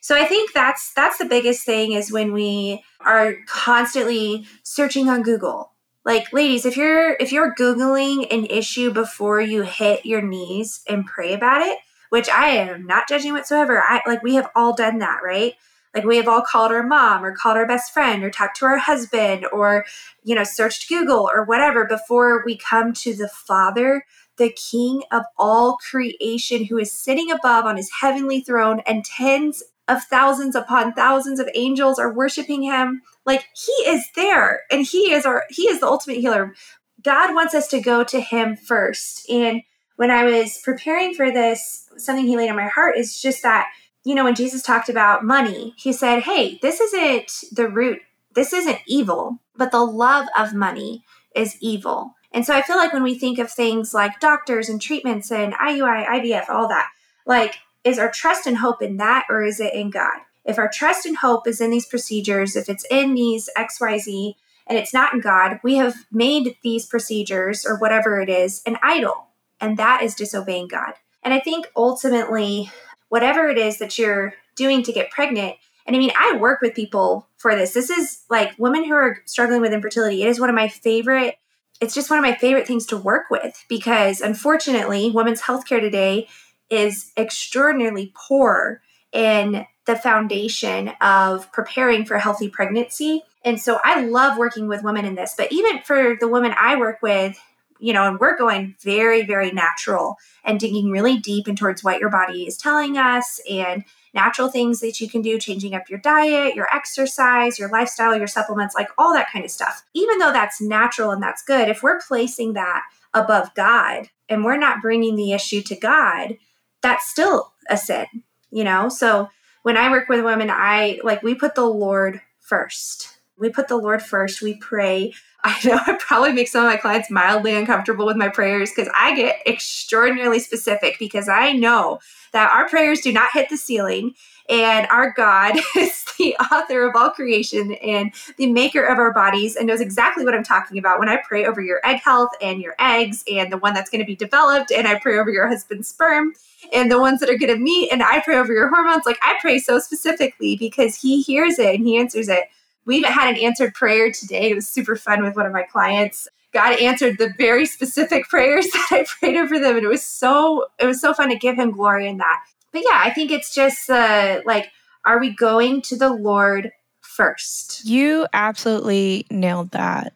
so 0.01 0.15
I 0.15 0.25
think 0.25 0.53
that's 0.53 0.93
that's 0.93 1.17
the 1.17 1.25
biggest 1.25 1.65
thing 1.65 1.91
is 1.91 2.11
when 2.11 2.31
we 2.31 2.83
are 3.01 3.35
constantly 3.47 4.47
searching 4.63 5.09
on 5.09 5.23
Google. 5.23 5.73
Like 6.05 6.31
ladies, 6.31 6.65
if 6.65 6.77
you're 6.77 7.13
if 7.19 7.31
you're 7.31 7.53
googling 7.53 8.25
an 8.31 8.45
issue 8.45 8.91
before 8.91 9.41
you 9.41 9.63
hit 9.63 10.05
your 10.05 10.21
knees 10.21 10.81
and 10.87 11.05
pray 11.05 11.33
about 11.33 11.61
it, 11.61 11.77
which 12.09 12.29
I 12.29 12.49
am 12.49 12.85
not 12.85 13.09
judging 13.09 13.33
whatsoever. 13.33 13.81
I 13.81 14.01
like 14.07 14.23
we 14.23 14.35
have 14.35 14.49
all 14.55 14.73
done 14.73 14.99
that, 14.99 15.19
right? 15.23 15.55
Like 15.95 16.03
we 16.03 16.17
have 16.17 16.27
all 16.27 16.41
called 16.41 16.71
our 16.71 16.83
mom 16.83 17.25
or 17.25 17.35
called 17.35 17.57
our 17.57 17.67
best 17.67 17.93
friend 17.93 18.23
or 18.23 18.29
talked 18.29 18.57
to 18.57 18.65
our 18.65 18.77
husband 18.77 19.45
or 19.51 19.85
you 20.23 20.35
know 20.35 20.43
searched 20.43 20.87
Google 20.87 21.29
or 21.31 21.43
whatever 21.43 21.85
before 21.85 22.43
we 22.45 22.57
come 22.57 22.93
to 22.93 23.15
the 23.15 23.27
Father 23.27 24.03
the 24.39 24.49
King 24.49 25.03
of 25.11 25.23
all 25.37 25.77
creation, 25.77 26.63
who 26.65 26.77
is 26.79 26.91
sitting 26.91 27.29
above 27.29 27.65
on 27.65 27.77
his 27.77 27.91
heavenly 28.01 28.41
throne, 28.41 28.79
and 28.87 29.05
tens 29.05 29.61
of 29.87 30.03
thousands 30.03 30.55
upon 30.55 30.93
thousands 30.93 31.39
of 31.39 31.49
angels 31.53 31.99
are 31.99 32.13
worshiping 32.13 32.63
him. 32.63 33.01
Like 33.25 33.45
he 33.53 33.71
is 33.85 34.05
there 34.15 34.61
and 34.71 34.85
he 34.85 35.11
is 35.11 35.25
our 35.25 35.43
he 35.49 35.63
is 35.63 35.81
the 35.81 35.87
ultimate 35.87 36.19
healer. 36.19 36.55
God 37.03 37.35
wants 37.35 37.53
us 37.53 37.67
to 37.69 37.81
go 37.81 38.03
to 38.05 38.19
him 38.19 38.55
first. 38.55 39.29
And 39.29 39.61
when 39.97 40.11
i 40.11 40.23
was 40.23 40.61
preparing 40.63 41.13
for 41.13 41.29
this 41.29 41.89
something 41.97 42.25
he 42.25 42.37
laid 42.37 42.49
on 42.49 42.55
my 42.55 42.67
heart 42.67 42.97
is 42.97 43.21
just 43.21 43.43
that 43.43 43.67
you 44.03 44.15
know 44.15 44.23
when 44.23 44.35
jesus 44.35 44.61
talked 44.61 44.89
about 44.89 45.23
money 45.23 45.73
he 45.77 45.91
said 45.93 46.21
hey 46.21 46.59
this 46.61 46.79
isn't 46.79 47.43
the 47.55 47.67
root 47.67 47.99
this 48.35 48.53
isn't 48.53 48.79
evil 48.87 49.39
but 49.55 49.71
the 49.71 49.83
love 49.83 50.27
of 50.37 50.53
money 50.53 51.03
is 51.35 51.57
evil 51.61 52.15
and 52.31 52.45
so 52.45 52.53
i 52.53 52.61
feel 52.61 52.77
like 52.77 52.93
when 52.93 53.03
we 53.03 53.17
think 53.17 53.39
of 53.39 53.51
things 53.51 53.93
like 53.93 54.19
doctors 54.19 54.69
and 54.69 54.81
treatments 54.81 55.31
and 55.31 55.53
iui 55.53 56.05
ivf 56.05 56.49
all 56.49 56.67
that 56.67 56.89
like 57.25 57.59
is 57.83 57.99
our 57.99 58.11
trust 58.11 58.45
and 58.47 58.57
hope 58.57 58.81
in 58.81 58.97
that 58.97 59.25
or 59.29 59.43
is 59.43 59.59
it 59.59 59.73
in 59.73 59.89
God? 59.89 60.19
If 60.45 60.57
our 60.57 60.69
trust 60.69 61.05
and 61.05 61.17
hope 61.17 61.47
is 61.47 61.61
in 61.61 61.71
these 61.71 61.85
procedures, 61.85 62.55
if 62.55 62.69
it's 62.69 62.85
in 62.89 63.13
these 63.13 63.49
XYZ 63.57 64.35
and 64.67 64.77
it's 64.77 64.93
not 64.93 65.13
in 65.13 65.21
God, 65.21 65.59
we 65.63 65.75
have 65.75 65.95
made 66.11 66.57
these 66.63 66.85
procedures 66.85 67.65
or 67.65 67.77
whatever 67.77 68.19
it 68.19 68.29
is 68.29 68.61
an 68.65 68.77
idol. 68.83 69.27
And 69.61 69.77
that 69.77 70.03
is 70.03 70.15
disobeying 70.15 70.67
God. 70.67 70.93
And 71.21 71.33
I 71.33 71.39
think 71.39 71.67
ultimately, 71.75 72.71
whatever 73.09 73.47
it 73.47 73.57
is 73.57 73.79
that 73.79 73.97
you're 73.97 74.33
doing 74.55 74.83
to 74.83 74.93
get 74.93 75.11
pregnant, 75.11 75.55
and 75.85 75.95
I 75.95 75.99
mean, 75.99 76.11
I 76.15 76.37
work 76.37 76.61
with 76.61 76.75
people 76.75 77.27
for 77.37 77.55
this. 77.55 77.73
This 77.73 77.89
is 77.89 78.21
like 78.29 78.53
women 78.59 78.83
who 78.83 78.93
are 78.93 79.23
struggling 79.25 79.59
with 79.59 79.73
infertility. 79.73 80.21
It 80.21 80.29
is 80.29 80.39
one 80.39 80.49
of 80.49 80.55
my 80.55 80.67
favorite, 80.67 81.35
it's 81.81 81.95
just 81.95 82.09
one 82.09 82.19
of 82.19 82.23
my 82.23 82.35
favorite 82.35 82.67
things 82.67 82.85
to 82.87 82.97
work 82.97 83.31
with 83.31 83.65
because 83.67 84.21
unfortunately, 84.21 85.09
women's 85.11 85.41
healthcare 85.41 85.79
today 85.79 86.27
is 86.69 87.11
extraordinarily 87.17 88.13
poor 88.15 88.81
in 89.11 89.65
the 89.85 89.95
foundation 89.95 90.91
of 91.01 91.51
preparing 91.51 92.05
for 92.05 92.19
healthy 92.19 92.49
pregnancy. 92.49 93.23
And 93.43 93.59
so 93.59 93.79
I 93.83 94.01
love 94.01 94.37
working 94.37 94.67
with 94.67 94.83
women 94.83 95.05
in 95.05 95.15
this, 95.15 95.33
but 95.35 95.51
even 95.51 95.81
for 95.81 96.15
the 96.19 96.27
women 96.27 96.53
I 96.55 96.75
work 96.75 97.01
with, 97.01 97.39
you 97.79 97.93
know, 97.93 98.07
and 98.07 98.19
we're 98.19 98.37
going 98.37 98.75
very, 98.81 99.23
very 99.23 99.51
natural 99.51 100.17
and 100.43 100.59
digging 100.59 100.91
really 100.91 101.17
deep 101.17 101.47
in 101.47 101.55
towards 101.55 101.83
what 101.83 101.99
your 101.99 102.09
body 102.09 102.45
is 102.45 102.57
telling 102.57 102.97
us 102.97 103.39
and 103.49 103.83
natural 104.13 104.49
things 104.49 104.79
that 104.81 104.99
you 104.99 105.09
can 105.09 105.21
do, 105.21 105.39
changing 105.39 105.73
up 105.75 105.89
your 105.89 105.99
diet, 105.99 106.55
your 106.55 106.67
exercise, 106.73 107.59
your 107.59 107.69
lifestyle, 107.69 108.17
your 108.17 108.27
supplements, 108.27 108.75
like 108.75 108.89
all 108.97 109.13
that 109.13 109.31
kind 109.31 109.45
of 109.45 109.51
stuff. 109.51 109.83
Even 109.93 110.17
though 110.17 110.33
that's 110.33 110.61
natural 110.61 111.11
and 111.11 111.21
that's 111.21 111.43
good, 111.43 111.69
if 111.69 111.83
we're 111.83 111.99
placing 112.07 112.53
that 112.53 112.83
above 113.13 113.53
God 113.55 114.09
and 114.27 114.43
we're 114.43 114.57
not 114.57 114.81
bringing 114.81 115.15
the 115.15 115.31
issue 115.31 115.61
to 115.63 115.75
God, 115.75 116.37
that's 116.81 117.07
still 117.07 117.53
a 117.69 117.77
sin, 117.77 118.07
you 118.51 118.63
know? 118.63 118.89
So 118.89 119.29
when 119.63 119.77
I 119.77 119.91
work 119.91 120.09
with 120.09 120.23
women, 120.23 120.49
I 120.49 120.99
like, 121.03 121.23
we 121.23 121.35
put 121.35 121.55
the 121.55 121.65
Lord 121.65 122.21
first. 122.39 123.18
We 123.39 123.49
put 123.49 123.67
the 123.67 123.77
Lord 123.77 124.01
first. 124.01 124.41
We 124.41 124.55
pray. 124.55 125.13
I 125.43 125.57
know 125.63 125.79
I 125.87 125.93
probably 125.93 126.33
make 126.33 126.49
some 126.49 126.65
of 126.65 126.69
my 126.69 126.75
clients 126.75 127.09
mildly 127.09 127.55
uncomfortable 127.55 128.05
with 128.05 128.17
my 128.17 128.27
prayers 128.27 128.71
because 128.75 128.91
I 128.93 129.15
get 129.15 129.37
extraordinarily 129.47 130.39
specific 130.39 130.97
because 130.99 131.29
I 131.29 131.53
know 131.53 131.99
that 132.33 132.51
our 132.51 132.67
prayers 132.67 132.99
do 132.99 133.13
not 133.13 133.31
hit 133.33 133.49
the 133.49 133.55
ceiling 133.55 134.15
and 134.49 134.87
our 134.87 135.13
God 135.13 135.55
is 135.77 136.03
the 136.17 136.35
author 136.51 136.87
of 136.87 136.95
all 136.95 137.11
creation 137.11 137.73
and 137.75 138.11
the 138.37 138.51
maker 138.51 138.83
of 138.83 138.97
our 138.97 139.13
bodies 139.13 139.55
and 139.55 139.67
knows 139.67 139.79
exactly 139.79 140.25
what 140.25 140.33
I'm 140.33 140.43
talking 140.43 140.77
about 140.77 140.99
when 140.99 141.07
I 141.07 141.17
pray 141.17 141.45
over 141.45 141.61
your 141.61 141.79
egg 141.85 142.01
health 142.03 142.31
and 142.41 142.59
your 142.59 142.75
eggs 142.79 143.23
and 143.31 143.51
the 143.51 143.57
one 143.57 143.73
that's 143.73 143.89
going 143.89 144.01
to 144.01 144.05
be 144.05 144.15
developed. 144.15 144.71
And 144.71 144.87
I 144.87 144.99
pray 144.99 145.17
over 145.17 145.29
your 145.29 145.47
husband's 145.47 145.87
sperm 145.87 146.33
and 146.73 146.91
the 146.91 146.99
ones 146.99 147.19
that 147.19 147.29
are 147.29 147.37
going 147.37 147.53
to 147.53 147.59
meet. 147.59 147.91
And 147.91 148.01
I 148.01 148.21
pray 148.21 148.37
over 148.37 148.51
your 148.51 148.69
hormones. 148.69 149.05
Like 149.05 149.19
I 149.21 149.37
pray 149.39 149.59
so 149.59 149.79
specifically 149.79 150.57
because 150.57 150.95
he 150.95 151.21
hears 151.21 151.59
it 151.59 151.75
and 151.75 151.85
he 151.85 151.97
answers 151.97 152.27
it. 152.27 152.45
We 152.89 152.97
even 152.97 153.11
had 153.11 153.35
an 153.35 153.41
answered 153.41 153.73
prayer 153.73 154.11
today. 154.11 154.51
It 154.51 154.55
was 154.55 154.67
super 154.67 154.95
fun 154.95 155.23
with 155.23 155.35
one 155.35 155.45
of 155.45 155.53
my 155.53 155.63
clients. 155.63 156.27
God 156.51 156.79
answered 156.79 157.17
the 157.17 157.33
very 157.37 157.65
specific 157.65 158.27
prayers 158.29 158.65
that 158.65 158.87
I 158.91 159.05
prayed 159.19 159.37
over 159.37 159.59
them. 159.59 159.77
And 159.77 159.85
it 159.85 159.89
was 159.89 160.03
so, 160.03 160.65
it 160.79 160.85
was 160.85 160.99
so 160.99 161.13
fun 161.13 161.29
to 161.29 161.35
give 161.35 161.55
him 161.55 161.71
glory 161.71 162.07
in 162.07 162.17
that 162.17 162.39
but 162.71 162.83
yeah, 162.83 163.01
I 163.03 163.11
think 163.11 163.31
it's 163.31 163.53
just 163.53 163.89
uh, 163.89 164.41
like, 164.45 164.71
are 165.05 165.19
we 165.19 165.31
going 165.31 165.81
to 165.83 165.97
the 165.97 166.09
Lord 166.09 166.71
first? 167.01 167.85
You 167.85 168.27
absolutely 168.33 169.25
nailed 169.31 169.71
that. 169.71 170.13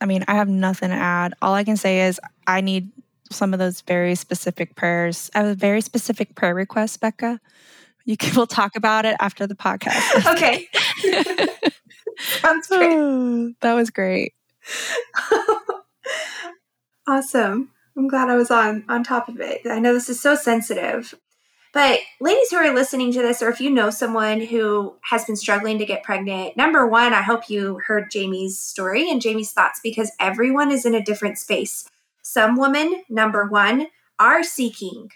I 0.00 0.06
mean, 0.06 0.24
I 0.26 0.34
have 0.34 0.48
nothing 0.48 0.90
to 0.90 0.96
add. 0.96 1.34
All 1.40 1.54
I 1.54 1.64
can 1.64 1.76
say 1.76 2.06
is 2.06 2.20
I 2.46 2.60
need 2.60 2.90
some 3.30 3.52
of 3.52 3.58
those 3.58 3.82
very 3.82 4.14
specific 4.14 4.74
prayers. 4.74 5.30
I 5.34 5.38
have 5.38 5.48
a 5.48 5.54
very 5.54 5.80
specific 5.80 6.34
prayer 6.34 6.54
request, 6.54 7.00
Bekah. 7.00 7.38
You 8.04 8.16
can, 8.16 8.34
we'll 8.34 8.46
talk 8.46 8.76
about 8.76 9.04
it 9.04 9.16
after 9.20 9.46
the 9.46 9.54
podcast. 9.54 10.32
okay. 10.32 10.68
Sounds 12.18 12.66
great. 12.66 13.54
that 13.60 13.74
was 13.74 13.90
great. 13.90 14.34
awesome. 17.06 17.70
I'm 17.96 18.08
glad 18.08 18.30
I 18.30 18.36
was 18.36 18.50
on 18.50 18.84
on 18.88 19.04
top 19.04 19.28
of 19.28 19.40
it. 19.40 19.60
I 19.66 19.78
know 19.78 19.92
this 19.92 20.08
is 20.08 20.20
so 20.20 20.34
sensitive. 20.34 21.14
But 21.72 22.00
ladies 22.20 22.50
who 22.50 22.58
are 22.58 22.74
listening 22.74 23.12
to 23.12 23.22
this, 23.22 23.42
or 23.42 23.48
if 23.48 23.60
you 23.60 23.70
know 23.70 23.88
someone 23.88 24.42
who 24.42 24.94
has 25.04 25.24
been 25.24 25.36
struggling 25.36 25.78
to 25.78 25.86
get 25.86 26.02
pregnant, 26.02 26.54
number 26.54 26.86
one, 26.86 27.14
I 27.14 27.22
hope 27.22 27.48
you 27.48 27.80
heard 27.86 28.10
Jamie's 28.10 28.60
story 28.60 29.10
and 29.10 29.22
Jamie's 29.22 29.52
thoughts 29.52 29.80
because 29.82 30.12
everyone 30.20 30.70
is 30.70 30.84
in 30.84 30.94
a 30.94 31.02
different 31.02 31.38
space. 31.38 31.88
Some 32.20 32.56
women, 32.56 33.02
number 33.08 33.46
one, 33.46 33.86
are 34.18 34.42
seeking 34.42 35.10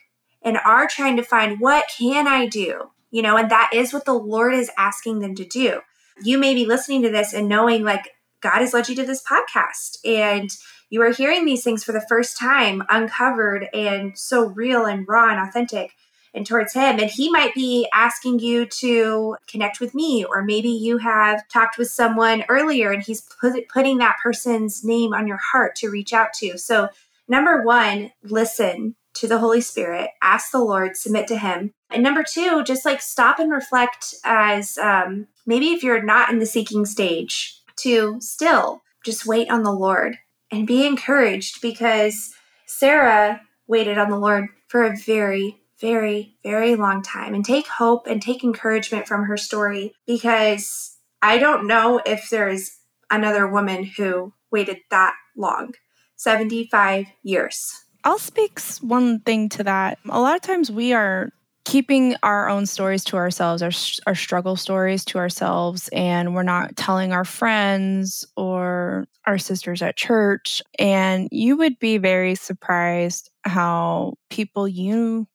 and 0.46 0.58
are 0.64 0.86
trying 0.86 1.16
to 1.16 1.22
find 1.24 1.60
what 1.60 1.84
can 1.98 2.26
I 2.26 2.46
do? 2.46 2.90
You 3.10 3.20
know, 3.20 3.36
and 3.36 3.50
that 3.50 3.70
is 3.74 3.92
what 3.92 4.04
the 4.04 4.14
Lord 4.14 4.54
is 4.54 4.70
asking 4.78 5.18
them 5.18 5.34
to 5.34 5.44
do. 5.44 5.80
You 6.22 6.38
may 6.38 6.54
be 6.54 6.64
listening 6.64 7.02
to 7.02 7.10
this 7.10 7.34
and 7.34 7.48
knowing 7.48 7.84
like 7.84 8.12
God 8.40 8.60
has 8.60 8.72
led 8.72 8.88
you 8.88 8.94
to 8.96 9.04
this 9.04 9.22
podcast 9.22 9.98
and 10.04 10.50
you 10.88 11.02
are 11.02 11.10
hearing 11.10 11.44
these 11.44 11.64
things 11.64 11.82
for 11.82 11.90
the 11.90 12.06
first 12.08 12.38
time, 12.38 12.84
uncovered 12.88 13.68
and 13.74 14.16
so 14.16 14.46
real 14.46 14.84
and 14.84 15.06
raw 15.08 15.30
and 15.30 15.48
authentic 15.48 15.96
and 16.32 16.46
towards 16.46 16.74
him. 16.74 17.00
And 17.00 17.10
he 17.10 17.28
might 17.28 17.54
be 17.54 17.88
asking 17.92 18.38
you 18.38 18.66
to 18.66 19.36
connect 19.48 19.80
with 19.80 19.94
me, 19.94 20.24
or 20.24 20.44
maybe 20.44 20.68
you 20.68 20.98
have 20.98 21.48
talked 21.48 21.76
with 21.76 21.90
someone 21.90 22.44
earlier 22.48 22.92
and 22.92 23.02
he's 23.02 23.22
put, 23.40 23.68
putting 23.68 23.98
that 23.98 24.18
person's 24.22 24.84
name 24.84 25.12
on 25.12 25.26
your 25.26 25.40
heart 25.50 25.74
to 25.76 25.90
reach 25.90 26.12
out 26.12 26.34
to. 26.34 26.56
So, 26.56 26.90
number 27.26 27.62
one, 27.62 28.12
listen 28.22 28.94
to 29.16 29.28
the 29.28 29.38
Holy 29.38 29.60
Spirit, 29.60 30.10
ask 30.22 30.50
the 30.50 30.58
Lord, 30.58 30.96
submit 30.96 31.26
to 31.28 31.38
Him. 31.38 31.72
And 31.90 32.02
number 32.02 32.22
two, 32.22 32.62
just 32.64 32.84
like 32.84 33.00
stop 33.00 33.38
and 33.38 33.50
reflect 33.50 34.14
as 34.24 34.78
um, 34.78 35.28
maybe 35.46 35.68
if 35.68 35.82
you're 35.82 36.02
not 36.02 36.30
in 36.30 36.38
the 36.38 36.46
seeking 36.46 36.84
stage, 36.84 37.60
to 37.76 38.16
still 38.20 38.82
just 39.04 39.26
wait 39.26 39.50
on 39.50 39.62
the 39.62 39.72
Lord 39.72 40.16
and 40.50 40.66
be 40.66 40.86
encouraged 40.86 41.60
because 41.60 42.34
Sarah 42.66 43.42
waited 43.66 43.98
on 43.98 44.10
the 44.10 44.18
Lord 44.18 44.46
for 44.68 44.84
a 44.84 44.96
very, 44.96 45.60
very, 45.80 46.36
very 46.42 46.74
long 46.74 47.02
time 47.02 47.34
and 47.34 47.44
take 47.44 47.66
hope 47.66 48.06
and 48.06 48.20
take 48.20 48.42
encouragement 48.42 49.06
from 49.06 49.24
her 49.24 49.36
story 49.36 49.92
because 50.06 50.96
I 51.22 51.38
don't 51.38 51.66
know 51.66 52.00
if 52.04 52.30
there's 52.30 52.78
another 53.10 53.46
woman 53.46 53.84
who 53.84 54.32
waited 54.50 54.78
that 54.90 55.14
long 55.36 55.74
75 56.16 57.06
years. 57.22 57.82
I'll 58.06 58.20
speak 58.20 58.60
one 58.82 59.18
thing 59.18 59.48
to 59.48 59.64
that. 59.64 59.98
A 60.08 60.20
lot 60.20 60.36
of 60.36 60.40
times 60.40 60.70
we 60.70 60.92
are 60.92 61.30
keeping 61.64 62.14
our 62.22 62.48
own 62.48 62.64
stories 62.64 63.02
to 63.06 63.16
ourselves, 63.16 63.62
our, 63.62 63.72
our 64.06 64.14
struggle 64.14 64.54
stories 64.54 65.04
to 65.06 65.18
ourselves, 65.18 65.90
and 65.92 66.32
we're 66.32 66.44
not 66.44 66.76
telling 66.76 67.12
our 67.12 67.24
friends 67.24 68.24
or 68.36 69.08
our 69.26 69.38
sisters 69.38 69.82
at 69.82 69.96
church. 69.96 70.62
And 70.78 71.26
you 71.32 71.56
would 71.56 71.80
be 71.80 71.98
very 71.98 72.36
surprised 72.36 73.28
how 73.42 74.14
people 74.30 74.68
you 74.68 75.26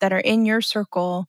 that 0.00 0.12
are 0.12 0.20
in 0.20 0.44
your 0.44 0.60
circle 0.60 1.28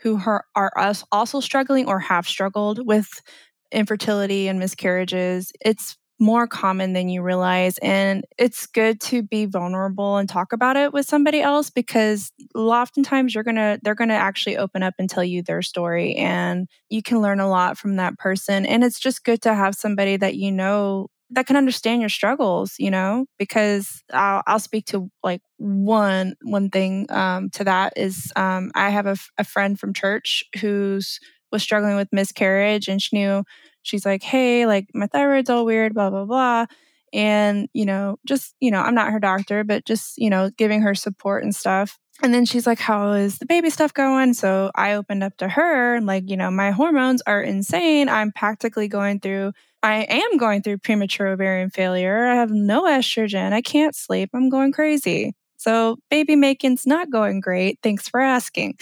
who 0.00 0.20
are, 0.26 0.44
are 0.56 0.94
also 1.12 1.38
struggling 1.38 1.86
or 1.86 2.00
have 2.00 2.26
struggled 2.26 2.84
with 2.84 3.22
infertility 3.70 4.48
and 4.48 4.58
miscarriages. 4.58 5.52
It's 5.64 5.96
more 6.20 6.46
common 6.46 6.92
than 6.92 7.08
you 7.08 7.22
realize. 7.22 7.78
And 7.78 8.24
it's 8.38 8.66
good 8.66 9.00
to 9.02 9.22
be 9.22 9.46
vulnerable 9.46 10.16
and 10.16 10.28
talk 10.28 10.52
about 10.52 10.76
it 10.76 10.92
with 10.92 11.06
somebody 11.06 11.40
else 11.40 11.70
because 11.70 12.32
oftentimes 12.54 13.34
you're 13.34 13.44
gonna 13.44 13.78
they're 13.82 13.94
gonna 13.94 14.14
actually 14.14 14.56
open 14.56 14.82
up 14.82 14.94
and 14.98 15.10
tell 15.10 15.24
you 15.24 15.42
their 15.42 15.62
story 15.62 16.14
and 16.14 16.68
you 16.88 17.02
can 17.02 17.20
learn 17.20 17.40
a 17.40 17.48
lot 17.48 17.78
from 17.78 17.96
that 17.96 18.18
person. 18.18 18.64
And 18.66 18.84
it's 18.84 19.00
just 19.00 19.24
good 19.24 19.42
to 19.42 19.54
have 19.54 19.74
somebody 19.74 20.16
that 20.16 20.36
you 20.36 20.52
know 20.52 21.08
that 21.30 21.46
can 21.46 21.56
understand 21.56 22.00
your 22.00 22.10
struggles 22.10 22.74
you 22.78 22.90
know 22.90 23.26
because 23.38 24.02
i'll, 24.12 24.42
I'll 24.46 24.58
speak 24.58 24.86
to 24.86 25.10
like 25.22 25.40
one 25.56 26.34
one 26.42 26.70
thing 26.70 27.06
um, 27.10 27.50
to 27.50 27.64
that 27.64 27.94
is 27.96 28.32
um, 28.36 28.70
i 28.74 28.90
have 28.90 29.06
a, 29.06 29.16
a 29.38 29.44
friend 29.44 29.78
from 29.78 29.94
church 29.94 30.44
who's 30.60 31.18
was 31.54 31.62
struggling 31.62 31.96
with 31.96 32.08
miscarriage 32.12 32.88
and 32.88 33.00
she 33.00 33.16
knew 33.16 33.44
she's 33.82 34.04
like 34.04 34.22
hey 34.22 34.66
like 34.66 34.86
my 34.94 35.06
thyroid's 35.06 35.50
all 35.50 35.64
weird 35.64 35.94
blah 35.94 36.10
blah 36.10 36.26
blah 36.26 36.66
and 37.12 37.68
you 37.72 37.86
know 37.86 38.18
just 38.26 38.54
you 38.60 38.70
know 38.70 38.80
i'm 38.80 38.94
not 38.94 39.12
her 39.12 39.20
doctor 39.20 39.64
but 39.64 39.86
just 39.86 40.18
you 40.18 40.28
know 40.28 40.50
giving 40.58 40.82
her 40.82 40.94
support 40.94 41.42
and 41.42 41.54
stuff 41.54 41.98
and 42.22 42.32
then 42.32 42.44
she's 42.44 42.64
like, 42.64 42.78
How 42.78 43.12
is 43.14 43.38
the 43.38 43.46
baby 43.46 43.70
stuff 43.70 43.92
going? 43.92 44.34
So 44.34 44.70
I 44.76 44.94
opened 44.94 45.24
up 45.24 45.36
to 45.38 45.48
her, 45.48 45.96
and, 45.96 46.06
like, 46.06 46.30
you 46.30 46.36
know, 46.36 46.48
my 46.48 46.70
hormones 46.70 47.22
are 47.26 47.42
insane. 47.42 48.08
I'm 48.08 48.30
practically 48.30 48.86
going 48.86 49.18
through 49.18 49.52
I 49.84 50.06
am 50.08 50.38
going 50.38 50.62
through 50.62 50.78
premature 50.78 51.28
ovarian 51.28 51.68
failure. 51.68 52.26
I 52.26 52.36
have 52.36 52.50
no 52.50 52.84
estrogen. 52.84 53.52
I 53.52 53.60
can't 53.60 53.94
sleep. 53.94 54.30
I'm 54.32 54.48
going 54.48 54.72
crazy. 54.72 55.34
So 55.58 55.98
baby 56.10 56.36
making's 56.36 56.86
not 56.86 57.10
going 57.10 57.40
great. 57.40 57.80
Thanks 57.82 58.08
for 58.08 58.20
asking. 58.20 58.78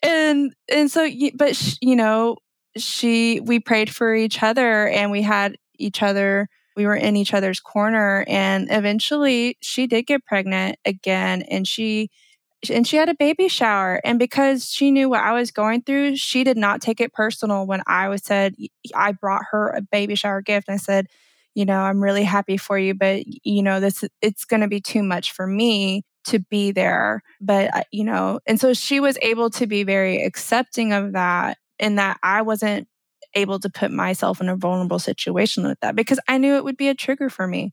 and 0.03 0.53
and 0.71 0.91
so 0.91 1.09
but 1.35 1.77
you 1.81 1.97
know 1.97 2.37
she 2.77 3.41
we 3.41 3.59
prayed 3.61 3.95
for 3.95 4.15
each 4.15 4.43
other 4.43 4.89
and 4.89 5.11
we 5.11 5.23
had 5.23 5.57
each 5.79 6.03
other 6.03 6.49
we 6.77 6.87
were 6.87 6.95
in 6.97 7.17
each 7.17 7.33
other's 7.35 7.61
corner 7.61 8.25
and 8.29 8.69
eventually 8.71 9.57
she 9.63 9.87
did 9.87 10.07
get 10.07 10.25
pregnant 10.27 10.77
again 10.85 11.43
and 11.43 11.67
she 11.67 12.11
and 12.71 12.87
she 12.87 12.97
had 12.97 13.09
a 13.09 13.15
baby 13.15 13.49
shower 13.49 14.01
and 14.05 14.19
because 14.19 14.69
she 14.71 14.91
knew 14.91 15.09
what 15.09 15.23
i 15.23 15.33
was 15.33 15.51
going 15.51 15.83
through 15.83 16.17
she 16.17 16.45
did 16.45 16.57
not 16.57 16.81
take 16.81 17.01
it 17.01 17.13
personal 17.13 17.67
when 17.67 17.83
i 17.87 18.09
was 18.09 18.23
said 18.25 18.55
i 18.95 19.13
brought 19.13 19.43
her 19.51 19.69
a 19.71 19.83
baby 19.83 20.15
shower 20.15 20.43
gift 20.43 20.69
and 20.69 20.75
i 20.75 20.79
said 20.79 21.07
you 21.55 21.65
know 21.65 21.81
i'm 21.81 22.03
really 22.03 22.25
happy 22.25 22.57
for 22.57 22.79
you 22.79 22.95
but 22.95 23.23
you 23.45 23.63
know 23.63 23.81
this 23.81 24.05
it's 24.23 24.45
going 24.45 24.61
to 24.63 24.69
be 24.69 24.81
too 24.81 25.03
much 25.03 25.33
for 25.33 25.47
me 25.47 26.03
to 26.27 26.39
be 26.39 26.73
there 26.73 27.23
but 27.41 27.75
uh, 27.75 27.83
you 27.93 28.05
know 28.05 28.41
and 28.47 28.61
so 28.61 28.75
she 28.75 29.01
was 29.01 29.19
able 29.23 29.51
to 29.51 29.67
be 29.67 29.83
very 29.83 30.23
accepting 30.23 30.93
of 30.93 31.13
that 31.13 31.59
and 31.79 31.99
that 31.99 32.19
i 32.23 32.43
wasn't 32.43 32.87
able 33.35 33.59
to 33.59 33.69
put 33.69 33.91
myself 33.91 34.41
in 34.41 34.49
a 34.49 34.57
vulnerable 34.57 34.99
situation 34.99 35.65
with 35.65 35.79
that 35.81 35.97
because 35.97 36.21
i 36.29 36.39
knew 36.39 36.57
it 36.57 36.65
would 36.65 36.77
be 36.77 36.89
a 36.89 36.95
trigger 36.95 37.29
for 37.29 37.47
me 37.47 37.73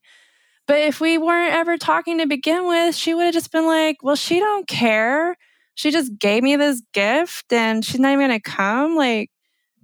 but 0.68 0.80
if 0.80 1.02
we 1.02 1.18
weren't 1.18 1.54
ever 1.54 1.78
talking 1.78 2.20
to 2.20 2.26
begin 2.26 2.68
with, 2.68 2.96
she 2.96 3.14
would 3.14 3.26
have 3.26 3.34
just 3.34 3.52
been 3.52 3.66
like, 3.66 3.98
well, 4.02 4.16
she 4.16 4.40
don't 4.40 4.68
care. 4.68 5.36
She 5.76 5.92
just 5.92 6.18
gave 6.18 6.44
me 6.44 6.56
this 6.56 6.82
gift 6.94 7.52
and 7.52 7.84
she's 7.84 8.00
not 8.00 8.14
even 8.14 8.28
going 8.30 8.40
to 8.40 8.50
come. 8.50 8.96
Like, 8.96 9.30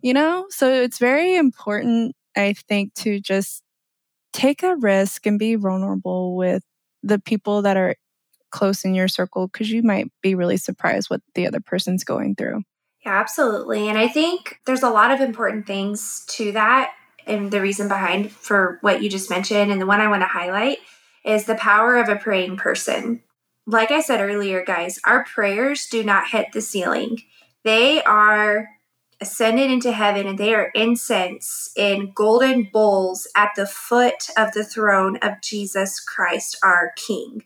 you 0.02 0.14
know? 0.14 0.46
So 0.50 0.72
it's 0.72 0.98
very 0.98 1.36
important, 1.36 2.16
I 2.38 2.54
think, 2.54 2.94
to 2.96 3.20
just 3.20 3.62
take 4.32 4.64
a 4.64 4.76
risk 4.76 5.26
and 5.26 5.38
be 5.38 5.56
vulnerable 5.56 6.36
with 6.36 6.64
the 7.04 7.20
people 7.20 7.64
that 7.64 7.76
are 7.76 7.96
close 8.52 8.84
in 8.84 8.96
your 8.96 9.08
circle 9.08 9.48
because 9.48 9.70
you 9.70 9.84
might 9.84 10.12
be 10.22 10.36
really 10.36 10.58
surprised 10.58 11.10
what 11.10 11.22
the 11.36 11.48
other 11.48 11.60
person's 11.60 12.04
going 12.04 12.36
through. 12.36 12.64
Yeah, 13.06 13.20
absolutely. 13.20 13.88
And 13.88 13.98
I 13.98 14.08
think 14.08 14.60
there's 14.66 14.84
a 14.84 14.90
lot 14.90 15.12
of 15.12 15.22
important 15.22 15.66
things 15.68 16.26
to 16.30 16.52
that 16.52 16.92
and 17.26 17.52
the 17.52 17.62
reason 17.62 17.88
behind 17.88 18.32
for 18.32 18.80
what 18.82 19.02
you 19.02 19.10
just 19.10 19.30
mentioned 19.30 19.72
and 19.72 19.80
the 19.80 19.86
one 19.86 20.02
I 20.02 20.10
want 20.10 20.22
to 20.22 20.28
highlight 20.28 20.80
is 21.24 21.46
the 21.46 21.56
power 21.56 21.98
of 21.98 22.10
a 22.10 22.16
praying 22.16 22.58
person. 22.58 23.22
Like 23.68 23.92
I 23.92 24.02
said 24.02 24.20
earlier, 24.20 24.64
guys, 24.66 25.00
our 25.06 25.24
prayers 25.24 25.88
do 25.88 26.04
not 26.04 26.30
hit 26.30 26.48
the 26.54 26.62
ceiling. 26.62 27.20
They 27.64 28.02
are 28.04 28.70
ascended 29.22 29.70
into 29.70 29.92
heaven 29.92 30.26
and 30.26 30.38
they 30.38 30.56
are 30.56 30.72
incense 30.74 31.72
in 31.76 32.12
golden 32.16 32.70
bowls 32.72 33.28
at 33.36 33.52
the 33.56 33.68
foot 33.68 34.30
of 34.38 34.54
the 34.54 34.64
throne 34.64 35.18
of 35.18 35.42
Jesus 35.44 36.00
Christ, 36.00 36.58
our 36.64 36.94
King. 36.96 37.44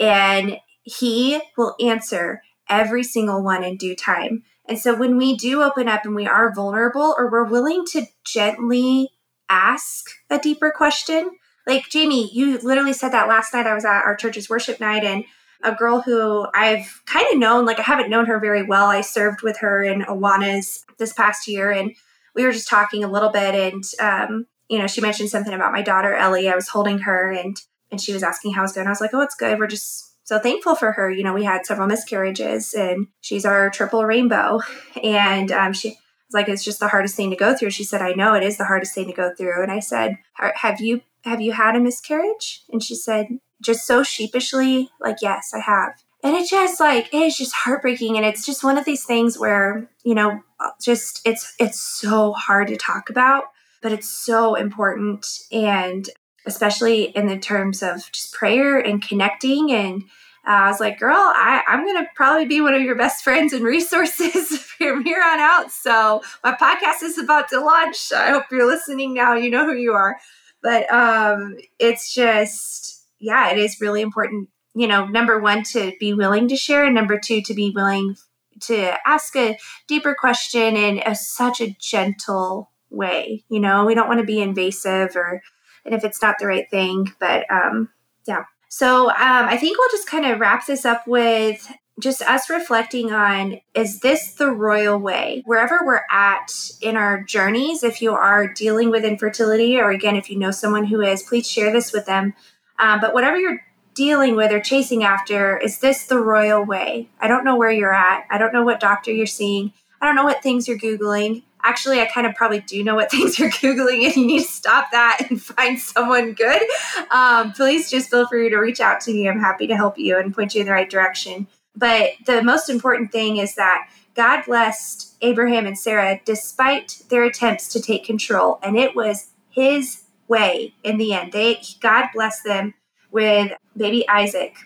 And 0.00 0.56
he 0.82 1.40
will 1.56 1.76
answer 1.80 2.42
every 2.68 3.02
single 3.02 3.42
one 3.42 3.62
in 3.62 3.76
due 3.76 3.94
time. 3.94 4.42
And 4.66 4.78
so 4.78 4.94
when 4.94 5.16
we 5.16 5.36
do 5.36 5.62
open 5.62 5.88
up 5.88 6.04
and 6.04 6.14
we 6.14 6.26
are 6.26 6.54
vulnerable 6.54 7.14
or 7.18 7.30
we're 7.30 7.44
willing 7.44 7.84
to 7.92 8.06
gently 8.24 9.10
ask 9.48 10.06
a 10.30 10.38
deeper 10.38 10.72
question, 10.74 11.30
like 11.66 11.88
Jamie, 11.90 12.30
you 12.32 12.58
literally 12.58 12.92
said 12.92 13.10
that 13.10 13.28
last 13.28 13.52
night 13.52 13.66
I 13.66 13.74
was 13.74 13.84
at 13.84 14.04
our 14.04 14.16
church's 14.16 14.48
worship 14.48 14.80
night 14.80 15.04
and 15.04 15.24
a 15.62 15.74
girl 15.74 16.00
who 16.00 16.46
I've 16.54 17.02
kind 17.04 17.26
of 17.30 17.38
known, 17.38 17.66
like 17.66 17.78
I 17.78 17.82
haven't 17.82 18.10
known 18.10 18.26
her 18.26 18.38
very 18.38 18.62
well. 18.62 18.86
I 18.86 19.02
served 19.02 19.42
with 19.42 19.58
her 19.58 19.82
in 19.82 20.02
Awanas 20.02 20.84
this 20.98 21.12
past 21.12 21.48
year 21.48 21.70
and 21.70 21.92
we 22.34 22.44
were 22.44 22.52
just 22.52 22.68
talking 22.68 23.04
a 23.04 23.10
little 23.10 23.30
bit 23.30 23.54
and 23.54 23.84
um, 24.00 24.46
you 24.68 24.78
know, 24.78 24.86
she 24.86 25.00
mentioned 25.00 25.30
something 25.30 25.52
about 25.52 25.72
my 25.72 25.82
daughter 25.82 26.14
Ellie. 26.14 26.48
I 26.48 26.54
was 26.54 26.68
holding 26.68 27.00
her 27.00 27.32
and 27.32 27.60
and 27.90 28.00
she 28.00 28.12
was 28.12 28.22
asking 28.22 28.54
how 28.54 28.64
it's 28.64 28.72
going. 28.72 28.86
I 28.86 28.90
was 28.90 29.00
like, 29.00 29.14
"Oh, 29.14 29.20
it's 29.20 29.34
good. 29.34 29.58
We're 29.58 29.66
just 29.66 30.10
so 30.30 30.38
thankful 30.38 30.76
for 30.76 30.92
her. 30.92 31.10
You 31.10 31.24
know, 31.24 31.34
we 31.34 31.42
had 31.42 31.66
several 31.66 31.88
miscarriages 31.88 32.72
and 32.72 33.08
she's 33.20 33.44
our 33.44 33.68
triple 33.68 34.04
rainbow. 34.04 34.60
And 35.02 35.50
um, 35.50 35.72
she 35.72 35.88
was 35.88 35.98
like, 36.32 36.48
it's 36.48 36.62
just 36.62 36.78
the 36.78 36.86
hardest 36.86 37.16
thing 37.16 37.30
to 37.30 37.36
go 37.36 37.52
through. 37.52 37.70
She 37.70 37.82
said, 37.82 38.00
I 38.00 38.12
know 38.12 38.34
it 38.34 38.44
is 38.44 38.56
the 38.56 38.64
hardest 38.64 38.94
thing 38.94 39.08
to 39.08 39.12
go 39.12 39.34
through. 39.36 39.60
And 39.60 39.72
I 39.72 39.80
said, 39.80 40.18
have 40.36 40.80
you, 40.80 41.00
have 41.24 41.40
you 41.40 41.50
had 41.50 41.74
a 41.74 41.80
miscarriage? 41.80 42.62
And 42.70 42.80
she 42.80 42.94
said, 42.94 43.26
just 43.60 43.84
so 43.88 44.04
sheepishly, 44.04 44.88
like, 45.00 45.16
yes, 45.20 45.50
I 45.52 45.58
have. 45.58 45.94
And 46.22 46.36
it 46.36 46.48
just 46.48 46.78
like, 46.78 47.12
it 47.12 47.22
is 47.22 47.36
just 47.36 47.52
heartbreaking. 47.52 48.16
And 48.16 48.24
it's 48.24 48.46
just 48.46 48.62
one 48.62 48.78
of 48.78 48.84
these 48.84 49.04
things 49.04 49.36
where, 49.36 49.90
you 50.04 50.14
know, 50.14 50.40
just 50.80 51.22
it's, 51.26 51.56
it's 51.58 51.80
so 51.80 52.34
hard 52.34 52.68
to 52.68 52.76
talk 52.76 53.10
about, 53.10 53.44
but 53.82 53.90
it's 53.90 54.08
so 54.08 54.54
important. 54.54 55.26
And 55.50 56.08
especially 56.46 57.04
in 57.04 57.26
the 57.26 57.38
terms 57.38 57.82
of 57.82 58.10
just 58.12 58.32
prayer 58.32 58.78
and 58.78 59.06
connecting 59.06 59.72
and 59.72 60.04
uh, 60.46 60.52
I 60.52 60.68
was 60.68 60.80
like, 60.80 60.98
girl, 60.98 61.18
I, 61.18 61.62
I'm 61.68 61.84
going 61.84 62.02
to 62.02 62.10
probably 62.14 62.46
be 62.46 62.62
one 62.62 62.72
of 62.72 62.80
your 62.80 62.94
best 62.94 63.22
friends 63.22 63.52
and 63.52 63.62
resources 63.62 64.58
from 64.78 65.04
here 65.04 65.22
on 65.22 65.38
out. 65.38 65.70
So 65.70 66.22
my 66.42 66.52
podcast 66.52 67.02
is 67.02 67.18
about 67.18 67.48
to 67.50 67.60
launch. 67.60 68.10
I 68.12 68.30
hope 68.30 68.44
you're 68.50 68.66
listening 68.66 69.12
now. 69.12 69.34
You 69.34 69.50
know 69.50 69.66
who 69.66 69.74
you 69.74 69.92
are. 69.92 70.16
But 70.62 70.90
um, 70.92 71.56
it's 71.78 72.14
just, 72.14 73.04
yeah, 73.18 73.50
it 73.50 73.58
is 73.58 73.80
really 73.80 74.00
important. 74.00 74.48
You 74.74 74.86
know, 74.86 75.06
number 75.06 75.38
one, 75.38 75.62
to 75.72 75.92
be 76.00 76.14
willing 76.14 76.48
to 76.48 76.56
share, 76.56 76.84
and 76.84 76.94
number 76.94 77.18
two, 77.18 77.42
to 77.42 77.54
be 77.54 77.70
willing 77.74 78.16
to 78.60 78.96
ask 79.06 79.36
a 79.36 79.58
deeper 79.88 80.14
question 80.18 80.76
in 80.76 81.02
a, 81.04 81.14
such 81.14 81.60
a 81.60 81.76
gentle 81.80 82.70
way. 82.88 83.44
You 83.48 83.60
know, 83.60 83.84
we 83.84 83.94
don't 83.94 84.08
want 84.08 84.20
to 84.20 84.26
be 84.26 84.40
invasive 84.40 85.16
or, 85.16 85.42
and 85.90 85.98
if 85.98 86.04
it's 86.04 86.22
not 86.22 86.36
the 86.38 86.46
right 86.46 86.70
thing, 86.70 87.12
but 87.18 87.44
um, 87.50 87.88
yeah, 88.24 88.44
so 88.68 89.08
um, 89.08 89.14
I 89.18 89.56
think 89.56 89.76
we'll 89.78 89.90
just 89.90 90.06
kind 90.06 90.24
of 90.24 90.38
wrap 90.38 90.64
this 90.64 90.84
up 90.84 91.06
with 91.08 91.70
just 91.98 92.22
us 92.22 92.48
reflecting 92.48 93.12
on 93.12 93.60
is 93.74 93.98
this 93.98 94.34
the 94.34 94.50
royal 94.50 94.96
way? 94.96 95.42
Wherever 95.44 95.80
we're 95.84 96.02
at 96.10 96.52
in 96.80 96.96
our 96.96 97.24
journeys, 97.24 97.82
if 97.82 98.00
you 98.00 98.12
are 98.12 98.52
dealing 98.54 98.90
with 98.90 99.04
infertility, 99.04 99.78
or 99.78 99.90
again, 99.90 100.14
if 100.14 100.30
you 100.30 100.38
know 100.38 100.52
someone 100.52 100.84
who 100.84 101.00
is, 101.00 101.24
please 101.24 101.50
share 101.50 101.72
this 101.72 101.92
with 101.92 102.06
them. 102.06 102.32
Um, 102.78 103.00
but 103.00 103.12
whatever 103.12 103.36
you're 103.36 103.60
dealing 103.94 104.36
with 104.36 104.52
or 104.52 104.60
chasing 104.60 105.02
after, 105.02 105.58
is 105.58 105.80
this 105.80 106.06
the 106.06 106.20
royal 106.20 106.64
way? 106.64 107.08
I 107.20 107.26
don't 107.26 107.44
know 107.44 107.56
where 107.56 107.72
you're 107.72 107.92
at. 107.92 108.24
I 108.30 108.38
don't 108.38 108.52
know 108.52 108.62
what 108.62 108.78
doctor 108.78 109.10
you're 109.10 109.26
seeing. 109.26 109.72
I 110.00 110.06
don't 110.06 110.14
know 110.14 110.24
what 110.24 110.44
things 110.44 110.68
you're 110.68 110.78
Googling 110.78 111.42
actually, 111.62 112.00
I 112.00 112.06
kind 112.06 112.26
of 112.26 112.34
probably 112.34 112.60
do 112.60 112.82
know 112.82 112.94
what 112.94 113.10
things 113.10 113.38
you're 113.38 113.50
Googling 113.50 114.06
and 114.06 114.16
you 114.16 114.26
need 114.26 114.42
to 114.42 114.48
stop 114.48 114.90
that 114.92 115.26
and 115.28 115.40
find 115.40 115.78
someone 115.78 116.32
good, 116.32 116.62
um, 117.10 117.52
please 117.52 117.90
just 117.90 118.10
feel 118.10 118.26
free 118.26 118.50
to 118.50 118.56
reach 118.56 118.80
out 118.80 119.00
to 119.02 119.12
me. 119.12 119.28
I'm 119.28 119.40
happy 119.40 119.66
to 119.66 119.76
help 119.76 119.98
you 119.98 120.18
and 120.18 120.34
point 120.34 120.54
you 120.54 120.62
in 120.62 120.66
the 120.66 120.72
right 120.72 120.90
direction. 120.90 121.46
But 121.76 122.10
the 122.26 122.42
most 122.42 122.68
important 122.68 123.12
thing 123.12 123.36
is 123.36 123.54
that 123.54 123.88
God 124.14 124.42
blessed 124.44 125.14
Abraham 125.22 125.66
and 125.66 125.78
Sarah 125.78 126.20
despite 126.24 127.02
their 127.08 127.24
attempts 127.24 127.68
to 127.68 127.80
take 127.80 128.04
control, 128.04 128.58
and 128.62 128.76
it 128.76 128.96
was 128.96 129.30
His 129.50 130.02
way 130.28 130.74
in 130.82 130.98
the 130.98 131.12
end. 131.12 131.32
They 131.32 131.60
God 131.80 132.06
blessed 132.12 132.44
them 132.44 132.74
with 133.10 133.52
baby 133.76 134.08
Isaac, 134.08 134.56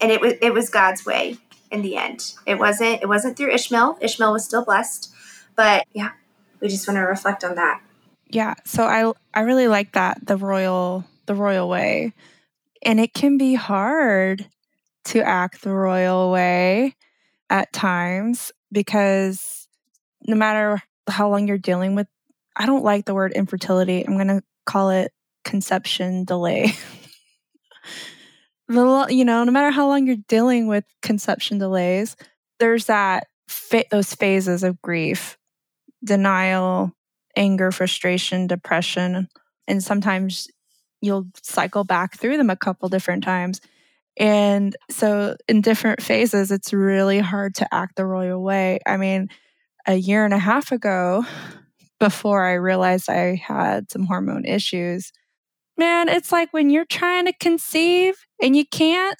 and 0.00 0.10
it 0.10 0.20
was 0.20 0.34
it 0.40 0.54
was 0.54 0.70
God's 0.70 1.04
way 1.04 1.36
in 1.70 1.82
the 1.82 1.96
end. 1.96 2.34
It 2.46 2.58
wasn't 2.58 3.02
it 3.02 3.08
wasn't 3.08 3.36
through 3.36 3.52
Ishmael. 3.52 3.98
Ishmael 4.00 4.32
was 4.32 4.44
still 4.44 4.64
blessed, 4.64 5.12
but 5.54 5.86
yeah, 5.92 6.12
we 6.64 6.70
just 6.70 6.88
want 6.88 6.96
to 6.96 7.02
reflect 7.02 7.44
on 7.44 7.56
that. 7.56 7.82
Yeah, 8.26 8.54
so 8.64 8.84
I 8.84 9.12
I 9.38 9.42
really 9.42 9.68
like 9.68 9.92
that 9.92 10.26
the 10.26 10.38
royal 10.38 11.04
the 11.26 11.34
royal 11.34 11.68
way. 11.68 12.14
And 12.82 12.98
it 12.98 13.12
can 13.12 13.36
be 13.36 13.54
hard 13.54 14.46
to 15.06 15.20
act 15.20 15.62
the 15.62 15.72
royal 15.72 16.30
way 16.30 16.96
at 17.50 17.72
times 17.72 18.50
because 18.72 19.68
no 20.26 20.36
matter 20.36 20.82
how 21.06 21.28
long 21.28 21.46
you're 21.46 21.58
dealing 21.58 21.94
with 21.94 22.06
I 22.56 22.64
don't 22.64 22.84
like 22.84 23.04
the 23.04 23.14
word 23.14 23.32
infertility. 23.32 24.06
I'm 24.06 24.14
going 24.14 24.28
to 24.28 24.42
call 24.64 24.88
it 24.88 25.12
conception 25.44 26.24
delay. 26.24 26.72
the 28.68 29.06
you 29.10 29.26
know, 29.26 29.44
no 29.44 29.52
matter 29.52 29.70
how 29.70 29.86
long 29.86 30.06
you're 30.06 30.16
dealing 30.28 30.66
with 30.66 30.84
conception 31.02 31.58
delays, 31.58 32.16
there's 32.58 32.86
that 32.86 33.26
those 33.90 34.14
phases 34.14 34.62
of 34.62 34.80
grief 34.80 35.36
denial, 36.04 36.92
anger, 37.36 37.70
frustration, 37.70 38.46
depression. 38.46 39.28
And 39.66 39.82
sometimes 39.82 40.48
you'll 41.00 41.26
cycle 41.42 41.84
back 41.84 42.18
through 42.18 42.36
them 42.36 42.50
a 42.50 42.56
couple 42.56 42.88
different 42.88 43.24
times. 43.24 43.60
And 44.16 44.76
so, 44.90 45.36
in 45.48 45.60
different 45.60 46.00
phases, 46.00 46.52
it's 46.52 46.72
really 46.72 47.18
hard 47.18 47.56
to 47.56 47.74
act 47.74 47.96
the 47.96 48.06
royal 48.06 48.42
way. 48.42 48.78
I 48.86 48.96
mean, 48.96 49.28
a 49.86 49.94
year 49.96 50.24
and 50.24 50.32
a 50.32 50.38
half 50.38 50.70
ago, 50.70 51.24
before 51.98 52.44
I 52.44 52.54
realized 52.54 53.10
I 53.10 53.34
had 53.34 53.90
some 53.90 54.06
hormone 54.06 54.44
issues, 54.44 55.12
man, 55.76 56.08
it's 56.08 56.30
like 56.30 56.52
when 56.52 56.70
you're 56.70 56.84
trying 56.84 57.26
to 57.26 57.32
conceive 57.32 58.14
and 58.40 58.56
you 58.56 58.64
can't, 58.64 59.16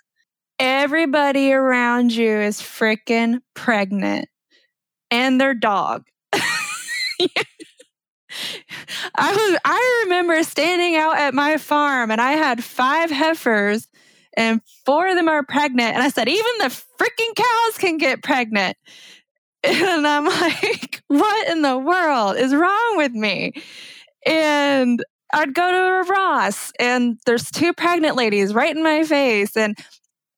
everybody 0.59 1.53
around 1.53 2.13
you 2.13 2.31
is 2.31 2.61
freaking 2.61 3.41
pregnant 3.55 4.29
and 5.11 5.41
their 5.41 5.55
dog. 5.55 6.05
I 9.15 9.33
was 9.33 9.61
I 9.65 10.03
remember 10.05 10.43
standing 10.43 10.97
out 10.97 11.19
at 11.19 11.35
my 11.35 11.57
farm 11.57 12.11
and 12.11 12.21
I 12.21 12.33
had 12.33 12.65
five 12.65 13.11
heifers 13.11 13.89
and 14.37 14.61
four 14.85 15.07
of 15.09 15.17
them 15.17 15.29
are 15.29 15.45
pregnant 15.45 15.95
and 15.95 16.03
I 16.03 16.09
said 16.09 16.29
even 16.29 16.53
the 16.59 16.65
freaking 16.99 17.35
cows 17.37 17.79
can 17.79 17.99
get 17.99 18.23
pregnant. 18.23 18.77
And 19.67 20.07
I'm 20.07 20.27
like, 20.27 21.03
what 21.09 21.49
in 21.49 21.63
the 21.63 21.79
world 21.79 22.37
is 22.37 22.55
wrong 22.55 22.99
with 22.99 23.13
me? 23.13 23.55
And 24.27 25.03
I'd 25.33 25.55
go 25.55 25.71
to 25.71 25.79
a 25.79 26.03
Ross 26.03 26.71
and 26.79 27.19
there's 27.25 27.51
two 27.51 27.73
pregnant 27.73 28.15
ladies 28.15 28.53
right 28.53 28.77
in 28.77 28.83
my 28.83 29.05
face 29.05 29.57
and 29.57 29.75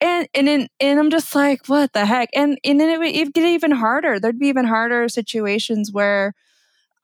and 0.00 0.28
and 0.32 0.48
and, 0.48 0.68
and 0.78 1.00
I'm 1.00 1.10
just 1.10 1.34
like, 1.34 1.66
what 1.66 1.92
the 1.92 2.06
heck? 2.06 2.28
And 2.34 2.58
and 2.64 2.78
then 2.78 2.88
it 2.88 2.98
would 2.98 3.34
get 3.34 3.44
even 3.44 3.72
harder. 3.72 4.20
There'd 4.20 4.38
be 4.38 4.46
even 4.46 4.64
harder 4.64 5.08
situations 5.08 5.90
where 5.90 6.32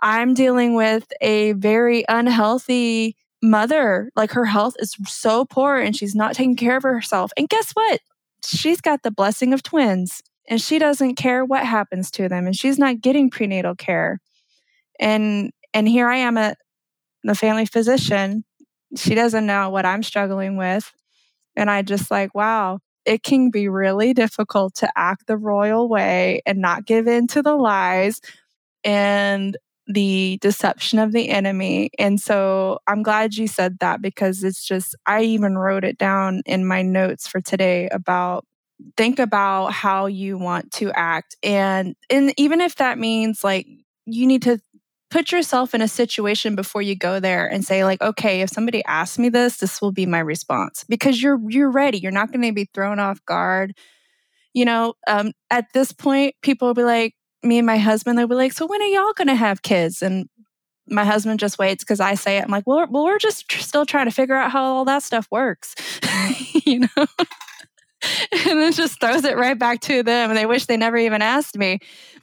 I'm 0.02 0.34
dealing 0.34 0.74
with 0.74 1.06
a 1.20 1.52
very 1.52 2.04
unhealthy 2.08 3.16
mother. 3.40 4.10
Like 4.16 4.32
her 4.32 4.44
health 4.44 4.74
is 4.80 4.96
so 5.06 5.44
poor 5.44 5.76
and 5.76 5.96
she's 5.96 6.14
not 6.14 6.34
taking 6.34 6.56
care 6.56 6.76
of 6.76 6.82
herself. 6.82 7.30
And 7.36 7.48
guess 7.48 7.70
what? 7.72 8.00
She's 8.44 8.80
got 8.80 9.04
the 9.04 9.12
blessing 9.12 9.54
of 9.54 9.62
twins 9.62 10.20
and 10.48 10.60
she 10.60 10.80
doesn't 10.80 11.14
care 11.14 11.44
what 11.44 11.64
happens 11.64 12.10
to 12.12 12.28
them 12.28 12.46
and 12.46 12.56
she's 12.56 12.78
not 12.78 13.00
getting 13.00 13.30
prenatal 13.30 13.76
care. 13.76 14.20
And 14.98 15.52
and 15.72 15.88
here 15.88 16.08
I 16.08 16.18
am 16.18 16.36
at 16.36 16.58
the 17.22 17.34
family 17.36 17.66
physician. 17.66 18.44
She 18.96 19.14
doesn't 19.14 19.46
know 19.46 19.70
what 19.70 19.86
I'm 19.86 20.02
struggling 20.02 20.56
with. 20.56 20.92
And 21.56 21.70
I 21.70 21.82
just 21.82 22.10
like, 22.10 22.34
wow, 22.34 22.80
it 23.04 23.22
can 23.22 23.50
be 23.50 23.68
really 23.68 24.14
difficult 24.14 24.74
to 24.76 24.90
act 24.96 25.26
the 25.26 25.36
royal 25.36 25.88
way 25.88 26.42
and 26.44 26.58
not 26.58 26.86
give 26.86 27.06
in 27.06 27.28
to 27.28 27.42
the 27.42 27.54
lies 27.54 28.20
and 28.84 29.56
the 29.86 30.38
deception 30.40 30.98
of 30.98 31.12
the 31.12 31.28
enemy. 31.28 31.90
And 31.98 32.20
so 32.20 32.78
I'm 32.86 33.02
glad 33.02 33.34
you 33.34 33.46
said 33.46 33.78
that 33.80 34.00
because 34.00 34.44
it's 34.44 34.64
just, 34.64 34.94
I 35.06 35.22
even 35.22 35.58
wrote 35.58 35.84
it 35.84 35.98
down 35.98 36.42
in 36.46 36.66
my 36.66 36.82
notes 36.82 37.26
for 37.26 37.40
today 37.40 37.88
about 37.90 38.46
think 38.96 39.18
about 39.18 39.72
how 39.72 40.06
you 40.06 40.38
want 40.38 40.72
to 40.72 40.90
act. 40.92 41.36
And, 41.42 41.94
and 42.10 42.32
even 42.36 42.60
if 42.60 42.76
that 42.76 42.98
means 42.98 43.44
like 43.44 43.66
you 44.06 44.26
need 44.26 44.42
to 44.42 44.58
put 45.12 45.30
yourself 45.30 45.74
in 45.74 45.82
a 45.82 45.88
situation 45.88 46.56
before 46.56 46.80
you 46.80 46.96
go 46.96 47.20
there 47.20 47.46
and 47.46 47.66
say 47.66 47.84
like 47.84 48.00
okay 48.00 48.40
if 48.40 48.48
somebody 48.48 48.82
asks 48.86 49.18
me 49.18 49.28
this 49.28 49.58
this 49.58 49.82
will 49.82 49.92
be 49.92 50.06
my 50.06 50.18
response 50.18 50.86
because 50.88 51.22
you're 51.22 51.38
you're 51.50 51.70
ready 51.70 51.98
you're 51.98 52.10
not 52.10 52.32
going 52.32 52.40
to 52.40 52.50
be 52.50 52.66
thrown 52.72 52.98
off 52.98 53.22
guard 53.26 53.76
you 54.54 54.64
know 54.64 54.94
um, 55.06 55.32
at 55.50 55.66
this 55.74 55.92
point 55.92 56.34
people 56.40 56.66
will 56.66 56.74
be 56.74 56.82
like 56.82 57.14
me 57.42 57.58
and 57.58 57.66
my 57.66 57.78
husband, 57.78 58.18
they'll 58.18 58.28
be 58.28 58.34
like, 58.34 58.52
So 58.52 58.66
when 58.66 58.82
are 58.82 58.86
y'all 58.86 59.12
going 59.12 59.28
to 59.28 59.34
have 59.34 59.62
kids? 59.62 60.02
And 60.02 60.28
my 60.88 61.04
husband 61.04 61.40
just 61.40 61.58
waits 61.58 61.84
because 61.84 62.00
I 62.00 62.14
say 62.14 62.38
it. 62.38 62.44
I'm 62.44 62.50
like, 62.50 62.66
well, 62.66 62.86
well, 62.90 63.04
we're 63.04 63.18
just 63.18 63.50
still 63.52 63.86
trying 63.86 64.06
to 64.06 64.10
figure 64.10 64.34
out 64.34 64.50
how 64.50 64.62
all 64.62 64.84
that 64.84 65.02
stuff 65.02 65.26
works, 65.30 65.74
you 66.64 66.80
know. 66.80 67.06
and 68.32 68.60
then 68.60 68.72
just 68.72 69.00
throws 69.00 69.24
it 69.24 69.36
right 69.36 69.58
back 69.58 69.80
to 69.82 70.02
them, 70.02 70.30
and 70.30 70.36
they 70.36 70.46
wish 70.46 70.66
they 70.66 70.76
never 70.76 70.96
even 70.96 71.22
asked 71.22 71.56
me. 71.56 71.78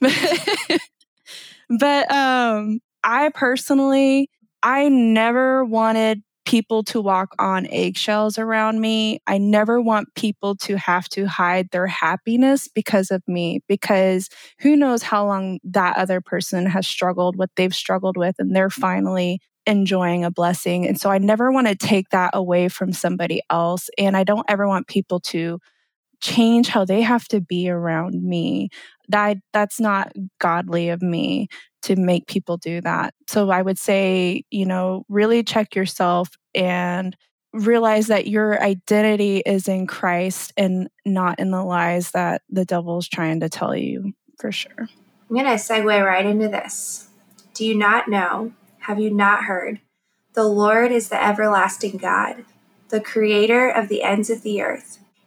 but 1.78 2.12
um, 2.12 2.80
I 3.02 3.30
personally, 3.30 4.28
I 4.62 4.88
never 4.88 5.64
wanted 5.64 6.22
people 6.50 6.82
to 6.82 7.00
walk 7.00 7.32
on 7.38 7.64
eggshells 7.68 8.36
around 8.36 8.80
me. 8.80 9.20
I 9.28 9.38
never 9.38 9.80
want 9.80 10.12
people 10.16 10.56
to 10.56 10.76
have 10.76 11.08
to 11.10 11.26
hide 11.26 11.70
their 11.70 11.86
happiness 11.86 12.66
because 12.66 13.12
of 13.12 13.22
me, 13.28 13.60
because 13.68 14.28
who 14.58 14.74
knows 14.74 15.04
how 15.04 15.24
long 15.24 15.60
that 15.62 15.96
other 15.96 16.20
person 16.20 16.66
has 16.66 16.88
struggled, 16.88 17.36
what 17.36 17.50
they've 17.54 17.72
struggled 17.72 18.16
with, 18.16 18.34
and 18.40 18.54
they're 18.54 18.68
finally 18.68 19.40
enjoying 19.64 20.24
a 20.24 20.30
blessing. 20.32 20.88
And 20.88 21.00
so 21.00 21.08
I 21.08 21.18
never 21.18 21.52
want 21.52 21.68
to 21.68 21.76
take 21.76 22.08
that 22.08 22.30
away 22.32 22.68
from 22.68 22.92
somebody 22.92 23.42
else. 23.48 23.88
And 23.96 24.16
I 24.16 24.24
don't 24.24 24.46
ever 24.48 24.66
want 24.66 24.88
people 24.88 25.20
to 25.20 25.60
change 26.20 26.68
how 26.68 26.84
they 26.84 27.02
have 27.02 27.26
to 27.28 27.40
be 27.40 27.68
around 27.68 28.22
me. 28.22 28.70
That 29.08 29.38
that's 29.52 29.80
not 29.80 30.12
godly 30.38 30.90
of 30.90 31.02
me 31.02 31.48
to 31.82 31.96
make 31.96 32.26
people 32.26 32.56
do 32.56 32.80
that. 32.82 33.14
So 33.28 33.50
I 33.50 33.62
would 33.62 33.78
say, 33.78 34.44
you 34.50 34.66
know, 34.66 35.04
really 35.08 35.42
check 35.42 35.74
yourself 35.74 36.28
and 36.54 37.16
realize 37.52 38.08
that 38.08 38.28
your 38.28 38.62
identity 38.62 39.42
is 39.44 39.66
in 39.66 39.86
Christ 39.86 40.52
and 40.56 40.88
not 41.04 41.40
in 41.40 41.50
the 41.50 41.64
lies 41.64 42.12
that 42.12 42.42
the 42.48 42.64
devil's 42.64 43.08
trying 43.08 43.40
to 43.40 43.48
tell 43.48 43.74
you 43.74 44.12
for 44.38 44.52
sure. 44.52 44.72
I'm 44.78 45.36
going 45.36 45.44
to 45.44 45.52
segue 45.52 46.04
right 46.04 46.26
into 46.26 46.48
this. 46.48 47.08
Do 47.54 47.64
you 47.64 47.76
not 47.76 48.08
know? 48.08 48.52
Have 48.80 49.00
you 49.00 49.10
not 49.10 49.44
heard? 49.44 49.80
The 50.34 50.44
Lord 50.44 50.92
is 50.92 51.08
the 51.08 51.22
everlasting 51.22 51.96
God, 51.96 52.44
the 52.88 53.00
creator 53.00 53.68
of 53.68 53.88
the 53.88 54.02
ends 54.02 54.30
of 54.30 54.42
the 54.42 54.62
earth. 54.62 54.99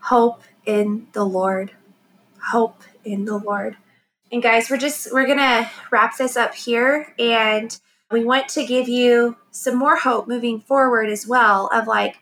hope 0.00 0.42
in 0.64 1.06
the 1.12 1.24
Lord. 1.24 1.72
Hope 2.50 2.82
in 3.04 3.24
the 3.24 3.38
Lord. 3.38 3.76
And 4.30 4.42
guys, 4.42 4.68
we're 4.68 4.76
just 4.76 5.12
we're 5.12 5.26
going 5.26 5.38
to 5.38 5.70
wrap 5.90 6.16
this 6.16 6.36
up 6.36 6.54
here 6.54 7.14
and 7.18 7.78
we 8.10 8.24
want 8.24 8.48
to 8.50 8.66
give 8.66 8.88
you 8.88 9.36
some 9.50 9.76
more 9.76 9.96
hope 9.96 10.28
moving 10.28 10.60
forward 10.60 11.08
as 11.08 11.26
well 11.26 11.68
of 11.72 11.86
like 11.86 12.16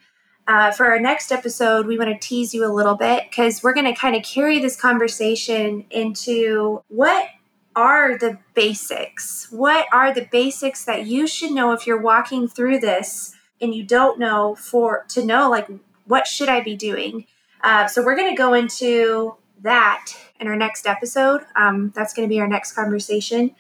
uh, 0.47 0.71
for 0.73 0.87
our 0.87 1.01
next 1.01 1.33
episode 1.33 1.87
we 1.87 1.99
want 1.99 2.11
to 2.11 2.27
tease 2.27 2.53
you 2.53 2.67
a 2.67 2.73
little 2.73 2.97
bit 2.97 3.25
because 3.29 3.63
we're 3.63 3.73
going 3.73 3.87
to 3.87 3.99
kind 3.99 4.15
of 4.15 4.23
carry 4.23 4.59
this 4.59 4.77
conversation 4.79 5.85
into 5.91 6.83
what 6.89 7.29
are 7.77 8.19
the 8.19 8.39
basics 8.55 9.49
what 9.51 9.87
are 9.93 10.13
the 10.13 10.29
basics 10.31 10.85
that 10.85 11.07
you 11.07 11.27
should 11.27 11.51
know 11.51 11.73
if 11.73 11.87
you're 11.87 12.01
walking 12.01 12.47
through 12.47 12.79
this 12.79 13.35
and 13.61 13.75
you 13.75 13.83
don't 13.83 14.19
know 14.19 14.55
for 14.55 15.05
to 15.09 15.25
know 15.25 15.51
like 15.51 15.69
what 16.07 16.27
should 16.27 16.49
i 16.49 16.61
be 16.61 16.77
doing 16.77 17.27
uh, 17.65 17.89
so 17.89 18.05
we're 18.05 18.15
going 18.15 18.31
to 18.31 18.37
go 18.37 18.53
into 18.53 19.35
that 19.63 20.13
in 20.39 20.47
our 20.47 20.55
next 20.55 20.87
episode. 20.87 21.41
Um, 21.57 21.93
that's 21.95 22.13
going 22.13 22.29
to 22.29 22.33
be 22.33 22.41
our 22.41 22.47
next 22.47 22.73
conversation. 22.73 23.55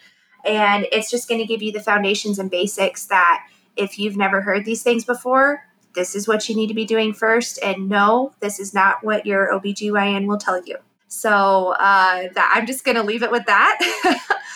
And 0.44 0.86
it's 0.92 1.10
just 1.10 1.26
going 1.26 1.40
to 1.40 1.46
give 1.46 1.62
you 1.62 1.72
the 1.72 1.80
foundations 1.80 2.38
and 2.38 2.50
basics 2.50 3.06
that 3.06 3.46
if 3.76 3.98
you've 3.98 4.16
never 4.16 4.42
heard 4.42 4.66
these 4.66 4.82
things 4.82 5.04
before, 5.04 5.66
this 5.94 6.14
is 6.14 6.28
what 6.28 6.48
you 6.48 6.54
need 6.54 6.66
to 6.66 6.74
be 6.74 6.84
doing 6.84 7.14
first. 7.14 7.58
And 7.62 7.88
no, 7.88 8.34
this 8.40 8.60
is 8.60 8.74
not 8.74 9.02
what 9.02 9.24
your 9.24 9.48
OBGYN 9.52 10.26
will 10.26 10.38
tell 10.38 10.62
you. 10.64 10.76
So 11.08 11.74
uh, 11.78 12.28
that 12.34 12.52
I'm 12.54 12.66
just 12.66 12.84
going 12.84 12.96
to 12.96 13.02
leave 13.02 13.22
it 13.22 13.30
with 13.30 13.46
that. 13.46 13.78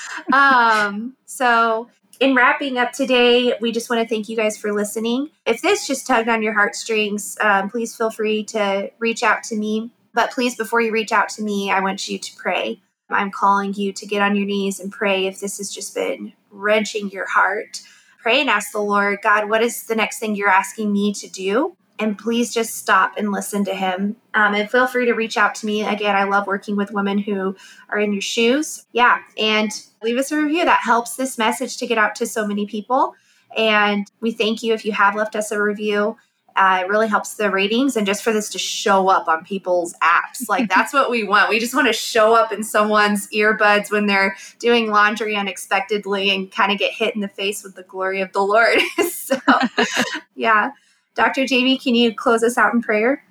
um, 0.33 1.17
so 1.25 1.89
in 2.21 2.35
wrapping 2.35 2.79
up 2.79 2.93
today, 2.93 3.55
we 3.61 3.73
just 3.73 3.89
want 3.89 4.03
to 4.03 4.09
thank 4.09 4.29
you 4.29 4.37
guys 4.37 4.57
for 4.57 4.73
listening. 4.73 5.31
If 5.47 5.63
this 5.63 5.87
just 5.87 6.07
tugged 6.07 6.29
on 6.29 6.43
your 6.43 6.55
heartstrings, 6.55 7.37
um, 7.41 7.71
please 7.71 7.95
feel 7.97 8.11
free 8.11 8.45
to 8.45 8.91
reach 8.99 9.23
out 9.23 9.43
to 9.45 9.57
me 9.57 9.91
but 10.19 10.33
please, 10.33 10.57
before 10.57 10.81
you 10.81 10.91
reach 10.91 11.13
out 11.13 11.29
to 11.31 11.43
me, 11.43 11.71
I 11.71 11.79
want 11.79 12.09
you 12.09 12.19
to 12.19 12.37
pray. 12.37 12.81
I'm 13.09 13.31
calling 13.31 13.73
you 13.75 13.93
to 13.93 14.05
get 14.05 14.21
on 14.21 14.35
your 14.35 14.47
knees 14.47 14.81
and 14.81 14.91
pray 14.91 15.27
if 15.27 15.39
this 15.39 15.59
has 15.59 15.71
just 15.71 15.95
been 15.95 16.33
wrenching 16.51 17.11
your 17.11 17.29
heart. 17.29 17.83
Pray 18.21 18.41
and 18.41 18.51
ask 18.51 18.73
the 18.73 18.81
Lord, 18.81 19.21
God, 19.23 19.49
what 19.49 19.63
is 19.63 19.85
the 19.85 19.95
next 19.95 20.19
thing 20.19 20.35
you're 20.35 20.49
asking 20.49 20.93
me 20.93 21.13
to 21.15 21.29
do? 21.29 21.77
And 22.01 22.19
please 22.19 22.53
just 22.53 22.75
stop 22.75 23.13
and 23.17 23.31
listen 23.31 23.65
to 23.67 23.75
Him. 23.75 24.17
Um, 24.35 24.57
and 24.57 24.69
feel 24.69 24.89
free 24.89 25.07
to 25.07 25.15
reach 25.15 25.37
out 25.37 25.55
to 25.57 25.67
me. 25.67 25.85
Again, 25.85 26.17
I 26.17 26.25
love 26.25 26.49
working 26.49 26.75
with 26.75 26.91
women 26.91 27.19
who 27.19 27.57
are 27.89 28.01
in 28.01 28.13
your 28.13 28.21
shoes. 28.21 28.87
Yeah. 28.93 29.21
And 29.39 29.71
leave 30.03 30.19
us 30.19 30.33
a 30.33 30.37
review. 30.37 30.65
That 30.65 30.81
helps 30.83 31.17
this 31.17 31.39
message 31.39 31.77
to 31.79 31.87
get 31.87 31.99
out 31.99 32.15
to 32.17 32.27
so 32.27 32.47
many 32.47 32.67
people. 32.67 33.15
And 33.57 34.11
we 34.21 34.33
thank 34.33 34.63
you 34.63 34.75
if 34.75 34.85
you 34.85 34.93
have 34.93 35.15
left 35.15 35.35
us 35.37 35.51
a 35.51 35.63
review. 35.63 36.17
Uh, 36.57 36.81
it 36.83 36.89
really 36.89 37.07
helps 37.07 37.35
the 37.35 37.49
ratings 37.51 37.97
and 37.97 38.05
just 38.05 38.25
for 38.25 38.33
this 38.33 38.49
to 38.51 38.59
show 38.59 39.09
up 39.09 39.29
on 39.29 39.45
people's 39.45 39.95
apps. 40.03 40.49
Like 40.49 40.69
that's 40.75 40.93
what 40.93 41.09
we 41.11 41.23
want. 41.23 41.49
We 41.49 41.61
just 41.61 41.75
want 41.75 41.87
to 41.87 41.93
show 41.93 42.35
up 42.35 42.53
in 42.53 42.65
someone's 42.65 43.29
earbuds 43.29 43.93
when 43.93 44.07
they're 44.07 44.37
doing 44.59 44.91
laundry 44.91 45.37
unexpectedly 45.37 46.31
and 46.31 46.51
kind 46.51 46.73
of 46.73 46.79
get 46.79 46.93
hit 46.93 47.15
in 47.15 47.21
the 47.21 47.29
face 47.29 47.63
with 47.63 47.77
the 47.77 47.85
glory 47.85 48.21
of 48.21 48.33
the 48.33 48.41
Lord. 48.41 48.79
so, 49.09 49.37
yeah. 50.35 50.73
Dr. 51.15 51.47
Jamie, 51.47 51.79
can 51.79 51.95
you 51.95 52.13
close 52.13 52.43
us 52.43 52.59
out 52.59 52.75
in 52.75 52.83
prayer? 52.83 53.25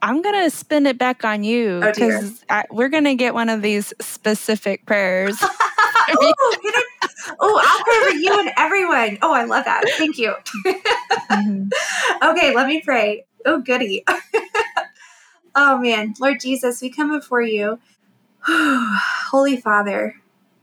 I'm 0.00 0.20
going 0.20 0.44
to 0.44 0.50
spin 0.50 0.86
it 0.86 0.98
back 0.98 1.24
on 1.24 1.44
you 1.44 1.80
because 1.80 2.44
oh 2.50 2.62
we're 2.70 2.90
going 2.90 3.04
to 3.04 3.14
get 3.14 3.34
one 3.34 3.48
of 3.48 3.62
these 3.62 3.92
specific 4.00 4.84
prayers. 4.84 5.42
Ooh, 6.22 6.34
oh, 7.40 7.60
I'll 7.64 7.84
pray 7.84 8.10
for 8.10 8.16
you 8.16 8.38
and 8.38 8.50
everyone. 8.56 9.18
Oh, 9.22 9.32
I 9.32 9.44
love 9.44 9.64
that. 9.64 9.84
Thank 9.96 10.18
you. 10.18 10.34
mm-hmm. 10.66 11.68
Okay, 12.30 12.54
let 12.54 12.66
me 12.66 12.80
pray. 12.80 13.26
Oh, 13.44 13.60
goody. 13.60 14.04
oh, 15.54 15.78
man. 15.78 16.14
Lord 16.20 16.40
Jesus, 16.40 16.80
we 16.80 16.90
come 16.90 17.10
before 17.10 17.42
you. 17.42 17.78
Holy 18.46 19.56
Father, 19.56 20.16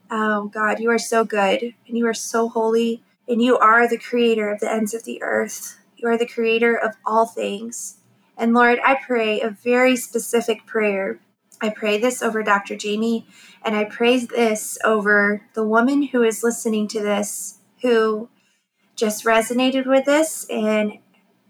oh, 0.10 0.48
God, 0.48 0.80
you 0.80 0.90
are 0.90 1.00
so 1.00 1.24
good 1.24 1.62
and 1.88 1.98
you 1.98 2.06
are 2.08 2.14
so 2.14 2.50
holy, 2.50 3.04
and 3.28 3.42
you 3.42 3.58
are 3.58 3.88
the 3.88 3.98
creator 3.98 4.50
of 4.52 4.60
the 4.60 4.72
ends 4.72 4.94
of 4.94 5.04
the 5.04 5.22
earth. 5.22 5.78
You 5.98 6.08
are 6.10 6.18
the 6.18 6.28
creator 6.28 6.76
of 6.76 6.96
all 7.06 7.26
things. 7.26 7.98
And 8.38 8.54
Lord, 8.54 8.80
I 8.84 8.96
pray 8.96 9.42
a 9.42 9.50
very 9.50 9.96
specific 9.96 10.66
prayer 10.66 11.20
I 11.62 11.70
pray 11.70 12.00
this 12.00 12.22
over 12.22 12.42
Dr. 12.42 12.76
Jamie, 12.76 13.28
and 13.64 13.76
I 13.76 13.86
pray 13.86 14.26
this 14.26 14.78
over 14.84 15.44
the 15.54 15.64
woman 15.64 16.04
who 16.04 16.24
is 16.24 16.44
listening 16.44 16.88
to 16.90 17.02
this, 17.02 17.60
who 17.82 18.30
just 18.96 19.26
resonated 19.26 19.86
with 19.86 20.06
this 20.06 20.46
and 20.50 21.00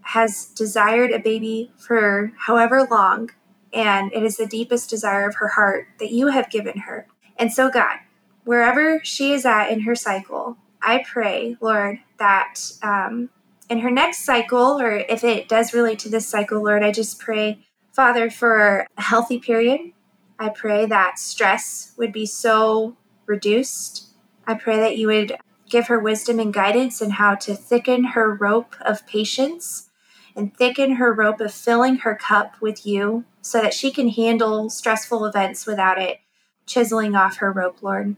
has 0.01 0.45
desired 0.45 1.11
a 1.11 1.19
baby 1.19 1.71
for 1.77 2.33
however 2.37 2.87
long. 2.89 3.31
And 3.73 4.11
it 4.13 4.23
is 4.23 4.37
the 4.37 4.45
deepest 4.45 4.89
desire 4.89 5.27
of 5.27 5.35
her 5.35 5.49
heart 5.49 5.87
that 5.99 6.11
you 6.11 6.27
have 6.27 6.49
given 6.49 6.79
her. 6.79 7.07
And 7.37 7.51
so, 7.51 7.69
God, 7.69 7.99
wherever 8.43 8.99
she 9.03 9.31
is 9.31 9.45
at 9.45 9.69
in 9.69 9.81
her 9.81 9.95
cycle, 9.95 10.57
I 10.81 11.03
pray, 11.07 11.57
Lord, 11.61 11.99
that 12.19 12.55
um, 12.83 13.29
in 13.69 13.79
her 13.79 13.91
next 13.91 14.25
cycle, 14.25 14.81
or 14.81 14.91
if 14.97 15.23
it 15.23 15.47
does 15.47 15.73
relate 15.73 15.99
to 15.99 16.09
this 16.09 16.27
cycle, 16.27 16.61
Lord, 16.61 16.83
I 16.83 16.91
just 16.91 17.19
pray, 17.19 17.59
Father, 17.93 18.29
for 18.29 18.85
a 18.97 19.01
healthy 19.01 19.39
period, 19.39 19.93
I 20.41 20.49
pray 20.49 20.87
that 20.87 21.19
stress 21.19 21.93
would 21.97 22.11
be 22.11 22.25
so 22.25 22.97
reduced. 23.27 24.07
I 24.47 24.55
pray 24.55 24.77
that 24.77 24.97
you 24.97 25.05
would 25.05 25.37
give 25.69 25.85
her 25.85 25.99
wisdom 25.99 26.39
and 26.39 26.51
guidance 26.51 26.99
in 26.99 27.11
how 27.11 27.35
to 27.35 27.53
thicken 27.53 28.03
her 28.05 28.33
rope 28.33 28.75
of 28.81 29.05
patience 29.05 29.91
and 30.35 30.57
thicken 30.57 30.95
her 30.95 31.13
rope 31.13 31.41
of 31.41 31.53
filling 31.53 31.97
her 31.97 32.15
cup 32.15 32.59
with 32.59 32.87
you 32.87 33.23
so 33.43 33.61
that 33.61 33.75
she 33.75 33.91
can 33.91 34.09
handle 34.09 34.71
stressful 34.71 35.25
events 35.25 35.67
without 35.67 36.01
it 36.01 36.21
chiseling 36.65 37.15
off 37.15 37.37
her 37.37 37.51
rope, 37.51 37.83
Lord, 37.83 38.15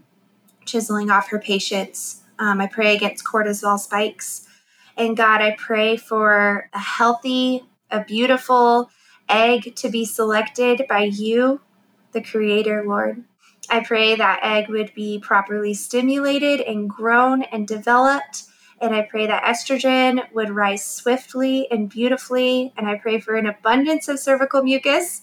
chiseling 0.63 1.11
off 1.11 1.27
her 1.27 1.39
patience. 1.39 2.21
Um, 2.39 2.61
I 2.61 2.67
pray 2.67 2.95
against 2.95 3.25
cortisol 3.25 3.77
spikes. 3.77 4.47
And 4.95 5.17
God, 5.17 5.41
I 5.41 5.57
pray 5.59 5.97
for 5.97 6.69
a 6.71 6.79
healthy, 6.79 7.65
a 7.91 8.01
beautiful 8.01 8.89
egg 9.27 9.75
to 9.75 9.89
be 9.89 10.05
selected 10.05 10.85
by 10.87 11.03
you 11.03 11.59
the 12.13 12.21
Creator, 12.21 12.83
Lord. 12.85 13.23
I 13.69 13.83
pray 13.83 14.15
that 14.15 14.39
egg 14.43 14.69
would 14.69 14.93
be 14.93 15.19
properly 15.19 15.73
stimulated 15.73 16.61
and 16.61 16.89
grown 16.89 17.43
and 17.43 17.67
developed. 17.67 18.43
And 18.81 18.93
I 18.93 19.03
pray 19.03 19.27
that 19.27 19.43
estrogen 19.43 20.21
would 20.33 20.49
rise 20.49 20.85
swiftly 20.85 21.67
and 21.71 21.89
beautifully. 21.89 22.73
And 22.77 22.87
I 22.87 22.97
pray 22.97 23.19
for 23.19 23.35
an 23.35 23.45
abundance 23.47 24.07
of 24.07 24.19
cervical 24.19 24.63
mucus. 24.63 25.21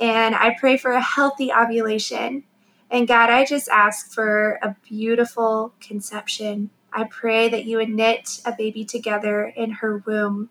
And 0.00 0.34
I 0.34 0.56
pray 0.58 0.76
for 0.76 0.92
a 0.92 1.00
healthy 1.00 1.52
ovulation. 1.52 2.44
And 2.90 3.08
God, 3.08 3.30
I 3.30 3.44
just 3.44 3.68
ask 3.68 4.12
for 4.12 4.58
a 4.62 4.76
beautiful 4.88 5.74
conception. 5.80 6.70
I 6.92 7.04
pray 7.04 7.48
that 7.48 7.64
you 7.64 7.78
would 7.78 7.88
knit 7.88 8.40
a 8.44 8.54
baby 8.56 8.84
together 8.84 9.44
in 9.44 9.72
her 9.72 9.98
womb. 10.06 10.50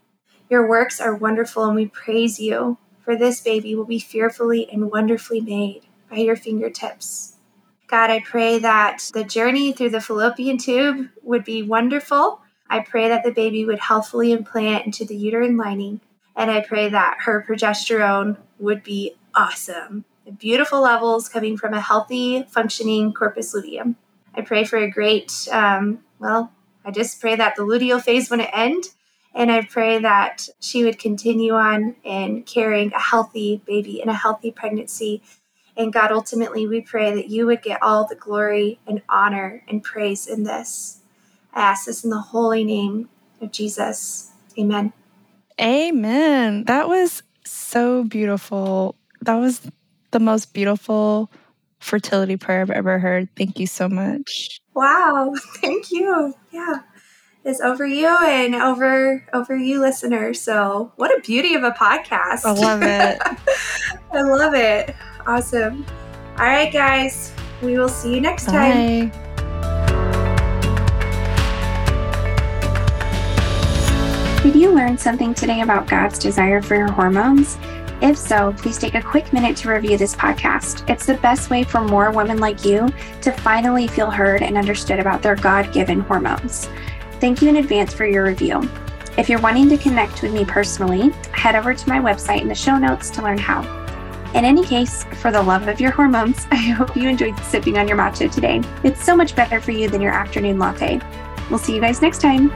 Your 0.50 0.68
works 0.68 1.00
are 1.00 1.16
wonderful, 1.16 1.64
and 1.64 1.76
we 1.76 1.88
praise 1.88 2.40
you, 2.40 2.78
for 3.04 3.16
this 3.16 3.42
baby 3.42 3.76
will 3.76 3.86
be 3.86 4.00
fearfully 4.00 4.70
and 4.72 4.92
wonderfully 4.92 5.42
made 5.42 5.84
by 6.10 6.18
your 6.18 6.36
fingertips. 6.36 7.36
God, 7.88 8.10
I 8.10 8.22
pray 8.22 8.60
that 8.60 9.12
the 9.14 9.24
journey 9.24 9.74
through 9.74 9.92
the 9.92 10.02
fallopian 10.02 10.58
tube 10.58 11.10
would 11.22 11.44
be 11.44 11.62
wonderful. 11.62 12.42
I 12.70 12.80
pray 12.80 13.08
that 13.10 13.24
the 13.24 13.32
baby 13.32 13.66
would 13.66 13.80
healthfully 13.80 14.32
implant 14.32 14.86
into 14.86 15.06
the 15.06 15.16
uterine 15.16 15.58
lining. 15.58 16.02
And 16.36 16.50
I 16.50 16.62
pray 16.62 16.90
that 16.90 17.18
her 17.26 17.46
progesterone 17.48 18.38
would 18.58 18.84
be 18.84 19.16
awesome. 19.36 20.06
Beautiful 20.40 20.82
levels 20.82 21.30
coming 21.30 21.58
from 21.58 21.74
a 21.74 21.82
healthy, 21.82 22.44
functioning 22.50 23.14
corpus 23.14 23.54
luteum. 23.54 23.98
I 24.34 24.42
pray 24.42 24.64
for 24.64 24.78
a 24.78 24.90
great, 24.90 25.48
um, 25.52 26.00
well, 26.18 26.52
I 26.84 26.92
just 26.92 27.22
pray 27.22 27.36
that 27.36 27.56
the 27.56 27.64
luteal 27.64 28.02
phase 28.02 28.30
wouldn't 28.30 28.50
end. 28.54 28.86
And 29.36 29.52
I 29.52 29.64
pray 29.64 30.00
that 30.00 30.48
she 30.60 30.84
would 30.84 31.00
continue 31.00 31.54
on 31.54 31.96
in 32.04 32.44
carrying 32.44 32.94
a 32.94 33.00
healthy 33.00 33.62
baby 33.66 34.00
and 34.02 34.10
a 34.10 34.14
healthy 34.14 34.52
pregnancy. 34.52 35.24
And 35.76 35.92
God, 35.92 36.12
ultimately, 36.12 36.68
we 36.68 36.82
pray 36.82 37.16
that 37.16 37.30
you 37.30 37.48
would 37.48 37.64
get 37.64 37.82
all 37.82 38.08
the 38.08 38.16
glory 38.16 38.80
and 38.86 39.02
honor 39.10 39.64
and 39.68 39.84
praise 39.84 40.28
in 40.28 40.44
this. 40.44 41.00
I 41.54 41.62
ask 41.62 41.86
this 41.86 42.04
in 42.04 42.12
the 42.12 42.20
holy 42.20 42.64
name 42.64 43.10
of 43.42 43.52
Jesus. 43.52 44.32
Amen. 44.58 44.94
Amen. 45.60 46.66
That 46.66 46.88
was 46.88 47.24
so 47.44 48.04
beautiful. 48.04 48.96
That 49.22 49.36
was 49.36 49.62
the 50.12 50.20
most 50.20 50.54
beautiful 50.54 51.32
fertility 51.80 52.38
prayer 52.38 52.62
I've 52.62 52.70
ever 52.70 53.00
heard. 53.00 53.30
Thank 53.36 53.60
you 53.60 53.68
so 53.68 53.90
much. 53.90 54.62
Wow. 54.74 55.34
Thank 55.56 55.92
you. 55.92 56.34
Yeah. 56.52 56.82
It's 57.46 57.60
over 57.60 57.86
you 57.86 58.08
and 58.08 58.56
over 58.56 59.22
over 59.34 59.58
you 59.58 59.82
listeners. 59.82 60.40
So 60.40 60.94
what 60.96 61.12
a 61.12 61.20
beauty 61.20 61.56
of 61.56 61.64
a 61.64 61.72
podcast. 61.72 62.46
I 62.46 62.54
love 62.54 62.82
it. 62.82 63.20
I 64.14 64.22
love 64.22 64.54
it. 64.54 64.96
Awesome. 65.28 65.86
All 66.38 66.46
right, 66.46 66.72
guys. 66.72 67.34
We 67.62 67.78
will 67.78 67.90
see 67.90 68.16
you 68.16 68.22
next 68.22 68.46
time. 68.46 69.12
Did 74.42 74.56
you 74.56 74.72
learn 74.72 74.98
something 74.98 75.34
today 75.34 75.62
about 75.62 75.86
God's 75.86 76.20
desire 76.20 76.62
for 76.62 76.76
your 76.76 76.92
hormones? 76.92 77.58
If 78.02 78.18
so, 78.18 78.54
please 78.58 78.78
take 78.78 78.96
a 78.96 79.02
quick 79.02 79.32
minute 79.32 79.56
to 79.58 79.70
review 79.70 79.98
this 79.98 80.14
podcast. 80.14 80.90
It's 80.90 81.06
the 81.06 81.14
best 81.16 81.50
way 81.50 81.64
for 81.64 81.82
more 81.82 82.12
women 82.12 82.38
like 82.38 82.66
you 82.66 82.90
to 83.22 83.32
finally 83.32 83.88
feel 83.88 84.12
heard 84.12 84.42
and 84.42 84.58
understood 84.58 85.00
about 85.00 85.22
their 85.22 85.36
God 85.36 85.72
given 85.74 86.02
hormones. 86.02 86.68
Thank 87.24 87.42
you 87.42 87.48
in 87.48 87.56
advance 87.56 87.94
for 87.94 88.06
your 88.06 88.26
review. 88.26 88.70
If 89.18 89.30
you're 89.30 89.40
wanting 89.40 89.70
to 89.70 89.78
connect 89.78 90.22
with 90.22 90.34
me 90.34 90.44
personally, 90.44 91.12
head 91.32 91.56
over 91.56 91.74
to 91.74 91.88
my 91.88 91.98
website 91.98 92.42
in 92.42 92.50
the 92.50 92.54
show 92.54 92.78
notes 92.78 93.10
to 93.12 93.22
learn 93.22 93.38
how. 93.38 93.62
In 94.34 94.44
any 94.44 94.62
case, 94.62 95.06
for 95.22 95.32
the 95.32 95.42
love 95.42 95.70
of 95.70 95.80
your 95.80 95.92
hormones, 95.92 96.46
I 96.52 96.58
hope 96.58 96.98
you 96.98 97.08
enjoyed 97.08 97.40
sipping 97.40 97.78
on 97.78 97.88
your 97.88 97.96
matcha 97.96 98.30
today. 98.30 98.60
It's 98.84 99.02
so 99.02 99.16
much 99.16 99.38
better 99.38 99.62
for 99.62 99.72
you 99.72 99.88
than 99.88 100.02
your 100.02 100.12
afternoon 100.12 100.60
latte. 100.60 101.00
We'll 101.50 101.60
see 101.60 101.74
you 101.74 101.80
guys 101.80 102.02
next 102.02 102.20
time. 102.20 102.52